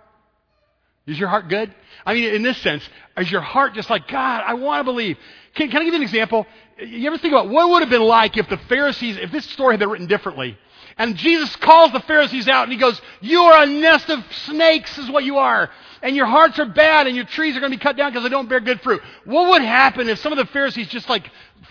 Is 1.07 1.19
your 1.19 1.29
heart 1.29 1.49
good? 1.49 1.73
I 2.03 2.15
mean, 2.15 2.33
in 2.33 2.41
this 2.41 2.57
sense, 2.57 2.87
is 3.17 3.31
your 3.31 3.41
heart 3.41 3.75
just 3.75 3.91
like, 3.91 4.07
God, 4.07 4.43
I 4.45 4.55
want 4.55 4.79
to 4.79 4.83
believe? 4.83 5.17
Can, 5.53 5.69
can 5.69 5.81
I 5.81 5.85
give 5.85 5.93
you 5.93 5.99
an 5.99 6.03
example? 6.03 6.47
You 6.79 7.05
ever 7.07 7.19
think 7.19 7.31
about 7.31 7.47
what 7.47 7.69
would 7.69 7.81
have 7.81 7.91
been 7.91 8.01
like 8.01 8.37
if 8.37 8.49
the 8.49 8.57
Pharisees, 8.57 9.17
if 9.17 9.31
this 9.31 9.45
story 9.51 9.73
had 9.73 9.79
been 9.79 9.89
written 9.89 10.07
differently? 10.07 10.57
And 10.97 11.15
Jesus 11.15 11.55
calls 11.57 11.91
the 11.91 11.99
Pharisees 12.01 12.47
out 12.47 12.63
and 12.63 12.71
he 12.71 12.77
goes, 12.77 12.99
You 13.21 13.41
are 13.41 13.63
a 13.63 13.65
nest 13.65 14.09
of 14.09 14.23
snakes, 14.45 14.97
is 14.97 15.09
what 15.09 15.23
you 15.23 15.37
are. 15.37 15.69
and 16.01 16.15
your 16.15 16.25
hearts 16.27 16.59
are 16.59 16.65
bad 16.65 17.07
and 17.07 17.15
your 17.15 17.25
trees 17.25 17.55
are 17.55 17.59
going 17.59 17.71
to 17.71 17.77
be 17.77 17.81
cut 17.83 17.97
down 17.97 18.11
because 18.11 18.23
they 18.23 18.29
don't 18.29 18.47
bear 18.47 18.59
good 18.59 18.81
fruit. 18.81 19.01
What 19.25 19.49
would 19.49 19.61
happen 19.61 20.07
if 20.09 20.19
some 20.19 20.31
of 20.31 20.37
the 20.37 20.45
Pharisees 20.45 20.87
just 20.87 21.09
like 21.09 21.29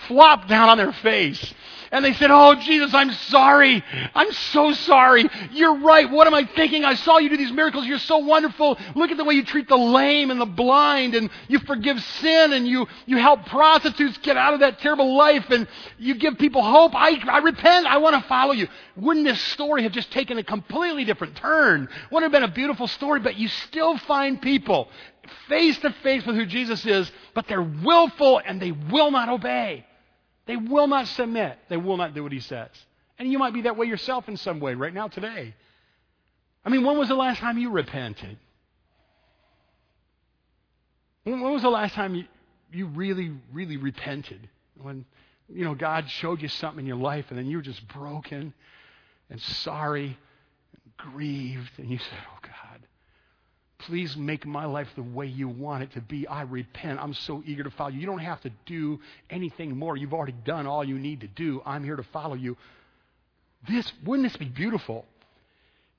flopped 0.09 0.48
down 0.48 0.68
on 0.68 0.77
their 0.79 0.92
face 0.92 1.55
and 1.94 2.05
they 2.05 2.12
said, 2.14 2.33
Oh, 2.33 2.57
Jesus, 2.57 2.92
I'm 2.92 3.12
sorry. 3.12 3.83
I'm 4.16 4.33
so 4.33 4.72
sorry. 4.72 5.27
You're 5.53 5.79
right. 5.79 6.11
What 6.11 6.27
am 6.27 6.35
I 6.35 6.44
thinking? 6.44 6.85
I 6.85 6.94
saw 6.94 7.18
you 7.18 7.29
do 7.29 7.37
these 7.37 7.53
miracles. 7.53 7.87
You're 7.87 8.00
so 8.00 8.18
wonderful. 8.18 8.77
Look 8.96 9.12
at 9.12 9.16
the 9.16 9.22
way 9.22 9.35
you 9.35 9.44
treat 9.44 9.68
the 9.68 9.77
lame 9.77 10.33
and 10.33 10.40
the 10.40 10.46
blind, 10.46 11.14
and 11.14 11.31
you 11.46 11.61
forgive 11.61 12.03
sin, 12.03 12.53
and 12.53 12.66
you, 12.66 12.88
you 13.07 13.18
help 13.18 13.46
prostitutes 13.46 14.18
get 14.18 14.37
out 14.37 14.55
of 14.55 14.61
that 14.61 14.81
terrible 14.81 15.16
life, 15.16 15.48
and 15.50 15.68
you 15.96 16.16
give 16.16 16.37
people 16.37 16.62
hope. 16.62 16.96
I, 16.96 17.11
I 17.29 17.38
repent. 17.38 17.87
I 17.87 17.98
want 17.98 18.20
to 18.20 18.29
follow 18.29 18.55
you. 18.55 18.66
Wouldn't 19.04 19.26
this 19.26 19.40
story 19.40 19.82
have 19.82 19.92
just 19.92 20.10
taken 20.12 20.38
a 20.38 20.42
completely 20.42 21.04
different 21.04 21.36
turn? 21.36 21.90
Wouldn't 22.10 22.32
have 22.32 22.32
been 22.32 22.48
a 22.48 22.52
beautiful 22.52 22.88
story, 22.88 23.20
but 23.20 23.36
you 23.36 23.48
still 23.48 23.98
find 23.98 24.40
people 24.40 24.88
face 25.46 25.78
to 25.80 25.90
face 26.02 26.24
with 26.24 26.36
who 26.36 26.46
Jesus 26.46 26.86
is, 26.86 27.12
but 27.34 27.46
they're 27.46 27.62
willful 27.62 28.40
and 28.44 28.60
they 28.60 28.72
will 28.72 29.10
not 29.10 29.28
obey. 29.28 29.84
They 30.46 30.56
will 30.56 30.86
not 30.86 31.06
submit. 31.08 31.58
They 31.68 31.76
will 31.76 31.98
not 31.98 32.14
do 32.14 32.22
what 32.22 32.32
he 32.32 32.40
says. 32.40 32.70
And 33.18 33.30
you 33.30 33.38
might 33.38 33.52
be 33.52 33.62
that 33.62 33.76
way 33.76 33.86
yourself 33.86 34.26
in 34.26 34.38
some 34.38 34.58
way 34.58 34.74
right 34.74 34.94
now, 34.94 35.08
today. 35.08 35.54
I 36.64 36.70
mean, 36.70 36.82
when 36.82 36.96
was 36.96 37.08
the 37.08 37.14
last 37.14 37.40
time 37.40 37.58
you 37.58 37.70
repented? 37.70 38.38
When, 41.24 41.42
was 41.42 41.60
the 41.60 41.68
last 41.68 41.94
time 41.94 42.14
you, 42.14 42.24
you 42.72 42.86
really, 42.86 43.32
really 43.52 43.76
repented? 43.76 44.48
When, 44.80 45.04
you 45.52 45.64
know, 45.64 45.74
God 45.74 46.08
showed 46.08 46.40
you 46.40 46.48
something 46.48 46.80
in 46.80 46.86
your 46.86 46.96
life 46.96 47.26
and 47.28 47.38
then 47.38 47.46
you 47.46 47.58
were 47.58 47.62
just 47.62 47.86
broken 47.88 48.54
and 49.30 49.40
sorry 49.40 50.18
and 50.72 50.96
grieved 50.96 51.72
and 51.78 51.90
you 51.90 51.98
said, 51.98 52.18
oh, 52.32 52.38
God, 52.42 52.87
Please 53.87 54.16
make 54.16 54.46
my 54.46 54.64
life 54.64 54.88
the 54.96 55.02
way 55.02 55.26
you 55.26 55.46
want 55.46 55.82
it 55.82 55.92
to 55.92 56.00
be. 56.00 56.26
I 56.26 56.42
repent. 56.42 57.00
I'm 57.00 57.12
so 57.12 57.42
eager 57.44 57.64
to 57.64 57.70
follow 57.70 57.90
you. 57.90 58.00
You 58.00 58.06
don't 58.06 58.18
have 58.18 58.40
to 58.42 58.50
do 58.64 58.98
anything 59.28 59.76
more. 59.76 59.96
You've 59.96 60.14
already 60.14 60.34
done 60.44 60.66
all 60.66 60.82
you 60.82 60.98
need 60.98 61.20
to 61.20 61.26
do. 61.26 61.60
I'm 61.66 61.84
here 61.84 61.96
to 61.96 62.02
follow 62.04 62.34
you. 62.34 62.56
This 63.68 63.90
wouldn't 64.04 64.26
this 64.26 64.37
be 64.38 64.46
beautiful? 64.46 65.04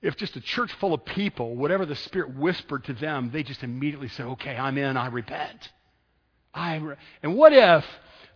If 0.02 0.18
just 0.18 0.36
a 0.36 0.42
church 0.42 0.72
full 0.74 0.96
of 0.96 1.06
people, 1.06 1.56
whatever 1.56 1.86
the 1.86 1.96
Spirit 1.96 2.36
whispered 2.36 2.86
to 2.86 2.94
them, 2.94 3.30
they 3.32 3.44
just 3.44 3.62
immediately 3.64 4.08
said, 4.08 4.26
"Okay, 4.28 4.56
I'm 4.56 4.78
in. 4.78 4.98
I 4.98 5.08
repent." 5.08 5.70
I 6.56 6.78
re-. 6.78 6.96
and 7.22 7.36
what 7.36 7.54
if, 7.54 7.86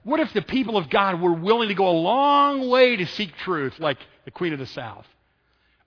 what 0.04 0.20
if 0.20 0.32
the 0.34 0.42
people 0.42 0.78
of 0.78 0.90
God 0.90 1.22
were 1.22 1.34
willing 1.34 1.70
to 1.70 1.76
go 1.76 1.90
a 1.90 1.98
long 1.98 2.70
way 2.70 2.98
to 2.98 3.06
seek 3.06 3.36
truth, 3.38 3.80
like 3.80 3.98
the 4.30 4.38
Queen 4.38 4.54
of 4.54 4.60
the 4.60 4.68
South? 4.68 5.08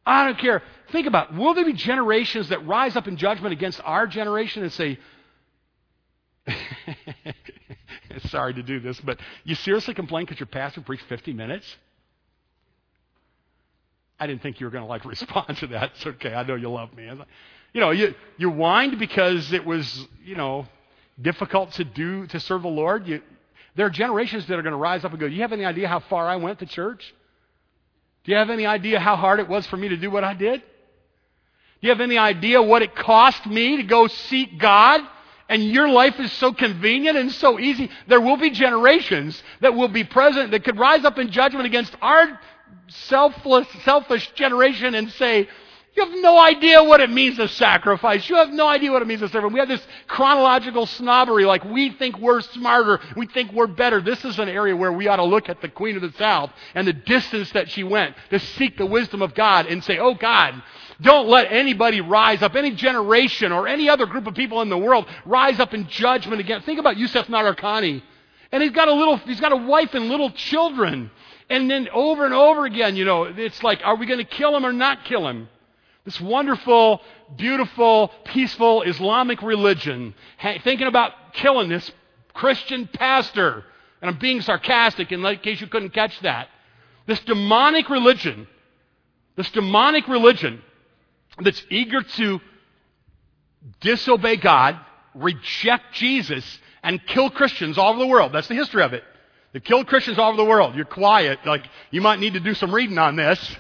I 0.05 0.24
don't 0.24 0.38
care. 0.38 0.62
Think 0.90 1.07
about 1.07 1.31
it. 1.31 1.37
will 1.37 1.55
there 1.55 1.64
be 1.64 1.74
generations 1.74 2.48
that 2.48 2.66
rise 2.66 2.96
up 2.96 3.07
in 3.07 3.16
judgment 3.16 3.52
against 3.52 3.81
our 3.85 4.09
generation 4.09 4.64
and 4.64 4.72
say, 4.72 4.98
sorry 8.26 8.52
to 8.55 8.64
do 8.64 8.81
this, 8.81 9.00
but 9.00 9.20
you 9.44 9.55
seriously 9.55 9.94
complain 9.94 10.24
because 10.24 10.40
your 10.40 10.48
pastor 10.48 10.81
preached 10.81 11.05
50 11.09 11.33
minutes? 11.35 11.76
I 14.18 14.26
didn't 14.26 14.42
think 14.42 14.59
you 14.59 14.66
were 14.66 14.72
going 14.72 14.83
to 14.83 14.88
like 14.88 15.05
respond 15.16 15.57
to 15.59 15.68
that. 15.68 15.92
It's 15.94 16.07
okay. 16.07 16.35
I 16.35 16.42
know 16.42 16.57
you 16.57 16.68
love 16.68 16.92
me. 16.96 17.09
You 17.72 17.81
know, 17.81 17.92
you, 17.92 18.14
you 18.38 18.50
whined 18.50 18.98
because 18.98 19.52
it 19.52 19.64
was, 19.64 20.09
you 20.24 20.35
know, 20.35 20.66
difficult 21.20 21.72
to 21.74 21.85
do, 21.85 22.26
to 22.26 22.40
serve 22.40 22.62
the 22.62 22.68
Lord. 22.68 23.07
You, 23.07 23.22
there 23.76 23.87
are 23.87 23.90
generations 23.90 24.46
that 24.48 24.59
are 24.59 24.62
going 24.62 24.72
to 24.72 24.78
rise 24.78 25.05
up 25.05 25.12
and 25.12 25.20
go, 25.20 25.26
you 25.26 25.42
have 25.42 25.52
any 25.52 25.64
idea 25.64 25.87
how 25.87 26.00
far 26.00 26.28
I 26.28 26.37
went 26.37 26.59
to 26.59 26.66
church? 26.66 27.14
Do 28.24 28.32
you 28.32 28.38
have 28.38 28.50
any 28.50 28.66
idea 28.66 29.00
how 29.00 29.16
hard 29.16 29.40
it 29.40 29.48
was 29.48 29.66
for 29.66 29.76
me 29.76 29.88
to 29.88 29.96
do 29.96 30.11
what 30.11 30.24
I 30.24 30.35
did? 30.35 30.61
Do 30.61 31.88
you 31.88 31.90
have 31.90 32.00
any 32.00 32.18
idea 32.18 32.62
what 32.62 32.82
it 32.82 32.94
cost 32.94 33.44
me 33.46 33.78
to 33.78 33.82
go 33.82 34.06
seek 34.06 34.58
God? 34.58 35.00
And 35.48 35.64
your 35.64 35.88
life 35.88 36.18
is 36.18 36.32
so 36.32 36.52
convenient 36.52 37.18
and 37.18 37.32
so 37.32 37.58
easy. 37.58 37.90
There 38.06 38.20
will 38.20 38.37
be 38.37 38.50
generations 38.50 39.42
that 39.61 39.74
will 39.74 39.88
be 39.88 40.04
present 40.04 40.52
that 40.52 40.64
could 40.64 40.78
rise 40.78 41.04
up 41.04 41.18
in 41.18 41.30
judgment 41.30 41.66
against 41.66 41.94
our 42.00 42.38
selfless, 42.88 43.66
selfish 43.85 44.30
generation 44.32 44.94
and 44.94 45.11
say, 45.12 45.48
you 45.94 46.07
have 46.07 46.14
no 46.22 46.40
idea 46.40 46.83
what 46.83 47.00
it 47.02 47.11
means 47.11 47.37
to 47.37 47.48
sacrifice. 47.48 48.26
You 48.26 48.37
have 48.37 48.50
no 48.50 48.66
idea 48.66 48.90
what 48.90 49.02
it 49.02 49.09
means 49.09 49.20
to 49.20 49.28
serve. 49.28 49.52
we 49.52 49.59
have 49.59 49.68
this 49.68 49.87
chronological 50.07 50.87
snobbery, 50.87 51.44
like 51.44 51.64
we 51.64 51.90
think 51.90 52.18
we're 52.18 52.40
smarter, 52.40 52.98
we 53.14 53.26
think 53.26 53.52
we're 53.52 53.66
better. 53.66 54.00
This 54.00 54.24
is 54.24 54.38
an 54.38 54.48
area 54.48 54.74
where 54.74 54.92
we 54.92 55.09
ought 55.09 55.16
to 55.16 55.24
look 55.24 55.50
at 55.50 55.61
the 55.61 55.68
Queen 55.68 55.96
of 55.96 56.02
the 56.02 56.12
South 56.12 56.50
and 56.74 56.88
the 56.88 56.94
distance 56.94 57.50
that 57.52 57.70
she 57.70 57.85
went 57.85 58.16
to 58.31 58.38
seek 58.38 58.78
the 58.78 58.87
wisdom 58.87 59.20
of 59.20 59.35
God 59.35 59.66
and 59.66 59.85
say, 59.85 59.98
oh 59.98 60.14
God, 60.14 60.62
don't 61.02 61.28
let 61.28 61.52
anybody 61.52 62.00
rise 62.00 62.40
up, 62.40 62.55
any 62.55 62.70
generation 62.70 63.52
or 63.52 63.68
any 63.68 63.90
other 63.90 64.07
group 64.07 64.26
of 64.26 64.35
people 64.35 64.62
in 64.62 64.70
the 64.70 64.78
world 64.78 65.07
rise 65.26 65.61
up 65.61 65.74
in 65.74 65.88
judgment 65.88 66.40
again. 66.40 66.62
Think 66.62 66.78
about 66.78 66.96
Yusuf 66.96 67.26
Narakani. 67.26 68.02
And 68.50 68.62
he's 68.62 68.72
got 68.72 68.88
a 68.88 68.94
little, 68.94 69.18
he's 69.18 69.40
got 69.40 69.52
a 69.52 69.57
wife 69.57 69.92
and 69.92 70.09
little 70.09 70.31
children. 70.31 71.11
And 71.50 71.70
then 71.70 71.88
over 71.92 72.24
and 72.24 72.33
over 72.33 72.64
again, 72.64 72.96
you 72.96 73.05
know, 73.05 73.24
it's 73.24 73.62
like, 73.62 73.81
are 73.85 73.96
we 73.96 74.07
going 74.07 74.20
to 74.20 74.24
kill 74.24 74.57
him 74.57 74.64
or 74.64 74.72
not 74.72 75.05
kill 75.05 75.28
him? 75.28 75.48
This 76.04 76.20
wonderful, 76.20 77.00
beautiful, 77.36 78.10
peaceful 78.24 78.82
Islamic 78.82 79.40
religion, 79.42 80.14
thinking 80.64 80.88
about 80.88 81.12
killing 81.34 81.68
this 81.68 81.90
Christian 82.34 82.88
pastor. 82.88 83.64
And 84.00 84.10
I'm 84.10 84.18
being 84.18 84.40
sarcastic 84.40 85.12
in 85.12 85.22
case 85.38 85.60
you 85.60 85.68
couldn't 85.68 85.90
catch 85.90 86.18
that. 86.20 86.48
This 87.06 87.20
demonic 87.20 87.88
religion, 87.88 88.48
this 89.36 89.50
demonic 89.50 90.08
religion 90.08 90.60
that's 91.40 91.64
eager 91.70 92.02
to 92.02 92.40
disobey 93.80 94.36
God, 94.36 94.78
reject 95.14 95.94
Jesus, 95.94 96.58
and 96.82 97.04
kill 97.06 97.30
Christians 97.30 97.78
all 97.78 97.90
over 97.90 98.00
the 98.00 98.08
world. 98.08 98.32
That's 98.32 98.48
the 98.48 98.54
history 98.54 98.82
of 98.82 98.92
it. 98.92 99.04
They 99.52 99.60
killed 99.60 99.86
Christians 99.86 100.18
all 100.18 100.28
over 100.28 100.36
the 100.36 100.44
world. 100.44 100.74
You're 100.74 100.84
quiet. 100.84 101.38
Like, 101.46 101.64
you 101.92 102.00
might 102.00 102.18
need 102.18 102.32
to 102.32 102.40
do 102.40 102.54
some 102.54 102.74
reading 102.74 102.98
on 102.98 103.14
this 103.14 103.56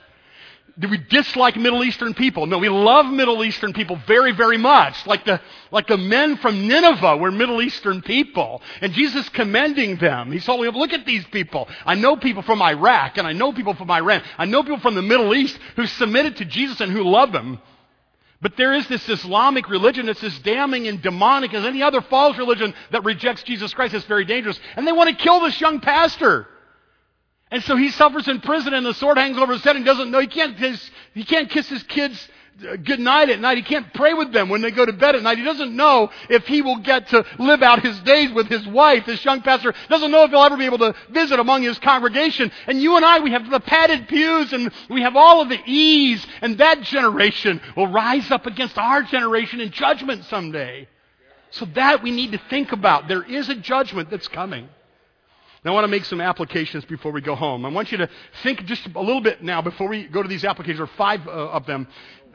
do 0.78 0.88
we 0.88 0.96
dislike 0.96 1.56
Middle 1.56 1.84
Eastern 1.84 2.14
people? 2.14 2.46
No, 2.46 2.58
we 2.58 2.70
love 2.70 3.06
Middle 3.06 3.44
Eastern 3.44 3.74
people 3.74 3.96
very, 4.06 4.32
very 4.32 4.56
much. 4.56 5.06
Like 5.06 5.24
the, 5.24 5.40
like 5.70 5.86
the 5.86 5.98
men 5.98 6.38
from 6.38 6.66
Nineveh 6.66 7.18
were 7.18 7.30
Middle 7.30 7.60
Eastern 7.60 8.00
people. 8.00 8.62
And 8.80 8.92
Jesus 8.92 9.28
commending 9.28 9.96
them. 9.96 10.32
He's 10.32 10.44
told 10.44 10.62
me, 10.62 10.68
look 10.70 10.92
at 10.92 11.04
these 11.04 11.24
people. 11.26 11.68
I 11.84 11.94
know 11.94 12.16
people 12.16 12.42
from 12.42 12.62
Iraq 12.62 13.18
and 13.18 13.26
I 13.26 13.32
know 13.32 13.52
people 13.52 13.74
from 13.74 13.90
Iran. 13.90 14.22
I 14.38 14.46
know 14.46 14.62
people 14.62 14.80
from 14.80 14.94
the 14.94 15.02
Middle 15.02 15.34
East 15.34 15.58
who 15.76 15.86
submitted 15.86 16.36
to 16.36 16.46
Jesus 16.46 16.80
and 16.80 16.90
who 16.90 17.02
love 17.02 17.34
him. 17.34 17.58
But 18.40 18.56
there 18.56 18.74
is 18.74 18.88
this 18.88 19.08
Islamic 19.08 19.68
religion 19.68 20.06
that's 20.06 20.24
as 20.24 20.36
damning 20.40 20.88
and 20.88 21.00
demonic 21.00 21.54
as 21.54 21.64
any 21.64 21.82
other 21.82 22.00
false 22.00 22.36
religion 22.38 22.74
that 22.90 23.04
rejects 23.04 23.42
Jesus 23.44 23.72
Christ. 23.74 23.94
It's 23.94 24.06
very 24.06 24.24
dangerous. 24.24 24.58
And 24.74 24.86
they 24.86 24.92
want 24.92 25.10
to 25.10 25.22
kill 25.22 25.40
this 25.40 25.60
young 25.60 25.80
pastor. 25.80 26.48
And 27.52 27.62
so 27.64 27.76
he 27.76 27.90
suffers 27.90 28.28
in 28.28 28.40
prison 28.40 28.72
and 28.72 28.84
the 28.84 28.94
sword 28.94 29.18
hangs 29.18 29.36
over 29.36 29.52
his 29.52 29.62
head 29.62 29.76
and 29.76 29.84
doesn't 29.84 30.10
know. 30.10 30.20
He 30.20 30.26
can't, 30.26 30.56
his, 30.56 30.90
he 31.12 31.22
can't 31.22 31.50
kiss 31.50 31.68
his 31.68 31.82
kids 31.82 32.28
uh, 32.66 32.76
good 32.76 32.98
night 32.98 33.28
at 33.28 33.40
night. 33.40 33.58
He 33.58 33.62
can't 33.62 33.92
pray 33.92 34.14
with 34.14 34.32
them 34.32 34.48
when 34.48 34.62
they 34.62 34.70
go 34.70 34.86
to 34.86 34.92
bed 34.94 35.16
at 35.16 35.22
night. 35.22 35.36
He 35.36 35.44
doesn't 35.44 35.76
know 35.76 36.10
if 36.30 36.46
he 36.46 36.62
will 36.62 36.78
get 36.78 37.08
to 37.08 37.26
live 37.38 37.62
out 37.62 37.82
his 37.82 38.00
days 38.00 38.32
with 38.32 38.46
his 38.46 38.66
wife. 38.66 39.04
This 39.04 39.22
young 39.22 39.42
pastor 39.42 39.74
doesn't 39.90 40.10
know 40.10 40.24
if 40.24 40.30
he'll 40.30 40.40
ever 40.40 40.56
be 40.56 40.64
able 40.64 40.78
to 40.78 40.94
visit 41.10 41.38
among 41.38 41.62
his 41.62 41.78
congregation. 41.78 42.50
And 42.66 42.80
you 42.80 42.96
and 42.96 43.04
I, 43.04 43.20
we 43.20 43.32
have 43.32 43.50
the 43.50 43.60
padded 43.60 44.08
pews 44.08 44.54
and 44.54 44.72
we 44.88 45.02
have 45.02 45.14
all 45.14 45.42
of 45.42 45.50
the 45.50 45.60
ease. 45.66 46.26
And 46.40 46.56
that 46.56 46.80
generation 46.80 47.60
will 47.76 47.88
rise 47.88 48.30
up 48.30 48.46
against 48.46 48.78
our 48.78 49.02
generation 49.02 49.60
in 49.60 49.72
judgment 49.72 50.24
someday. 50.24 50.88
So 51.50 51.66
that 51.74 52.02
we 52.02 52.12
need 52.12 52.32
to 52.32 52.40
think 52.48 52.72
about. 52.72 53.08
There 53.08 53.22
is 53.22 53.50
a 53.50 53.54
judgment 53.54 54.08
that's 54.08 54.28
coming. 54.28 54.70
Now, 55.64 55.70
I 55.70 55.74
want 55.74 55.84
to 55.84 55.88
make 55.88 56.04
some 56.04 56.20
applications 56.20 56.84
before 56.84 57.12
we 57.12 57.20
go 57.20 57.36
home. 57.36 57.64
I 57.64 57.68
want 57.68 57.92
you 57.92 57.98
to 57.98 58.08
think 58.42 58.64
just 58.64 58.84
a 58.94 59.00
little 59.00 59.20
bit 59.20 59.42
now 59.42 59.62
before 59.62 59.88
we 59.88 60.04
go 60.04 60.22
to 60.22 60.28
these 60.28 60.44
applications, 60.44 60.80
or 60.80 60.88
five 60.88 61.26
uh, 61.26 61.30
of 61.30 61.66
them. 61.66 61.86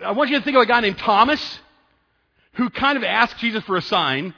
I 0.03 0.11
want 0.11 0.29
you 0.29 0.37
to 0.37 0.43
think 0.43 0.55
of 0.55 0.63
a 0.63 0.65
guy 0.65 0.79
named 0.79 0.97
Thomas 0.97 1.59
who 2.53 2.69
kind 2.69 2.97
of 2.97 3.03
asked 3.03 3.37
Jesus 3.39 3.63
for 3.65 3.75
a 3.75 3.81
sign. 3.81 4.33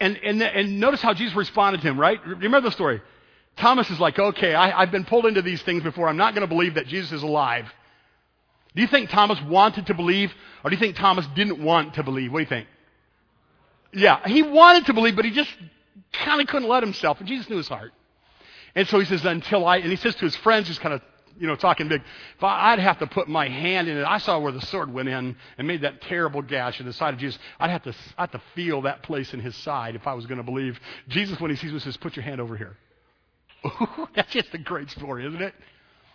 And, 0.00 0.16
and, 0.16 0.42
and 0.42 0.80
notice 0.80 1.02
how 1.02 1.12
Jesus 1.12 1.36
responded 1.36 1.82
to 1.82 1.88
him, 1.88 2.00
right? 2.00 2.18
Remember 2.26 2.62
the 2.62 2.72
story. 2.72 3.02
Thomas 3.56 3.90
is 3.90 4.00
like, 4.00 4.18
okay, 4.18 4.54
I, 4.54 4.80
I've 4.80 4.90
been 4.90 5.04
pulled 5.04 5.26
into 5.26 5.42
these 5.42 5.60
things 5.62 5.82
before. 5.82 6.08
I'm 6.08 6.16
not 6.16 6.34
going 6.34 6.48
to 6.48 6.52
believe 6.52 6.74
that 6.76 6.86
Jesus 6.86 7.12
is 7.12 7.22
alive. 7.22 7.66
Do 8.74 8.80
you 8.80 8.88
think 8.88 9.10
Thomas 9.10 9.38
wanted 9.42 9.86
to 9.88 9.94
believe, 9.94 10.32
or 10.64 10.70
do 10.70 10.76
you 10.76 10.80
think 10.80 10.96
Thomas 10.96 11.26
didn't 11.34 11.62
want 11.62 11.94
to 11.94 12.02
believe? 12.02 12.32
What 12.32 12.38
do 12.38 12.42
you 12.44 12.48
think? 12.48 12.68
Yeah, 13.92 14.26
he 14.26 14.42
wanted 14.42 14.86
to 14.86 14.94
believe, 14.94 15.16
but 15.16 15.24
he 15.24 15.32
just 15.32 15.50
kind 16.12 16.40
of 16.40 16.46
couldn't 16.46 16.68
let 16.68 16.82
himself. 16.82 17.18
And 17.18 17.28
Jesus 17.28 17.48
knew 17.48 17.56
his 17.56 17.68
heart. 17.68 17.92
And 18.74 18.86
so 18.88 18.98
he 18.98 19.04
says, 19.04 19.24
until 19.24 19.66
I, 19.66 19.78
and 19.78 19.90
he 19.90 19.96
says 19.96 20.14
to 20.16 20.24
his 20.24 20.36
friends, 20.36 20.68
he's 20.68 20.78
kind 20.78 20.94
of, 20.94 21.02
you 21.38 21.46
know, 21.46 21.56
talking 21.56 21.88
big, 21.88 22.02
if 22.36 22.44
I'd 22.44 22.78
have 22.78 22.98
to 22.98 23.06
put 23.06 23.28
my 23.28 23.48
hand 23.48 23.88
in 23.88 23.96
it. 23.96 24.04
I 24.04 24.18
saw 24.18 24.38
where 24.38 24.52
the 24.52 24.60
sword 24.60 24.92
went 24.92 25.08
in 25.08 25.36
and 25.58 25.66
made 25.66 25.82
that 25.82 26.02
terrible 26.02 26.42
gash 26.42 26.80
in 26.80 26.86
the 26.86 26.92
side 26.92 27.14
of 27.14 27.20
Jesus. 27.20 27.38
I'd 27.58 27.70
have 27.70 27.82
to, 27.84 27.94
I'd 28.18 28.30
have 28.30 28.32
to 28.32 28.42
feel 28.54 28.82
that 28.82 29.02
place 29.02 29.32
in 29.32 29.40
his 29.40 29.56
side 29.56 29.96
if 29.96 30.06
I 30.06 30.14
was 30.14 30.26
going 30.26 30.38
to 30.38 30.44
believe. 30.44 30.78
Jesus, 31.08 31.40
when 31.40 31.50
he 31.50 31.56
sees 31.56 31.72
me, 31.72 31.78
says, 31.80 31.96
put 31.96 32.16
your 32.16 32.24
hand 32.24 32.40
over 32.40 32.56
here. 32.56 32.76
That's 34.14 34.30
just 34.32 34.52
a 34.54 34.58
great 34.58 34.90
story, 34.90 35.26
isn't 35.26 35.42
it? 35.42 35.54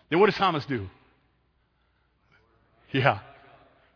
Then 0.10 0.20
what 0.20 0.28
does 0.28 0.36
Thomas 0.36 0.66
do? 0.66 0.88
Yeah. 2.92 3.20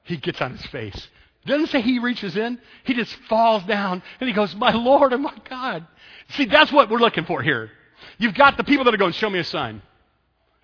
He 0.04 0.18
gets 0.18 0.42
on 0.42 0.58
his 0.58 0.66
face. 0.68 1.08
Doesn't 1.50 1.68
say 1.68 1.82
he 1.82 1.98
reaches 1.98 2.38
in. 2.38 2.60
He 2.84 2.94
just 2.94 3.14
falls 3.28 3.64
down 3.64 4.04
and 4.20 4.28
he 4.28 4.34
goes, 4.34 4.56
My 4.56 4.72
Lord 4.72 5.14
and 5.14 5.24
my 5.24 5.34
God. 5.50 5.86
See, 6.30 6.46
that's 6.46 6.72
what 6.72 6.90
we're 6.90 7.00
looking 7.00 7.26
for 7.26 7.42
here. 7.42 7.72
You've 8.20 8.36
got 8.36 8.56
the 8.56 8.64
people 8.64 8.86
that 8.86 8.94
are 8.94 8.98
going, 8.98 9.14
Show 9.14 9.30
me 9.30 9.40
a 9.40 9.44
sign. 9.44 9.82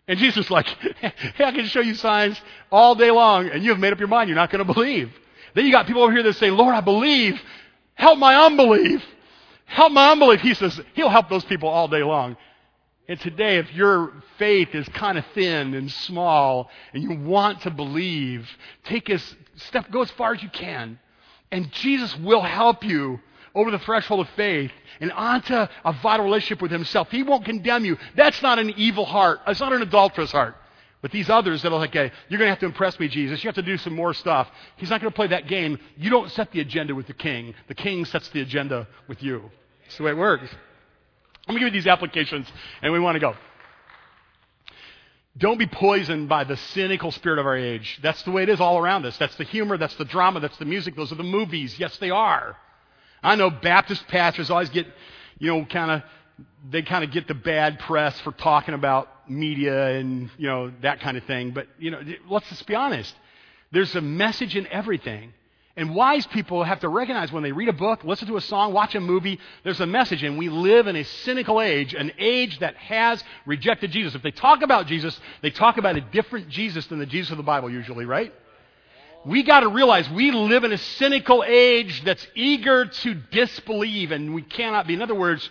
And 0.07 0.19
Jesus 0.19 0.45
is 0.45 0.51
like, 0.51 0.67
Hey, 0.99 1.43
I 1.43 1.51
can 1.51 1.65
show 1.65 1.81
you 1.81 1.95
signs 1.95 2.39
all 2.71 2.93
day 2.93 3.09
long, 3.09 3.49
and 3.49 3.63
you 3.63 3.71
have 3.71 3.79
made 3.79 3.93
up 3.93 3.99
your 3.99 4.07
mind 4.07 4.29
you're 4.29 4.35
not 4.35 4.51
going 4.51 4.65
to 4.65 4.73
believe. 4.73 5.11
Then 5.55 5.65
you 5.65 5.71
got 5.71 5.87
people 5.87 6.03
over 6.03 6.11
here 6.11 6.21
that 6.23 6.35
say, 6.35 6.51
Lord, 6.51 6.75
I 6.75 6.81
believe. 6.81 7.41
Help 7.95 8.19
my 8.19 8.35
unbelief. 8.35 9.03
Help 9.65 9.91
my 9.91 10.11
unbelief. 10.11 10.41
He 10.41 10.53
says, 10.53 10.79
He'll 10.93 11.09
help 11.09 11.29
those 11.29 11.45
people 11.45 11.67
all 11.67 11.87
day 11.87 12.03
long. 12.03 12.37
And 13.07 13.19
today, 13.19 13.57
if 13.57 13.73
your 13.73 14.13
faith 14.37 14.73
is 14.73 14.87
kind 14.89 15.17
of 15.17 15.25
thin 15.33 15.73
and 15.73 15.91
small 15.91 16.69
and 16.93 17.01
you 17.03 17.11
want 17.11 17.61
to 17.61 17.71
believe, 17.71 18.49
take 18.83 19.09
a 19.09 19.19
step, 19.55 19.91
go 19.91 20.01
as 20.01 20.11
far 20.11 20.33
as 20.33 20.43
you 20.43 20.49
can. 20.49 20.99
And 21.51 21.71
Jesus 21.71 22.15
will 22.17 22.41
help 22.41 22.83
you 22.83 23.19
over 23.53 23.71
the 23.71 23.79
threshold 23.79 24.19
of 24.19 24.29
faith 24.35 24.71
and 24.99 25.11
onto 25.11 25.53
a 25.53 25.93
vital 26.03 26.25
relationship 26.25 26.61
with 26.61 26.71
Himself. 26.71 27.09
He 27.11 27.23
won't 27.23 27.45
condemn 27.45 27.85
you. 27.85 27.97
That's 28.15 28.41
not 28.41 28.59
an 28.59 28.71
evil 28.77 29.05
heart. 29.05 29.39
It's 29.47 29.59
not 29.59 29.73
an 29.73 29.81
adulterous 29.81 30.31
heart. 30.31 30.55
But 31.01 31.11
these 31.11 31.29
others 31.29 31.61
that 31.61 31.71
are 31.71 31.77
like, 31.77 31.93
hey, 31.93 32.11
you're 32.29 32.39
going 32.39 32.47
to 32.47 32.51
have 32.51 32.59
to 32.59 32.65
impress 32.65 32.99
me, 32.99 33.07
Jesus. 33.07 33.43
You 33.43 33.47
have 33.47 33.55
to 33.55 33.61
do 33.61 33.77
some 33.77 33.93
more 33.93 34.13
stuff. 34.13 34.49
He's 34.77 34.89
not 34.89 35.01
going 35.01 35.11
to 35.11 35.15
play 35.15 35.27
that 35.27 35.47
game. 35.47 35.77
You 35.97 36.09
don't 36.09 36.31
set 36.31 36.51
the 36.51 36.61
agenda 36.61 36.95
with 36.95 37.05
the 37.05 37.13
king. 37.13 37.53
The 37.67 37.75
king 37.75 38.05
sets 38.05 38.27
the 38.29 38.41
agenda 38.41 38.87
with 39.07 39.21
you. 39.21 39.51
That's 39.83 39.97
the 39.97 40.03
way 40.03 40.11
it 40.11 40.17
works. 40.17 40.49
Let 41.47 41.53
me 41.53 41.59
give 41.59 41.67
you 41.67 41.79
these 41.79 41.85
applications, 41.85 42.47
and 42.81 42.91
we 42.91 42.99
want 42.99 43.15
to 43.15 43.19
go. 43.19 43.35
Don't 45.37 45.59
be 45.59 45.67
poisoned 45.67 46.29
by 46.29 46.45
the 46.45 46.55
cynical 46.55 47.11
spirit 47.11 47.39
of 47.39 47.45
our 47.45 47.57
age. 47.57 47.99
That's 48.01 48.21
the 48.23 48.31
way 48.31 48.43
it 48.43 48.49
is 48.49 48.61
all 48.61 48.77
around 48.77 49.05
us. 49.05 49.17
That's 49.17 49.35
the 49.35 49.43
humor, 49.43 49.77
that's 49.77 49.95
the 49.95 50.05
drama, 50.05 50.39
that's 50.39 50.57
the 50.57 50.65
music, 50.65 50.95
those 50.95 51.11
are 51.11 51.15
the 51.15 51.23
movies. 51.23 51.77
Yes, 51.77 51.97
they 51.97 52.09
are. 52.09 52.55
I 53.21 53.35
know 53.35 53.49
Baptist 53.49 54.07
pastors 54.07 54.49
always 54.49 54.69
get, 54.69 54.87
you 55.37 55.51
know, 55.51 55.65
kind 55.65 55.91
of, 55.91 56.03
they 56.69 56.83
kind 56.83 57.03
of 57.03 57.11
get 57.11 57.27
the 57.27 57.33
bad 57.33 57.79
press 57.79 58.17
for 58.21 58.31
talking 58.31 58.73
about 58.73 59.09
media 59.29 59.97
and, 59.97 60.29
you 60.37 60.47
know, 60.47 60.71
that 60.81 61.01
kind 61.01 61.17
of 61.17 61.23
thing. 61.25 61.51
But, 61.51 61.67
you 61.79 61.91
know, 61.91 62.01
let's 62.29 62.47
just 62.49 62.65
be 62.65 62.75
honest. 62.75 63.13
There's 63.71 63.95
a 63.95 64.01
message 64.01 64.55
in 64.55 64.67
everything. 64.67 65.33
And 65.77 65.93
wise 65.93 66.25
people 66.27 66.63
have 66.63 66.79
to 66.81 66.89
recognize 66.89 67.33
when 67.33 67.43
they 67.43 67.51
read 67.51 67.67
a 67.67 67.73
book, 67.73 68.05
listen 68.05 68.29
to 68.29 68.37
a 68.37 68.41
song, 68.41 68.71
watch 68.71 68.95
a 68.95 69.01
movie, 69.01 69.39
there's 69.63 69.81
a 69.81 69.85
message. 69.85 70.23
And 70.23 70.37
we 70.37 70.47
live 70.47 70.87
in 70.87 70.95
a 70.95 71.03
cynical 71.03 71.61
age, 71.61 71.93
an 71.93 72.13
age 72.17 72.59
that 72.59 72.77
has 72.77 73.21
rejected 73.45 73.91
Jesus. 73.91 74.15
If 74.15 74.21
they 74.21 74.31
talk 74.31 74.61
about 74.61 74.87
Jesus, 74.87 75.19
they 75.41 75.49
talk 75.49 75.77
about 75.77 75.97
a 75.97 76.01
different 76.01 76.47
Jesus 76.47 76.85
than 76.87 76.99
the 76.99 77.05
Jesus 77.05 77.31
of 77.31 77.37
the 77.37 77.43
Bible, 77.43 77.69
usually, 77.69 78.05
right? 78.05 78.33
We 79.25 79.43
got 79.43 79.61
to 79.61 79.67
realize 79.67 80.09
we 80.09 80.31
live 80.31 80.63
in 80.63 80.71
a 80.71 80.77
cynical 80.77 81.43
age 81.45 82.03
that's 82.05 82.25
eager 82.35 82.85
to 82.85 83.13
disbelieve, 83.13 84.11
and 84.11 84.33
we 84.33 84.43
cannot 84.43 84.87
be. 84.87 84.93
In 84.93 85.01
other 85.01 85.15
words, 85.15 85.49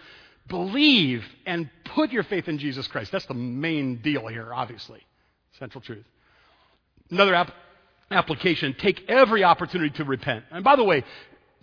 believe 0.49 1.23
and 1.45 1.69
put 1.85 2.13
your 2.13 2.23
faith 2.23 2.49
in 2.49 2.57
Jesus 2.59 2.87
Christ. 2.87 3.13
That's 3.13 3.27
the 3.27 3.35
main 3.35 3.97
deal 3.97 4.27
here, 4.29 4.55
obviously. 4.55 5.05
Central 5.59 5.83
truth. 5.83 6.05
Another 7.11 7.35
app 7.35 7.53
application, 8.11 8.75
take 8.79 9.09
every 9.09 9.45
opportunity 9.45 9.91
to 9.97 10.05
repent. 10.05 10.45
And 10.51 10.65
by 10.65 10.77
the 10.77 10.85
way, 10.85 11.05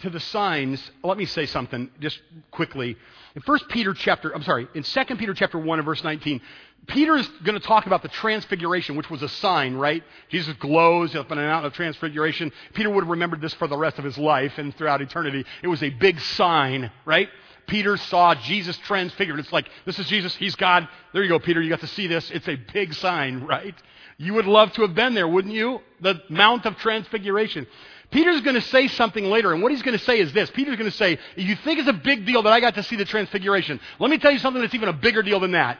to 0.01 0.09
the 0.09 0.19
signs, 0.19 0.91
let 1.03 1.17
me 1.17 1.25
say 1.25 1.45
something 1.45 1.89
just 1.99 2.19
quickly. 2.49 2.97
In 3.35 3.41
1 3.43 3.59
Peter 3.69 3.93
chapter, 3.93 4.33
I'm 4.33 4.43
sorry, 4.43 4.67
in 4.73 4.83
2 4.83 5.03
Peter 5.17 5.33
chapter 5.33 5.57
1 5.57 5.79
and 5.79 5.85
verse 5.85 6.03
19, 6.03 6.41
Peter 6.87 7.15
is 7.15 7.27
going 7.43 7.59
to 7.59 7.65
talk 7.65 7.85
about 7.85 8.01
the 8.01 8.09
transfiguration, 8.09 8.95
which 8.95 9.09
was 9.09 9.21
a 9.21 9.29
sign, 9.29 9.75
right? 9.75 10.03
Jesus 10.29 10.55
glows 10.57 11.15
up 11.15 11.31
in 11.31 11.37
and 11.37 11.47
out 11.47 11.63
of 11.63 11.73
transfiguration. 11.73 12.51
Peter 12.73 12.89
would 12.89 13.03
have 13.03 13.11
remembered 13.11 13.41
this 13.41 13.53
for 13.53 13.67
the 13.67 13.77
rest 13.77 13.99
of 13.99 14.05
his 14.05 14.17
life 14.17 14.57
and 14.57 14.75
throughout 14.75 15.01
eternity. 15.01 15.45
It 15.61 15.67
was 15.67 15.83
a 15.83 15.89
big 15.89 16.19
sign, 16.19 16.91
right? 17.05 17.29
Peter 17.67 17.97
saw 17.97 18.33
Jesus 18.33 18.75
transfigured. 18.79 19.39
It's 19.39 19.53
like, 19.53 19.69
this 19.85 19.99
is 19.99 20.07
Jesus, 20.07 20.35
he's 20.35 20.55
God. 20.55 20.87
There 21.13 21.21
you 21.21 21.29
go, 21.29 21.39
Peter, 21.39 21.61
you 21.61 21.69
got 21.69 21.81
to 21.81 21.87
see 21.87 22.07
this. 22.07 22.29
It's 22.31 22.47
a 22.47 22.55
big 22.55 22.93
sign, 22.95 23.43
right? 23.47 23.75
You 24.21 24.35
would 24.35 24.45
love 24.45 24.71
to 24.73 24.83
have 24.83 24.93
been 24.93 25.15
there, 25.15 25.27
wouldn't 25.27 25.55
you? 25.55 25.81
The 25.99 26.21
Mount 26.29 26.67
of 26.67 26.77
Transfiguration. 26.77 27.65
Peter's 28.11 28.41
going 28.41 28.53
to 28.53 28.61
say 28.61 28.87
something 28.87 29.25
later, 29.25 29.51
and 29.51 29.63
what 29.63 29.71
he's 29.71 29.81
going 29.81 29.97
to 29.97 30.03
say 30.03 30.19
is 30.19 30.31
this. 30.31 30.51
Peter's 30.51 30.75
going 30.75 30.91
to 30.91 30.95
say, 30.95 31.17
you 31.35 31.55
think 31.55 31.79
it's 31.79 31.89
a 31.89 31.93
big 31.93 32.27
deal 32.27 32.43
that 32.43 32.53
I 32.53 32.59
got 32.59 32.75
to 32.75 32.83
see 32.83 32.97
the 32.97 33.05
Transfiguration, 33.05 33.79
let 33.97 34.11
me 34.11 34.19
tell 34.19 34.31
you 34.31 34.37
something 34.37 34.61
that's 34.61 34.75
even 34.75 34.89
a 34.89 34.93
bigger 34.93 35.23
deal 35.23 35.39
than 35.39 35.53
that. 35.53 35.79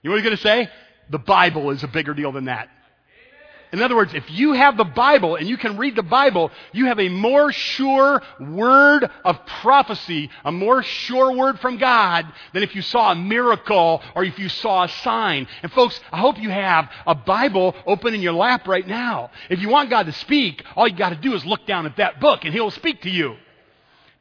You 0.00 0.10
know 0.10 0.14
what 0.14 0.22
he's 0.22 0.28
going 0.28 0.36
to 0.36 0.42
say? 0.42 0.70
The 1.10 1.18
Bible 1.18 1.70
is 1.70 1.82
a 1.82 1.88
bigger 1.88 2.14
deal 2.14 2.30
than 2.30 2.44
that. 2.44 2.68
In 3.72 3.80
other 3.80 3.96
words, 3.96 4.12
if 4.12 4.30
you 4.30 4.52
have 4.52 4.76
the 4.76 4.84
Bible 4.84 5.36
and 5.36 5.48
you 5.48 5.56
can 5.56 5.78
read 5.78 5.96
the 5.96 6.02
Bible, 6.02 6.50
you 6.72 6.86
have 6.86 7.00
a 7.00 7.08
more 7.08 7.50
sure 7.52 8.22
word 8.38 9.10
of 9.24 9.46
prophecy, 9.46 10.28
a 10.44 10.52
more 10.52 10.82
sure 10.82 11.34
word 11.34 11.58
from 11.58 11.78
God 11.78 12.26
than 12.52 12.62
if 12.62 12.76
you 12.76 12.82
saw 12.82 13.12
a 13.12 13.14
miracle 13.14 14.02
or 14.14 14.24
if 14.24 14.38
you 14.38 14.50
saw 14.50 14.84
a 14.84 14.88
sign. 14.88 15.46
And 15.62 15.72
folks, 15.72 15.98
I 16.12 16.18
hope 16.18 16.38
you 16.38 16.50
have 16.50 16.90
a 17.06 17.14
Bible 17.14 17.74
open 17.86 18.12
in 18.12 18.20
your 18.20 18.34
lap 18.34 18.68
right 18.68 18.86
now. 18.86 19.30
If 19.48 19.60
you 19.60 19.70
want 19.70 19.88
God 19.88 20.04
to 20.04 20.12
speak, 20.12 20.62
all 20.76 20.86
you 20.86 20.96
got 20.96 21.10
to 21.10 21.16
do 21.16 21.32
is 21.32 21.46
look 21.46 21.66
down 21.66 21.86
at 21.86 21.96
that 21.96 22.20
book 22.20 22.44
and 22.44 22.52
He'll 22.52 22.70
speak 22.70 23.00
to 23.02 23.10
you. 23.10 23.36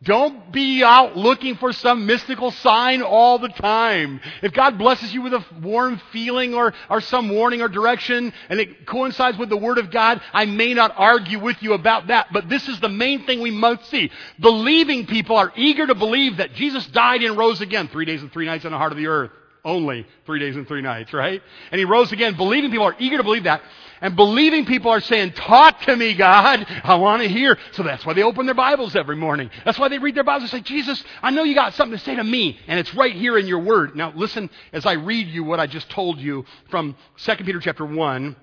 Don't 0.04 0.52
be 0.52 0.84
out 0.84 1.16
looking 1.16 1.58
for 1.58 1.72
some 1.72 2.08
mystical 2.08 2.50
sign 2.50 3.04
all 3.04 3.38
the 3.38 3.50
time. 3.50 4.20
If 4.42 4.52
God 4.52 4.80
blesses 4.80 5.14
you 5.14 5.22
with 5.22 5.34
a 5.34 5.46
warm 5.62 6.02
feeling 6.12 6.56
or, 6.56 6.74
or 6.90 7.02
some 7.02 7.30
warning 7.30 7.62
or 7.62 7.68
direction 7.68 8.34
and 8.50 8.60
it 8.60 8.88
coincides 8.88 9.38
with 9.38 9.50
the 9.50 9.58
Word 9.58 9.78
of 9.78 9.92
God, 9.92 10.20
I 10.34 10.46
may 10.46 10.74
not 10.74 10.94
argue 10.98 11.40
with 11.40 11.62
you 11.62 11.74
about 11.74 12.08
that, 12.08 12.28
but 12.34 12.50
this 12.50 12.68
is 12.68 12.80
the 12.80 12.90
main 12.90 13.28
thing 13.28 13.42
we 13.42 13.52
must 13.52 13.92
see. 13.92 14.10
Believing 14.40 15.06
people 15.06 15.38
are 15.38 15.54
eager 15.56 15.86
to 15.86 15.94
believe 15.94 16.38
that 16.38 16.56
Jesus 16.56 16.88
died 16.88 17.22
and 17.22 17.38
rose 17.38 17.62
again 17.62 17.88
three 17.88 18.06
days 18.06 18.24
and 18.24 18.32
three 18.32 18.48
nights 18.48 18.66
in 18.66 18.72
the 18.72 18.80
heart 18.80 18.92
of 18.92 18.98
the 18.98 19.08
earth. 19.08 19.32
Only 19.64 20.08
three 20.26 20.40
days 20.40 20.56
and 20.56 20.68
three 20.68 20.82
nights, 20.82 21.14
right? 21.14 21.40
And 21.72 21.78
he 21.78 21.86
rose 21.86 22.12
again. 22.12 22.36
Believing 22.36 22.72
people 22.72 22.88
are 22.88 22.96
eager 22.98 23.18
to 23.18 23.24
believe 23.24 23.44
that. 23.44 23.62
And 24.02 24.16
believing 24.16 24.66
people 24.66 24.90
are 24.90 25.00
saying, 25.00 25.34
talk 25.34 25.82
to 25.82 25.96
me, 25.96 26.16
God. 26.16 26.66
I 26.84 26.96
want 26.96 27.22
to 27.22 27.30
hear. 27.30 27.56
So 27.74 27.84
that's 27.84 28.04
why 28.04 28.14
they 28.14 28.24
open 28.24 28.48
their 28.48 28.56
Bibles 28.56 28.96
every 28.96 29.16
morning. 29.16 29.52
That's 29.64 29.78
why 29.78 29.90
they 29.90 30.00
read 30.00 30.16
their 30.16 30.24
Bibles 30.24 30.52
and 30.52 30.64
say, 30.64 30.68
Jesus, 30.68 31.04
I 31.22 31.30
know 31.30 31.44
you 31.44 31.54
got 31.54 31.76
something 31.76 31.96
to 31.96 32.04
say 32.04 32.16
to 32.16 32.24
me. 32.24 32.60
And 32.68 32.80
it's 32.80 32.96
right 32.96 33.16
here 33.16 33.38
in 33.38 33.46
your 33.46 33.60
word. 33.60 33.96
Now 33.96 34.12
listen 34.16 34.50
as 34.74 34.88
I 34.88 34.94
read 34.94 35.28
you 35.28 35.44
what 35.44 35.60
I 35.60 35.68
just 35.68 35.92
told 35.92 36.20
you 36.20 36.44
from 36.72 36.96
2 37.18 37.36
Peter 37.36 37.60
chapter 37.60 37.86
1 37.86 38.36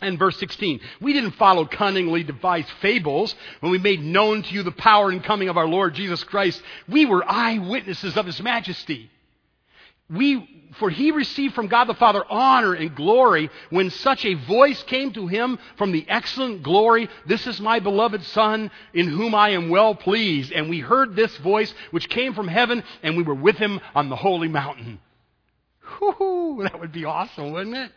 and 0.00 0.18
verse 0.18 0.38
16. 0.38 0.80
We 1.02 1.12
didn't 1.12 1.32
follow 1.32 1.66
cunningly 1.66 2.22
devised 2.22 2.68
fables 2.80 3.34
when 3.60 3.72
we 3.72 3.78
made 3.78 4.00
known 4.00 4.42
to 4.42 4.54
you 4.54 4.62
the 4.62 4.72
power 4.72 5.10
and 5.10 5.22
coming 5.22 5.50
of 5.50 5.58
our 5.58 5.68
Lord 5.68 5.92
Jesus 5.92 6.24
Christ. 6.24 6.62
We 6.88 7.04
were 7.04 7.30
eyewitnesses 7.30 8.16
of 8.16 8.24
his 8.24 8.40
majesty 8.40 9.10
we, 10.08 10.70
for 10.78 10.88
he 10.88 11.10
received 11.10 11.54
from 11.54 11.66
God 11.66 11.84
the 11.84 11.94
Father 11.94 12.24
honor 12.28 12.74
and 12.74 12.94
glory 12.94 13.50
when 13.70 13.90
such 13.90 14.24
a 14.24 14.34
voice 14.34 14.82
came 14.84 15.12
to 15.14 15.26
him 15.26 15.58
from 15.76 15.90
the 15.92 16.06
excellent 16.08 16.62
glory, 16.62 17.08
This 17.26 17.46
is 17.46 17.60
my 17.60 17.80
beloved 17.80 18.22
Son, 18.24 18.70
in 18.94 19.08
whom 19.08 19.34
I 19.34 19.50
am 19.50 19.68
well 19.68 19.94
pleased. 19.94 20.52
And 20.52 20.68
we 20.68 20.80
heard 20.80 21.16
this 21.16 21.36
voice 21.38 21.72
which 21.90 22.08
came 22.08 22.34
from 22.34 22.48
heaven, 22.48 22.84
and 23.02 23.16
we 23.16 23.22
were 23.22 23.34
with 23.34 23.56
him 23.56 23.80
on 23.94 24.08
the 24.08 24.16
holy 24.16 24.48
mountain. 24.48 25.00
Whoo, 26.00 26.62
that 26.62 26.78
would 26.78 26.92
be 26.92 27.04
awesome, 27.04 27.52
wouldn't 27.52 27.76
it? 27.76 27.92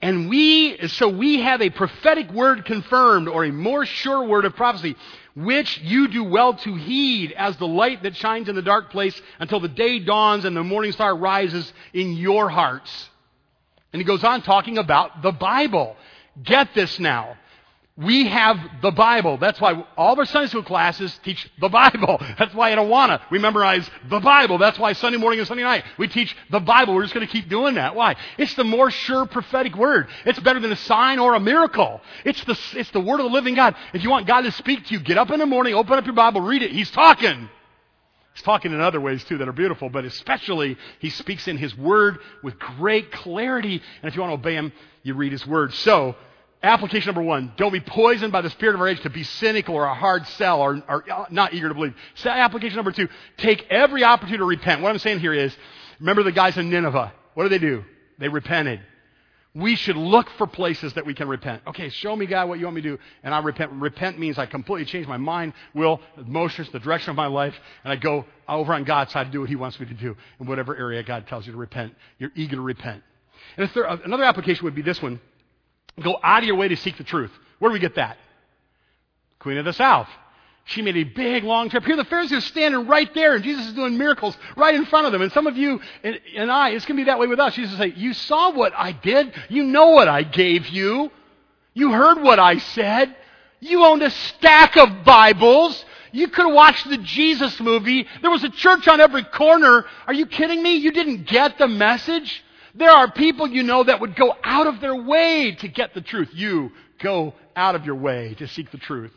And 0.00 0.28
we, 0.28 0.88
so 0.88 1.08
we 1.08 1.40
have 1.40 1.62
a 1.62 1.70
prophetic 1.70 2.30
word 2.30 2.64
confirmed, 2.64 3.28
or 3.28 3.44
a 3.44 3.52
more 3.52 3.86
sure 3.86 4.24
word 4.24 4.44
of 4.44 4.54
prophecy 4.54 4.96
which 5.36 5.78
you 5.78 6.08
do 6.08 6.24
well 6.24 6.54
to 6.54 6.74
heed 6.74 7.32
as 7.32 7.56
the 7.56 7.66
light 7.66 8.02
that 8.04 8.16
shines 8.16 8.48
in 8.48 8.54
the 8.54 8.62
dark 8.62 8.90
place 8.90 9.20
until 9.38 9.60
the 9.60 9.68
day 9.68 9.98
dawns 9.98 10.44
and 10.44 10.56
the 10.56 10.62
morning 10.62 10.92
star 10.92 11.16
rises 11.16 11.72
in 11.92 12.12
your 12.12 12.48
hearts. 12.48 13.10
And 13.92 14.00
he 14.00 14.04
goes 14.04 14.24
on 14.24 14.42
talking 14.42 14.78
about 14.78 15.22
the 15.22 15.32
Bible. 15.32 15.96
Get 16.42 16.74
this 16.74 16.98
now. 16.98 17.36
We 17.96 18.26
have 18.26 18.58
the 18.82 18.90
Bible. 18.90 19.36
That's 19.36 19.60
why 19.60 19.84
all 19.96 20.14
of 20.14 20.18
our 20.18 20.24
Sunday 20.24 20.48
school 20.48 20.64
classes 20.64 21.16
teach 21.22 21.48
the 21.60 21.68
Bible. 21.68 22.20
That's 22.38 22.52
why 22.52 22.72
at 22.72 22.78
Awana 22.78 23.20
we 23.30 23.38
memorize 23.38 23.88
the 24.10 24.18
Bible. 24.18 24.58
That's 24.58 24.80
why 24.80 24.94
Sunday 24.94 25.16
morning 25.16 25.38
and 25.38 25.46
Sunday 25.46 25.62
night 25.62 25.84
we 25.96 26.08
teach 26.08 26.36
the 26.50 26.58
Bible. 26.58 26.94
We're 26.94 27.02
just 27.02 27.14
going 27.14 27.24
to 27.24 27.32
keep 27.32 27.48
doing 27.48 27.76
that. 27.76 27.94
Why? 27.94 28.16
It's 28.36 28.54
the 28.54 28.64
more 28.64 28.90
sure 28.90 29.26
prophetic 29.26 29.76
word. 29.76 30.08
It's 30.26 30.40
better 30.40 30.58
than 30.58 30.72
a 30.72 30.76
sign 30.76 31.20
or 31.20 31.36
a 31.36 31.40
miracle. 31.40 32.00
It's 32.24 32.42
the, 32.44 32.58
it's 32.72 32.90
the 32.90 32.98
word 32.98 33.20
of 33.20 33.26
the 33.26 33.32
living 33.32 33.54
God. 33.54 33.76
If 33.92 34.02
you 34.02 34.10
want 34.10 34.26
God 34.26 34.40
to 34.40 34.50
speak 34.50 34.86
to 34.86 34.94
you, 34.94 34.98
get 34.98 35.16
up 35.16 35.30
in 35.30 35.38
the 35.38 35.46
morning, 35.46 35.74
open 35.74 35.96
up 35.96 36.04
your 36.04 36.16
Bible, 36.16 36.40
read 36.40 36.64
it. 36.64 36.72
He's 36.72 36.90
talking. 36.90 37.48
He's 38.34 38.42
talking 38.42 38.72
in 38.72 38.80
other 38.80 39.00
ways 39.00 39.22
too 39.22 39.38
that 39.38 39.48
are 39.48 39.52
beautiful, 39.52 39.88
but 39.88 40.04
especially 40.04 40.76
he 40.98 41.10
speaks 41.10 41.46
in 41.46 41.58
his 41.58 41.78
word 41.78 42.18
with 42.42 42.58
great 42.58 43.12
clarity. 43.12 43.80
And 44.02 44.08
if 44.08 44.16
you 44.16 44.22
want 44.22 44.32
to 44.32 44.34
obey 44.34 44.56
him, 44.56 44.72
you 45.04 45.14
read 45.14 45.30
his 45.30 45.46
word. 45.46 45.72
So, 45.74 46.16
Application 46.64 47.08
number 47.08 47.22
one, 47.22 47.52
don't 47.58 47.72
be 47.72 47.80
poisoned 47.80 48.32
by 48.32 48.40
the 48.40 48.48
spirit 48.48 48.74
of 48.74 48.80
our 48.80 48.88
age 48.88 49.00
to 49.02 49.10
be 49.10 49.22
cynical 49.22 49.74
or 49.74 49.84
a 49.84 49.94
hard 49.94 50.26
sell 50.26 50.60
or, 50.60 50.82
or 50.88 51.04
uh, 51.12 51.26
not 51.30 51.52
eager 51.52 51.68
to 51.68 51.74
believe. 51.74 51.94
So 52.14 52.30
application 52.30 52.76
number 52.76 52.90
two, 52.90 53.08
take 53.36 53.66
every 53.68 54.02
opportunity 54.02 54.38
to 54.38 54.46
repent. 54.46 54.80
What 54.80 54.88
I'm 54.88 54.98
saying 54.98 55.20
here 55.20 55.34
is, 55.34 55.54
remember 56.00 56.22
the 56.22 56.32
guys 56.32 56.56
in 56.56 56.70
Nineveh. 56.70 57.12
What 57.34 57.42
did 57.42 57.52
they 57.52 57.58
do? 57.58 57.84
They 58.18 58.28
repented. 58.28 58.80
we 59.54 59.76
should 59.76 59.96
look 59.96 60.28
for 60.30 60.46
places 60.46 60.94
that 60.94 61.06
we 61.06 61.14
can 61.14 61.28
repent. 61.28 61.62
Okay, 61.68 61.88
show 61.88 62.16
me, 62.16 62.26
God, 62.26 62.48
what 62.48 62.58
you 62.58 62.64
want 62.64 62.74
me 62.74 62.82
to 62.82 62.96
do, 62.96 62.98
and 63.22 63.32
I 63.32 63.38
repent. 63.38 63.70
Repent 63.72 64.18
means 64.18 64.36
I 64.36 64.46
completely 64.46 64.84
change 64.84 65.06
my 65.06 65.16
mind, 65.16 65.52
will, 65.74 66.00
emotions, 66.16 66.68
the 66.72 66.80
direction 66.80 67.10
of 67.10 67.16
my 67.16 67.26
life, 67.26 67.54
and 67.84 67.92
I 67.92 67.96
go 67.96 68.24
over 68.48 68.74
on 68.74 68.82
God's 68.84 69.12
side 69.12 69.26
to 69.26 69.32
do 69.32 69.40
what 69.40 69.48
He 69.48 69.56
wants 69.56 69.78
me 69.78 69.86
to 69.86 69.94
do 69.94 70.16
in 70.40 70.46
whatever 70.46 70.76
area 70.76 71.02
God 71.04 71.28
tells 71.28 71.46
you 71.46 71.52
to 71.52 71.58
repent. 71.58 71.94
You're 72.18 72.32
eager 72.34 72.56
to 72.56 72.62
repent. 72.62 73.02
And 73.56 73.70
third, 73.70 74.00
another 74.04 74.24
application 74.24 74.64
would 74.64 74.74
be 74.74 74.82
this 74.82 75.00
one 75.00 75.20
go 76.02 76.18
out 76.22 76.42
of 76.42 76.46
your 76.46 76.56
way 76.56 76.68
to 76.68 76.76
seek 76.76 76.96
the 76.96 77.04
truth. 77.04 77.30
Where 77.58 77.70
do 77.70 77.72
we 77.72 77.80
get 77.80 77.96
that? 77.96 78.18
Queen 79.38 79.58
of 79.58 79.64
the 79.64 79.72
South. 79.72 80.08
She 80.66 80.80
made 80.80 80.96
a 80.96 81.04
big, 81.04 81.44
long 81.44 81.68
trip. 81.68 81.84
Here 81.84 81.96
the 81.96 82.04
Pharisees 82.04 82.38
are 82.38 82.40
standing 82.40 82.86
right 82.86 83.12
there, 83.14 83.34
and 83.34 83.44
Jesus 83.44 83.66
is 83.66 83.72
doing 83.74 83.98
miracles 83.98 84.36
right 84.56 84.74
in 84.74 84.86
front 84.86 85.04
of 85.04 85.12
them. 85.12 85.20
And 85.20 85.30
some 85.30 85.46
of 85.46 85.58
you 85.58 85.78
and, 86.02 86.18
and 86.36 86.50
I, 86.50 86.70
it's 86.70 86.86
going 86.86 86.96
to 86.96 87.02
be 87.02 87.06
that 87.10 87.18
way 87.18 87.26
with 87.26 87.38
us. 87.38 87.54
Jesus 87.54 87.72
will 87.72 87.78
say, 87.78 87.92
You 87.94 88.14
saw 88.14 88.52
what 88.52 88.72
I 88.74 88.92
did. 88.92 89.34
You 89.50 89.64
know 89.64 89.90
what 89.90 90.08
I 90.08 90.22
gave 90.22 90.68
you. 90.68 91.10
You 91.74 91.92
heard 91.92 92.22
what 92.22 92.38
I 92.38 92.58
said. 92.58 93.14
You 93.60 93.84
owned 93.84 94.02
a 94.02 94.10
stack 94.10 94.76
of 94.76 95.04
Bibles. 95.04 95.84
You 96.12 96.28
could 96.28 96.46
have 96.46 96.54
watched 96.54 96.88
the 96.88 96.98
Jesus 96.98 97.60
movie. 97.60 98.06
There 98.22 98.30
was 98.30 98.44
a 98.44 98.48
church 98.48 98.88
on 98.88 99.00
every 99.00 99.24
corner. 99.24 99.84
Are 100.06 100.14
you 100.14 100.26
kidding 100.26 100.62
me? 100.62 100.76
You 100.76 100.92
didn't 100.92 101.24
get 101.26 101.58
the 101.58 101.68
message? 101.68 102.42
There 102.74 102.90
are 102.90 103.10
people 103.10 103.46
you 103.46 103.62
know 103.62 103.84
that 103.84 104.00
would 104.00 104.16
go 104.16 104.34
out 104.42 104.66
of 104.66 104.80
their 104.80 104.96
way 104.96 105.52
to 105.52 105.68
get 105.68 105.94
the 105.94 106.00
truth. 106.00 106.30
You 106.32 106.72
go 106.98 107.34
out 107.54 107.74
of 107.74 107.86
your 107.86 107.94
way 107.94 108.34
to 108.38 108.48
seek 108.48 108.70
the 108.70 108.78
truth 108.78 109.12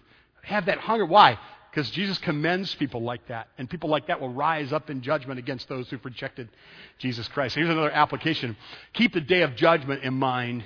have 0.48 0.66
that 0.68 0.80
hunger. 0.80 1.06
Why? 1.06 1.38
Because 1.70 1.90
Jesus 1.92 2.18
commends 2.20 2.74
people 2.76 3.02
like 3.02 3.28
that. 3.28 3.50
And 3.58 3.70
people 3.70 3.90
like 3.90 4.08
that 4.08 4.20
will 4.20 4.30
rise 4.30 4.72
up 4.74 4.90
in 4.90 5.02
judgment 5.02 5.40
against 5.40 5.68
those 5.68 5.90
who've 5.90 6.04
rejected 6.04 6.50
Jesus 6.98 7.28
Christ. 7.28 7.56
Here's 7.56 7.70
another 7.70 7.92
application 7.92 8.56
keep 8.94 9.14
the 9.14 9.22
day 9.22 9.42
of 9.42 9.56
judgment 9.56 10.04
in 10.04 10.14
mind. 10.14 10.64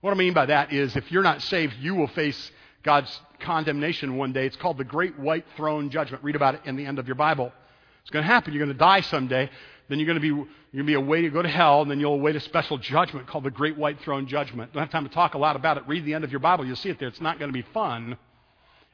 What 0.00 0.12
I 0.12 0.14
mean 0.14 0.34
by 0.34 0.46
that 0.46 0.72
is 0.72 0.94
if 0.94 1.10
you're 1.10 1.22
not 1.22 1.42
saved, 1.42 1.74
you 1.80 1.94
will 1.94 2.06
face 2.08 2.52
God's 2.84 3.20
condemnation 3.40 4.16
one 4.16 4.32
day. 4.32 4.46
It's 4.46 4.56
called 4.56 4.78
the 4.78 4.84
Great 4.84 5.18
White 5.18 5.46
Throne 5.56 5.90
Judgment. 5.90 6.22
Read 6.22 6.36
about 6.36 6.54
it 6.54 6.60
in 6.66 6.76
the 6.76 6.86
end 6.86 6.98
of 6.98 7.08
your 7.08 7.16
Bible. 7.16 7.50
It's 8.02 8.10
going 8.10 8.22
to 8.22 8.30
happen. 8.30 8.52
You're 8.52 8.64
going 8.64 8.76
to 8.76 8.78
die 8.78 9.00
someday. 9.00 9.50
Then 9.88 9.98
you're 9.98 10.06
going 10.06 10.16
to 10.16 10.20
be, 10.20 10.28
you're 10.28 10.36
going 10.36 10.46
to 10.78 10.84
be 10.84 10.94
a 10.94 11.00
way 11.00 11.22
to 11.22 11.30
go 11.30 11.40
to 11.40 11.48
hell, 11.48 11.82
and 11.82 11.90
then 11.90 11.98
you'll 11.98 12.14
await 12.14 12.36
a 12.36 12.40
special 12.40 12.76
judgment 12.78 13.26
called 13.26 13.44
the 13.44 13.50
Great 13.50 13.76
White 13.76 14.00
Throne 14.00 14.26
Judgment. 14.26 14.72
Don't 14.72 14.82
have 14.82 14.90
time 14.90 15.08
to 15.08 15.14
talk 15.14 15.34
a 15.34 15.38
lot 15.38 15.56
about 15.56 15.78
it. 15.78 15.84
Read 15.86 16.04
the 16.04 16.14
end 16.14 16.24
of 16.24 16.30
your 16.30 16.40
Bible. 16.40 16.66
You'll 16.66 16.76
see 16.76 16.90
it 16.90 16.98
there. 16.98 17.08
It's 17.08 17.20
not 17.20 17.38
going 17.38 17.48
to 17.48 17.52
be 17.52 17.66
fun. 17.72 18.18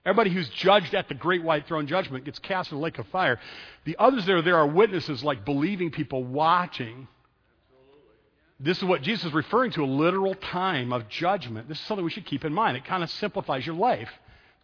Everybody 0.07 0.31
who's 0.31 0.49
judged 0.51 0.95
at 0.95 1.09
the 1.09 1.15
great 1.15 1.43
white 1.43 1.67
throne 1.67 1.87
judgment 1.87 2.25
gets 2.25 2.39
cast 2.39 2.71
in 2.71 2.79
the 2.79 2.83
lake 2.83 2.99
of 2.99 3.07
fire. 3.09 3.41
The 3.87 3.97
others 3.99 4.27
there, 4.27 4.43
there 4.43 4.57
are 4.57 4.67
witnesses 4.67 5.25
like 5.25 5.45
believing 5.45 5.91
people 5.91 6.23
watching. 6.23 7.09
This 8.61 8.79
is 8.79 8.85
what 8.85 9.03
Jesus 9.03 9.27
is 9.27 9.33
referring 9.33 9.73
to 9.73 9.83
a 9.83 9.87
literal 9.87 10.35
time 10.35 10.93
of 10.93 11.09
judgment. 11.09 11.69
This 11.69 11.81
is 11.81 11.87
something 11.87 12.05
we 12.05 12.11
should 12.11 12.27
keep 12.27 12.45
in 12.45 12.53
mind. 12.53 12.77
It 12.77 12.85
kind 12.85 13.03
of 13.03 13.11
simplifies 13.11 13.67
your 13.67 13.75
life. 13.75 14.11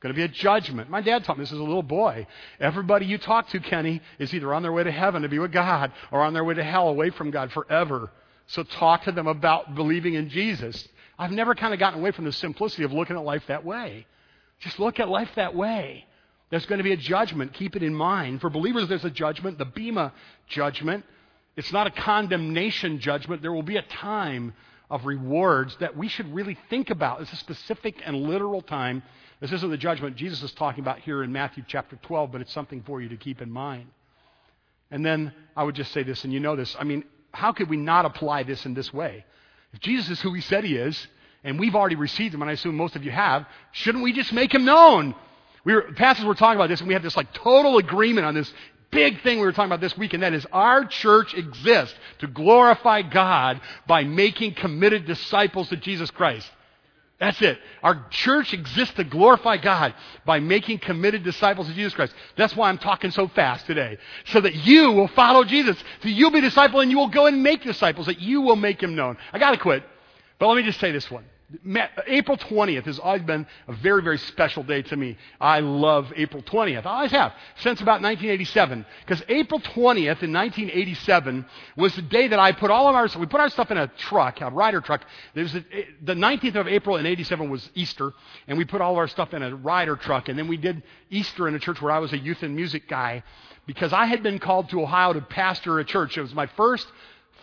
Going 0.00 0.14
to 0.14 0.16
be 0.16 0.24
a 0.24 0.28
judgment. 0.28 0.88
My 0.88 1.02
dad 1.02 1.24
taught 1.24 1.36
me 1.36 1.44
this 1.44 1.52
as 1.52 1.58
a 1.58 1.62
little 1.62 1.82
boy. 1.82 2.26
Everybody 2.58 3.04
you 3.04 3.18
talk 3.18 3.48
to, 3.50 3.60
Kenny, 3.60 4.00
is 4.18 4.32
either 4.32 4.52
on 4.54 4.62
their 4.62 4.72
way 4.72 4.82
to 4.82 4.90
heaven 4.90 5.22
to 5.22 5.28
be 5.28 5.38
with 5.38 5.52
God 5.52 5.92
or 6.10 6.22
on 6.22 6.32
their 6.32 6.42
way 6.42 6.54
to 6.54 6.64
hell 6.64 6.88
away 6.88 7.10
from 7.10 7.30
God 7.30 7.52
forever. 7.52 8.10
So 8.46 8.62
talk 8.62 9.04
to 9.04 9.12
them 9.12 9.26
about 9.26 9.74
believing 9.74 10.14
in 10.14 10.30
Jesus. 10.30 10.88
I've 11.18 11.32
never 11.32 11.54
kind 11.54 11.74
of 11.74 11.78
gotten 11.78 12.00
away 12.00 12.12
from 12.12 12.24
the 12.24 12.32
simplicity 12.32 12.84
of 12.84 12.92
looking 12.92 13.16
at 13.16 13.24
life 13.24 13.42
that 13.48 13.62
way. 13.62 14.06
Just 14.60 14.80
look 14.80 14.98
at 15.00 15.08
life 15.10 15.30
that 15.36 15.54
way. 15.54 16.06
There's 16.48 16.66
going 16.66 16.78
to 16.78 16.84
be 16.84 16.92
a 16.92 16.96
judgment. 16.96 17.52
Keep 17.52 17.76
it 17.76 17.82
in 17.82 17.94
mind. 17.94 18.40
For 18.40 18.48
believers, 18.48 18.88
there's 18.88 19.04
a 19.04 19.10
judgment, 19.10 19.58
the 19.58 19.66
Bema 19.66 20.14
judgment. 20.48 21.04
It's 21.56 21.72
not 21.72 21.86
a 21.86 21.90
condemnation 21.90 23.00
judgment. 23.00 23.42
There 23.42 23.52
will 23.52 23.62
be 23.62 23.76
a 23.76 23.82
time 23.82 24.54
of 24.90 25.04
rewards 25.04 25.76
that 25.80 25.96
we 25.96 26.08
should 26.08 26.34
really 26.34 26.58
think 26.68 26.90
about. 26.90 27.20
It's 27.20 27.32
a 27.32 27.36
specific 27.36 27.96
and 28.04 28.22
literal 28.22 28.62
time. 28.62 29.02
This 29.40 29.52
isn't 29.52 29.70
the 29.70 29.78
judgment 29.78 30.16
Jesus 30.16 30.42
is 30.42 30.52
talking 30.52 30.84
about 30.84 30.98
here 30.98 31.22
in 31.22 31.32
Matthew 31.32 31.64
chapter 31.66 31.96
12, 32.02 32.30
but 32.30 32.40
it's 32.42 32.52
something 32.52 32.82
for 32.82 33.00
you 33.00 33.08
to 33.08 33.16
keep 33.16 33.40
in 33.40 33.50
mind. 33.50 33.86
And 34.90 35.04
then 35.04 35.32
I 35.56 35.64
would 35.64 35.74
just 35.74 35.92
say 35.92 36.02
this, 36.02 36.24
and 36.24 36.32
you 36.32 36.40
know 36.40 36.56
this. 36.56 36.76
I 36.78 36.84
mean, 36.84 37.04
how 37.32 37.52
could 37.52 37.70
we 37.70 37.76
not 37.76 38.04
apply 38.04 38.42
this 38.42 38.66
in 38.66 38.74
this 38.74 38.92
way? 38.92 39.24
If 39.72 39.80
Jesus 39.80 40.10
is 40.10 40.20
who 40.20 40.34
he 40.34 40.40
said 40.42 40.64
he 40.64 40.76
is, 40.76 41.06
and 41.42 41.58
we've 41.58 41.74
already 41.74 41.94
received 41.94 42.34
him, 42.34 42.42
and 42.42 42.50
I 42.50 42.54
assume 42.54 42.76
most 42.76 42.96
of 42.96 43.04
you 43.04 43.10
have, 43.10 43.46
shouldn't 43.72 44.04
we 44.04 44.12
just 44.12 44.32
make 44.32 44.52
him 44.52 44.64
known? 44.64 45.14
We 45.64 45.74
were, 45.74 45.82
pastors 45.94 46.26
were 46.26 46.34
talking 46.34 46.56
about 46.56 46.68
this, 46.68 46.80
and 46.80 46.88
we 46.88 46.94
had 46.94 47.02
this 47.02 47.16
like 47.16 47.32
total 47.32 47.78
agreement 47.78 48.26
on 48.26 48.34
this 48.34 48.52
big 48.90 49.22
thing 49.22 49.38
we 49.38 49.46
were 49.46 49.52
talking 49.52 49.70
about 49.70 49.80
this 49.80 49.96
week, 49.96 50.12
and 50.12 50.22
that 50.22 50.34
is 50.34 50.46
our 50.52 50.84
church 50.84 51.34
exists 51.34 51.94
to 52.18 52.26
glorify 52.26 53.02
God 53.02 53.60
by 53.86 54.04
making 54.04 54.54
committed 54.54 55.06
disciples 55.06 55.70
of 55.72 55.80
Jesus 55.80 56.10
Christ. 56.10 56.50
That's 57.20 57.40
it. 57.42 57.58
Our 57.82 58.06
church 58.08 58.54
exists 58.54 58.94
to 58.94 59.04
glorify 59.04 59.58
God 59.58 59.94
by 60.24 60.40
making 60.40 60.78
committed 60.78 61.22
disciples 61.22 61.68
of 61.68 61.74
Jesus 61.74 61.92
Christ. 61.92 62.14
That's 62.36 62.56
why 62.56 62.70
I'm 62.70 62.78
talking 62.78 63.10
so 63.10 63.28
fast 63.28 63.66
today. 63.66 63.98
So 64.24 64.40
that 64.40 64.54
you 64.54 64.92
will 64.92 65.08
follow 65.08 65.44
Jesus. 65.44 65.76
So 66.02 66.08
you'll 66.08 66.30
be 66.30 66.38
a 66.38 66.42
disciple 66.42 66.80
and 66.80 66.90
you 66.90 66.96
will 66.96 67.08
go 67.08 67.26
and 67.26 67.42
make 67.42 67.62
disciples, 67.62 68.06
that 68.06 68.20
you 68.20 68.40
will 68.40 68.56
make 68.56 68.82
him 68.82 68.94
known. 68.94 69.18
I 69.34 69.38
gotta 69.38 69.58
quit. 69.58 69.84
But 70.38 70.48
let 70.48 70.56
me 70.56 70.62
just 70.62 70.80
say 70.80 70.92
this 70.92 71.10
one. 71.10 71.26
April 72.06 72.36
20th 72.36 72.84
has 72.84 72.98
always 73.00 73.22
been 73.22 73.44
a 73.66 73.72
very, 73.72 74.02
very 74.02 74.18
special 74.18 74.62
day 74.62 74.82
to 74.82 74.96
me. 74.96 75.16
I 75.40 75.60
love 75.60 76.12
April 76.14 76.42
20th. 76.42 76.86
I 76.86 76.90
always 76.90 77.10
have, 77.10 77.32
since 77.56 77.80
about 77.80 78.02
1987. 78.02 78.86
Because 79.04 79.22
April 79.28 79.58
20th 79.60 80.22
in 80.22 80.32
1987 80.32 81.44
was 81.76 81.94
the 81.96 82.02
day 82.02 82.28
that 82.28 82.38
I 82.38 82.52
put 82.52 82.70
all 82.70 82.88
of 82.88 82.94
our, 82.94 83.08
we 83.18 83.26
put 83.26 83.40
our 83.40 83.48
stuff 83.48 83.70
in 83.72 83.78
a 83.78 83.88
truck, 83.88 84.40
a 84.40 84.50
Ryder 84.50 84.80
truck. 84.80 85.04
There's 85.34 85.54
a, 85.54 85.64
eh, 85.72 85.84
the 86.02 86.14
19th 86.14 86.54
of 86.54 86.68
April 86.68 86.96
in 86.96 87.06
87 87.06 87.50
was 87.50 87.68
Easter, 87.74 88.12
and 88.46 88.56
we 88.56 88.64
put 88.64 88.80
all 88.80 88.92
of 88.92 88.98
our 88.98 89.08
stuff 89.08 89.34
in 89.34 89.42
a 89.42 89.54
Ryder 89.54 89.96
truck. 89.96 90.28
And 90.28 90.38
then 90.38 90.46
we 90.46 90.56
did 90.56 90.82
Easter 91.10 91.48
in 91.48 91.54
a 91.56 91.58
church 91.58 91.82
where 91.82 91.92
I 91.92 91.98
was 91.98 92.12
a 92.12 92.18
youth 92.18 92.42
and 92.42 92.54
music 92.54 92.88
guy. 92.88 93.24
Because 93.66 93.92
I 93.92 94.06
had 94.06 94.22
been 94.22 94.38
called 94.38 94.70
to 94.70 94.82
Ohio 94.82 95.12
to 95.12 95.20
pastor 95.20 95.80
a 95.80 95.84
church. 95.84 96.16
It 96.16 96.22
was 96.22 96.34
my 96.34 96.46
first 96.46 96.86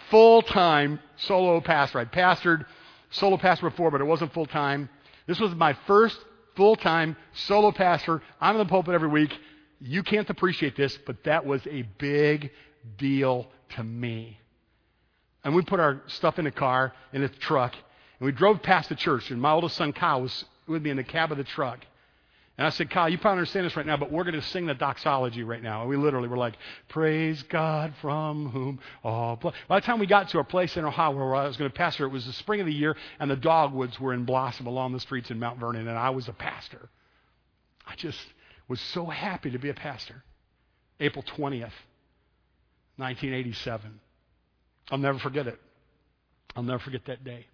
full 0.09 0.41
time 0.41 0.99
solo 1.17 1.59
pastor. 1.59 1.99
I 1.99 2.05
pastored 2.05 2.65
solo 3.09 3.37
pastor 3.37 3.69
before, 3.69 3.91
but 3.91 4.01
it 4.01 4.05
wasn't 4.05 4.33
full 4.33 4.45
time. 4.45 4.89
This 5.25 5.39
was 5.39 5.53
my 5.55 5.73
first 5.85 6.17
full 6.55 6.75
time 6.75 7.15
solo 7.33 7.71
pastor. 7.71 8.21
I'm 8.41 8.55
in 8.55 8.59
the 8.59 8.69
pulpit 8.69 8.93
every 8.93 9.09
week. 9.09 9.33
You 9.79 10.03
can't 10.03 10.29
appreciate 10.29 10.75
this, 10.75 10.97
but 11.05 11.23
that 11.25 11.45
was 11.45 11.65
a 11.67 11.83
big 11.97 12.51
deal 12.97 13.47
to 13.75 13.83
me. 13.83 14.39
And 15.43 15.55
we 15.55 15.61
put 15.61 15.79
our 15.79 16.01
stuff 16.07 16.39
in 16.39 16.45
the 16.45 16.51
car, 16.51 16.93
in 17.13 17.21
the 17.21 17.29
truck, 17.29 17.73
and 18.19 18.25
we 18.25 18.31
drove 18.31 18.61
past 18.63 18.89
the 18.89 18.95
church. 18.95 19.29
And 19.29 19.41
my 19.41 19.51
oldest 19.51 19.75
son, 19.75 19.93
Kyle, 19.93 20.21
was 20.21 20.45
with 20.67 20.81
me 20.81 20.89
in 20.89 20.97
the 20.97 21.03
cab 21.03 21.31
of 21.31 21.37
the 21.37 21.43
truck. 21.43 21.79
And 22.57 22.65
I 22.65 22.71
said, 22.71 22.89
Kyle, 22.89 23.07
you 23.07 23.19
probably 23.19 23.39
understand 23.39 23.67
this 23.67 23.75
right 23.75 23.85
now, 23.85 23.97
but 23.97 24.11
we're 24.11 24.23
going 24.23 24.33
to 24.33 24.41
sing 24.41 24.65
the 24.65 24.73
doxology 24.73 25.43
right 25.43 25.61
now. 25.61 25.81
And 25.81 25.89
we 25.89 25.95
literally 25.95 26.27
were 26.27 26.37
like, 26.37 26.55
Praise 26.89 27.43
God 27.43 27.93
from 28.01 28.49
whom 28.49 28.79
all. 29.03 29.35
By 29.67 29.79
the 29.79 29.85
time 29.85 29.99
we 29.99 30.07
got 30.07 30.29
to 30.29 30.39
our 30.39 30.43
place 30.43 30.75
in 30.75 30.83
Ohio 30.83 31.11
where 31.11 31.35
I 31.35 31.45
was 31.45 31.55
going 31.55 31.69
to 31.69 31.77
pastor, 31.77 32.05
it 32.05 32.09
was 32.09 32.25
the 32.25 32.33
spring 32.33 32.59
of 32.59 32.65
the 32.65 32.73
year, 32.73 32.95
and 33.19 33.29
the 33.29 33.35
dogwoods 33.35 33.99
were 33.99 34.13
in 34.13 34.25
blossom 34.25 34.65
along 34.65 34.93
the 34.93 34.99
streets 34.99 35.29
in 35.29 35.37
Mount 35.37 35.59
Vernon, 35.59 35.87
and 35.87 35.97
I 35.97 36.09
was 36.09 36.27
a 36.27 36.33
pastor. 36.33 36.89
I 37.85 37.93
just 37.95 38.25
was 38.67 38.81
so 38.81 39.05
happy 39.05 39.51
to 39.51 39.59
be 39.59 39.69
a 39.69 39.75
pastor. 39.75 40.23
April 40.99 41.23
20th, 41.23 41.71
1987. 42.97 43.99
I'll 44.89 44.97
never 44.97 45.19
forget 45.19 45.45
it. 45.45 45.59
I'll 46.55 46.63
never 46.63 46.79
forget 46.79 47.05
that 47.05 47.23
day. 47.23 47.45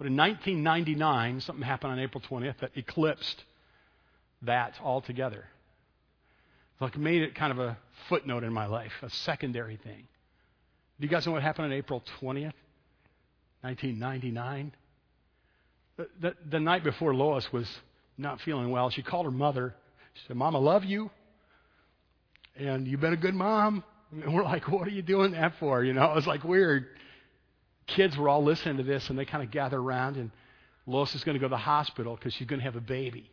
But 0.00 0.06
in 0.06 0.16
1999, 0.16 1.42
something 1.42 1.62
happened 1.62 1.92
on 1.92 1.98
April 1.98 2.24
20th 2.26 2.56
that 2.60 2.70
eclipsed 2.74 3.44
that 4.40 4.72
altogether. 4.82 5.44
Like 6.80 6.96
made 6.96 7.20
it 7.20 7.34
kind 7.34 7.52
of 7.52 7.58
a 7.58 7.76
footnote 8.08 8.42
in 8.42 8.50
my 8.50 8.64
life, 8.64 8.92
a 9.02 9.10
secondary 9.10 9.76
thing. 9.76 10.08
Do 10.98 11.06
you 11.06 11.08
guys 11.08 11.26
know 11.26 11.32
what 11.32 11.42
happened 11.42 11.66
on 11.66 11.74
April 11.74 12.02
20th, 12.18 12.54
1999? 13.60 14.72
The, 15.98 16.08
the, 16.18 16.34
the 16.48 16.60
night 16.60 16.82
before 16.82 17.14
Lois 17.14 17.52
was 17.52 17.68
not 18.16 18.40
feeling 18.40 18.70
well, 18.70 18.88
she 18.88 19.02
called 19.02 19.26
her 19.26 19.30
mother. 19.30 19.74
She 20.14 20.22
said, 20.28 20.36
Mom, 20.38 20.56
I 20.56 20.60
love 20.60 20.82
you. 20.82 21.10
And 22.56 22.88
you've 22.88 23.00
been 23.00 23.12
a 23.12 23.18
good 23.18 23.34
mom. 23.34 23.84
And 24.12 24.34
we're 24.34 24.44
like, 24.44 24.66
what 24.66 24.88
are 24.88 24.92
you 24.92 25.02
doing 25.02 25.32
that 25.32 25.56
for? 25.60 25.84
You 25.84 25.92
know, 25.92 26.10
it 26.10 26.14
was 26.14 26.26
like 26.26 26.42
weird 26.42 26.86
kids 27.90 28.16
were 28.16 28.28
all 28.28 28.42
listening 28.42 28.76
to 28.78 28.82
this, 28.82 29.10
and 29.10 29.18
they 29.18 29.24
kind 29.24 29.44
of 29.44 29.50
gather 29.50 29.78
around, 29.78 30.16
and 30.16 30.30
Lois 30.86 31.14
is 31.14 31.24
going 31.24 31.34
to 31.34 31.38
go 31.38 31.46
to 31.46 31.52
the 31.52 31.56
hospital 31.56 32.16
because 32.16 32.34
she's 32.34 32.46
going 32.46 32.60
to 32.60 32.64
have 32.64 32.76
a 32.76 32.80
baby. 32.80 33.30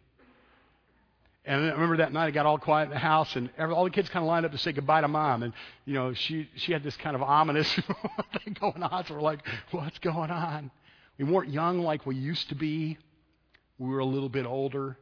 And 1.45 1.64
I 1.64 1.70
remember 1.70 1.97
that 1.97 2.12
night, 2.12 2.28
it 2.28 2.32
got 2.34 2.45
all 2.45 2.58
quiet 2.58 2.86
in 2.86 2.89
the 2.89 2.99
house, 2.99 3.36
and 3.36 3.49
all 3.58 3.86
the 3.86 3.89
kids 3.89 4.10
kind 4.10 4.24
of 4.24 4.28
lined 4.28 4.45
up 4.45 4.51
to 4.51 4.58
say 4.58 4.74
goodbye 4.74 5.01
to 5.01 5.08
mom. 5.08 5.43
And, 5.43 5.53
you 5.86 5.93
know, 5.93 6.14
she, 6.14 6.49
she 6.55 6.74
had 6.74 6.84
this 6.84 6.97
kind 6.97 7.16
of 7.16 7.22
ominous 7.22 7.72
thing 8.43 8.58
going 8.60 8.84
on. 8.84 9.05
So 9.05 9.14
we're 9.14 9.22
like, 9.22 9.39
what's 9.72 9.97
going 9.99 10.30
on? 10.30 10.72
We 11.18 11.24
weren't 11.24 11.49
young 11.49 11.80
like 11.80 12.05
we 12.05 12.16
used 12.16 12.49
to 12.49 12.55
be. 12.55 12.97
We 13.80 13.89
were 13.89 13.99
a 13.99 14.05
little 14.05 14.28
bit 14.28 14.45
older. 14.45 14.97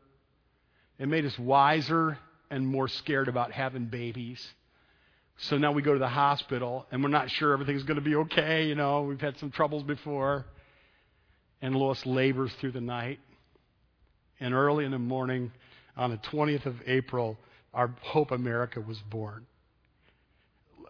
It 1.00 1.08
made 1.08 1.26
us 1.26 1.38
wiser 1.40 2.20
and 2.52 2.68
more 2.68 2.88
scared 2.88 3.28
about 3.28 3.52
having 3.52 3.86
babies. 3.86 4.48
So 5.38 5.58
now 5.58 5.72
we 5.74 5.82
go 5.82 5.94
to 5.94 6.00
the 6.00 6.08
hospital, 6.08 6.86
and 6.92 7.04
we're 7.04 7.10
not 7.10 7.30
sure 7.30 7.52
everything's 7.54 7.84
going 7.84 8.00
to 8.00 8.04
be 8.04 8.16
okay. 8.16 8.68
You 8.68 8.76
know, 8.76 9.04
we've 9.04 9.20
had 9.20 9.38
some 9.38 9.52
troubles 9.52 9.84
before. 9.84 10.46
And 11.62 11.76
Lois 11.76 12.06
labors 12.06 12.54
through 12.62 12.72
the 12.72 12.82
night. 12.82 13.20
And 14.40 14.54
early 14.54 14.86
in 14.86 14.92
the 14.92 15.00
morning, 15.00 15.52
on 15.98 16.12
the 16.12 16.18
20th 16.18 16.66
of 16.66 16.76
April, 16.86 17.38
our 17.74 17.94
Hope 18.02 18.32
America 18.32 18.80
was 18.80 18.98
born. 19.10 19.46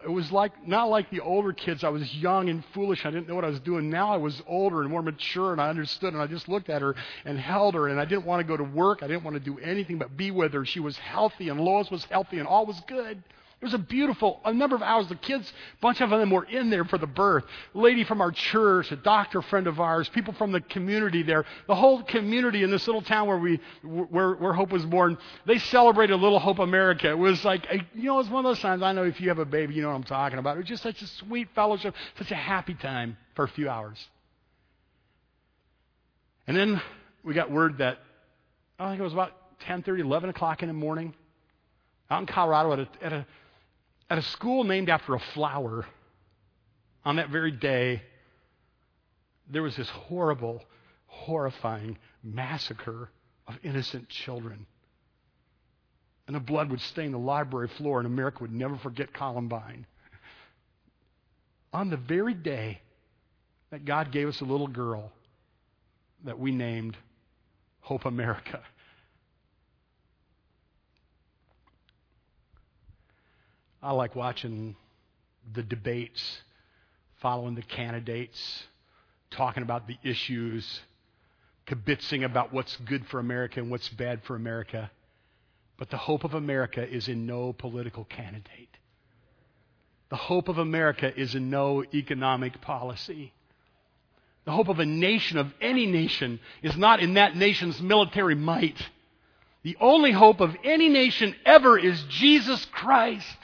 It 0.04 0.10
was 0.10 0.30
like 0.30 0.68
not 0.68 0.88
like 0.90 1.10
the 1.10 1.20
older 1.20 1.52
kids. 1.52 1.82
I 1.82 1.88
was 1.88 2.14
young 2.14 2.48
and 2.48 2.64
foolish. 2.74 3.04
I 3.04 3.10
didn't 3.10 3.28
know 3.28 3.34
what 3.34 3.44
I 3.44 3.48
was 3.48 3.60
doing. 3.60 3.90
Now 3.90 4.12
I 4.12 4.18
was 4.18 4.40
older 4.46 4.82
and 4.82 4.90
more 4.90 5.02
mature, 5.02 5.52
and 5.52 5.60
I 5.60 5.68
understood. 5.68 6.12
And 6.12 6.22
I 6.22 6.26
just 6.26 6.48
looked 6.48 6.68
at 6.68 6.82
her 6.82 6.94
and 7.24 7.38
held 7.38 7.74
her, 7.74 7.88
and 7.88 7.98
I 7.98 8.04
didn't 8.04 8.26
want 8.26 8.40
to 8.40 8.46
go 8.46 8.56
to 8.56 8.62
work. 8.62 9.02
I 9.02 9.08
didn't 9.08 9.24
want 9.24 9.34
to 9.34 9.40
do 9.40 9.58
anything 9.58 9.98
but 9.98 10.16
be 10.16 10.30
with 10.30 10.52
her. 10.52 10.64
She 10.64 10.80
was 10.80 10.96
healthy, 10.98 11.48
and 11.48 11.60
Lois 11.60 11.90
was 11.90 12.04
healthy, 12.04 12.38
and 12.38 12.46
all 12.46 12.66
was 12.66 12.80
good. 12.86 13.22
It 13.58 13.64
was 13.64 13.72
a 13.72 13.78
beautiful, 13.78 14.40
a 14.44 14.52
number 14.52 14.76
of 14.76 14.82
hours. 14.82 15.08
The 15.08 15.14
kids, 15.14 15.50
a 15.50 15.80
bunch 15.80 16.02
of 16.02 16.10
them 16.10 16.30
were 16.30 16.44
in 16.44 16.68
there 16.68 16.84
for 16.84 16.98
the 16.98 17.06
birth. 17.06 17.44
A 17.74 17.78
lady 17.78 18.04
from 18.04 18.20
our 18.20 18.30
church, 18.30 18.92
a 18.92 18.96
doctor 18.96 19.40
friend 19.40 19.66
of 19.66 19.80
ours, 19.80 20.10
people 20.10 20.34
from 20.34 20.52
the 20.52 20.60
community 20.60 21.22
there, 21.22 21.46
the 21.66 21.74
whole 21.74 22.02
community 22.02 22.62
in 22.62 22.70
this 22.70 22.86
little 22.86 23.00
town 23.00 23.26
where 23.26 23.38
we, 23.38 23.58
where, 23.82 24.34
where 24.34 24.52
Hope 24.52 24.70
was 24.70 24.84
born, 24.84 25.16
they 25.46 25.58
celebrated 25.58 26.16
Little 26.16 26.38
Hope 26.38 26.58
America. 26.58 27.08
It 27.08 27.18
was 27.18 27.42
like, 27.46 27.66
a, 27.70 27.76
you 27.94 28.04
know, 28.04 28.16
it 28.16 28.24
was 28.24 28.28
one 28.28 28.44
of 28.44 28.50
those 28.50 28.60
times, 28.60 28.82
I 28.82 28.92
know 28.92 29.04
if 29.04 29.22
you 29.22 29.30
have 29.30 29.38
a 29.38 29.46
baby, 29.46 29.72
you 29.72 29.80
know 29.80 29.88
what 29.88 29.94
I'm 29.94 30.04
talking 30.04 30.38
about. 30.38 30.56
It 30.56 30.60
was 30.60 30.68
just 30.68 30.82
such 30.82 31.00
a 31.00 31.06
sweet 31.06 31.48
fellowship, 31.54 31.94
such 32.18 32.30
a 32.30 32.36
happy 32.36 32.74
time 32.74 33.16
for 33.34 33.46
a 33.46 33.48
few 33.48 33.70
hours. 33.70 34.06
And 36.46 36.54
then 36.54 36.80
we 37.24 37.32
got 37.32 37.50
word 37.50 37.78
that, 37.78 37.98
I 38.78 38.90
think 38.90 39.00
it 39.00 39.04
was 39.04 39.14
about 39.14 39.32
10:30, 39.62 40.00
11 40.00 40.28
o'clock 40.28 40.62
in 40.62 40.68
the 40.68 40.74
morning, 40.74 41.14
out 42.10 42.20
in 42.20 42.26
Colorado 42.26 42.72
at 42.74 42.78
a, 42.80 42.88
at 43.02 43.12
a 43.14 43.26
at 44.08 44.18
a 44.18 44.22
school 44.22 44.64
named 44.64 44.88
after 44.88 45.14
a 45.14 45.20
flower, 45.34 45.86
on 47.04 47.16
that 47.16 47.30
very 47.30 47.52
day, 47.52 48.02
there 49.50 49.62
was 49.62 49.76
this 49.76 49.88
horrible, 49.88 50.62
horrifying 51.06 51.98
massacre 52.22 53.10
of 53.46 53.56
innocent 53.62 54.08
children. 54.08 54.66
And 56.26 56.34
the 56.34 56.40
blood 56.40 56.70
would 56.70 56.80
stain 56.80 57.12
the 57.12 57.18
library 57.18 57.68
floor, 57.68 57.98
and 57.98 58.06
America 58.06 58.38
would 58.40 58.52
never 58.52 58.76
forget 58.76 59.12
Columbine. 59.12 59.86
On 61.72 61.90
the 61.90 61.96
very 61.96 62.34
day 62.34 62.80
that 63.70 63.84
God 63.84 64.10
gave 64.10 64.28
us 64.28 64.40
a 64.40 64.44
little 64.44 64.66
girl 64.66 65.12
that 66.24 66.38
we 66.38 66.50
named 66.50 66.96
Hope 67.80 68.04
America. 68.04 68.60
I 73.86 73.92
like 73.92 74.16
watching 74.16 74.74
the 75.54 75.62
debates, 75.62 76.40
following 77.20 77.54
the 77.54 77.62
candidates, 77.62 78.64
talking 79.30 79.62
about 79.62 79.86
the 79.86 79.96
issues, 80.02 80.80
kibitzing 81.68 82.24
about 82.24 82.52
what's 82.52 82.76
good 82.78 83.06
for 83.06 83.20
America 83.20 83.60
and 83.60 83.70
what's 83.70 83.88
bad 83.90 84.24
for 84.24 84.34
America. 84.34 84.90
But 85.76 85.90
the 85.90 85.98
hope 85.98 86.24
of 86.24 86.34
America 86.34 86.84
is 86.84 87.06
in 87.06 87.26
no 87.26 87.52
political 87.52 88.02
candidate. 88.06 88.76
The 90.08 90.16
hope 90.16 90.48
of 90.48 90.58
America 90.58 91.16
is 91.16 91.36
in 91.36 91.48
no 91.48 91.84
economic 91.94 92.60
policy. 92.60 93.32
The 94.46 94.52
hope 94.52 94.66
of 94.66 94.80
a 94.80 94.86
nation, 94.86 95.38
of 95.38 95.54
any 95.60 95.86
nation, 95.86 96.40
is 96.60 96.76
not 96.76 96.98
in 96.98 97.14
that 97.14 97.36
nation's 97.36 97.80
military 97.80 98.34
might. 98.34 98.84
The 99.62 99.76
only 99.80 100.10
hope 100.10 100.40
of 100.40 100.56
any 100.64 100.88
nation 100.88 101.36
ever 101.44 101.78
is 101.78 102.02
Jesus 102.08 102.64
Christ. 102.72 103.36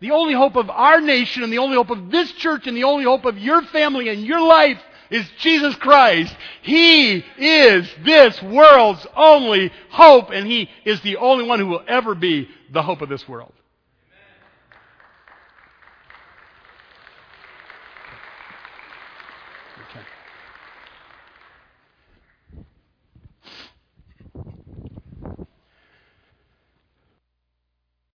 The 0.00 0.10
only 0.10 0.34
hope 0.34 0.56
of 0.56 0.68
our 0.68 1.00
nation 1.00 1.42
and 1.42 1.52
the 1.52 1.58
only 1.58 1.76
hope 1.76 1.90
of 1.90 2.10
this 2.10 2.30
church 2.32 2.66
and 2.66 2.76
the 2.76 2.84
only 2.84 3.04
hope 3.04 3.24
of 3.24 3.38
your 3.38 3.62
family 3.62 4.08
and 4.08 4.24
your 4.24 4.40
life 4.40 4.78
is 5.10 5.26
Jesus 5.38 5.74
Christ. 5.76 6.34
He 6.62 7.24
is 7.38 7.88
this 8.04 8.42
world's 8.42 9.06
only 9.16 9.72
hope, 9.90 10.30
and 10.30 10.46
He 10.46 10.68
is 10.84 11.00
the 11.00 11.16
only 11.16 11.44
one 11.46 11.60
who 11.60 11.66
will 11.66 11.84
ever 11.86 12.14
be 12.14 12.48
the 12.70 12.82
hope 12.82 13.00
of 13.02 13.08
this 13.08 13.26
world. 13.28 13.52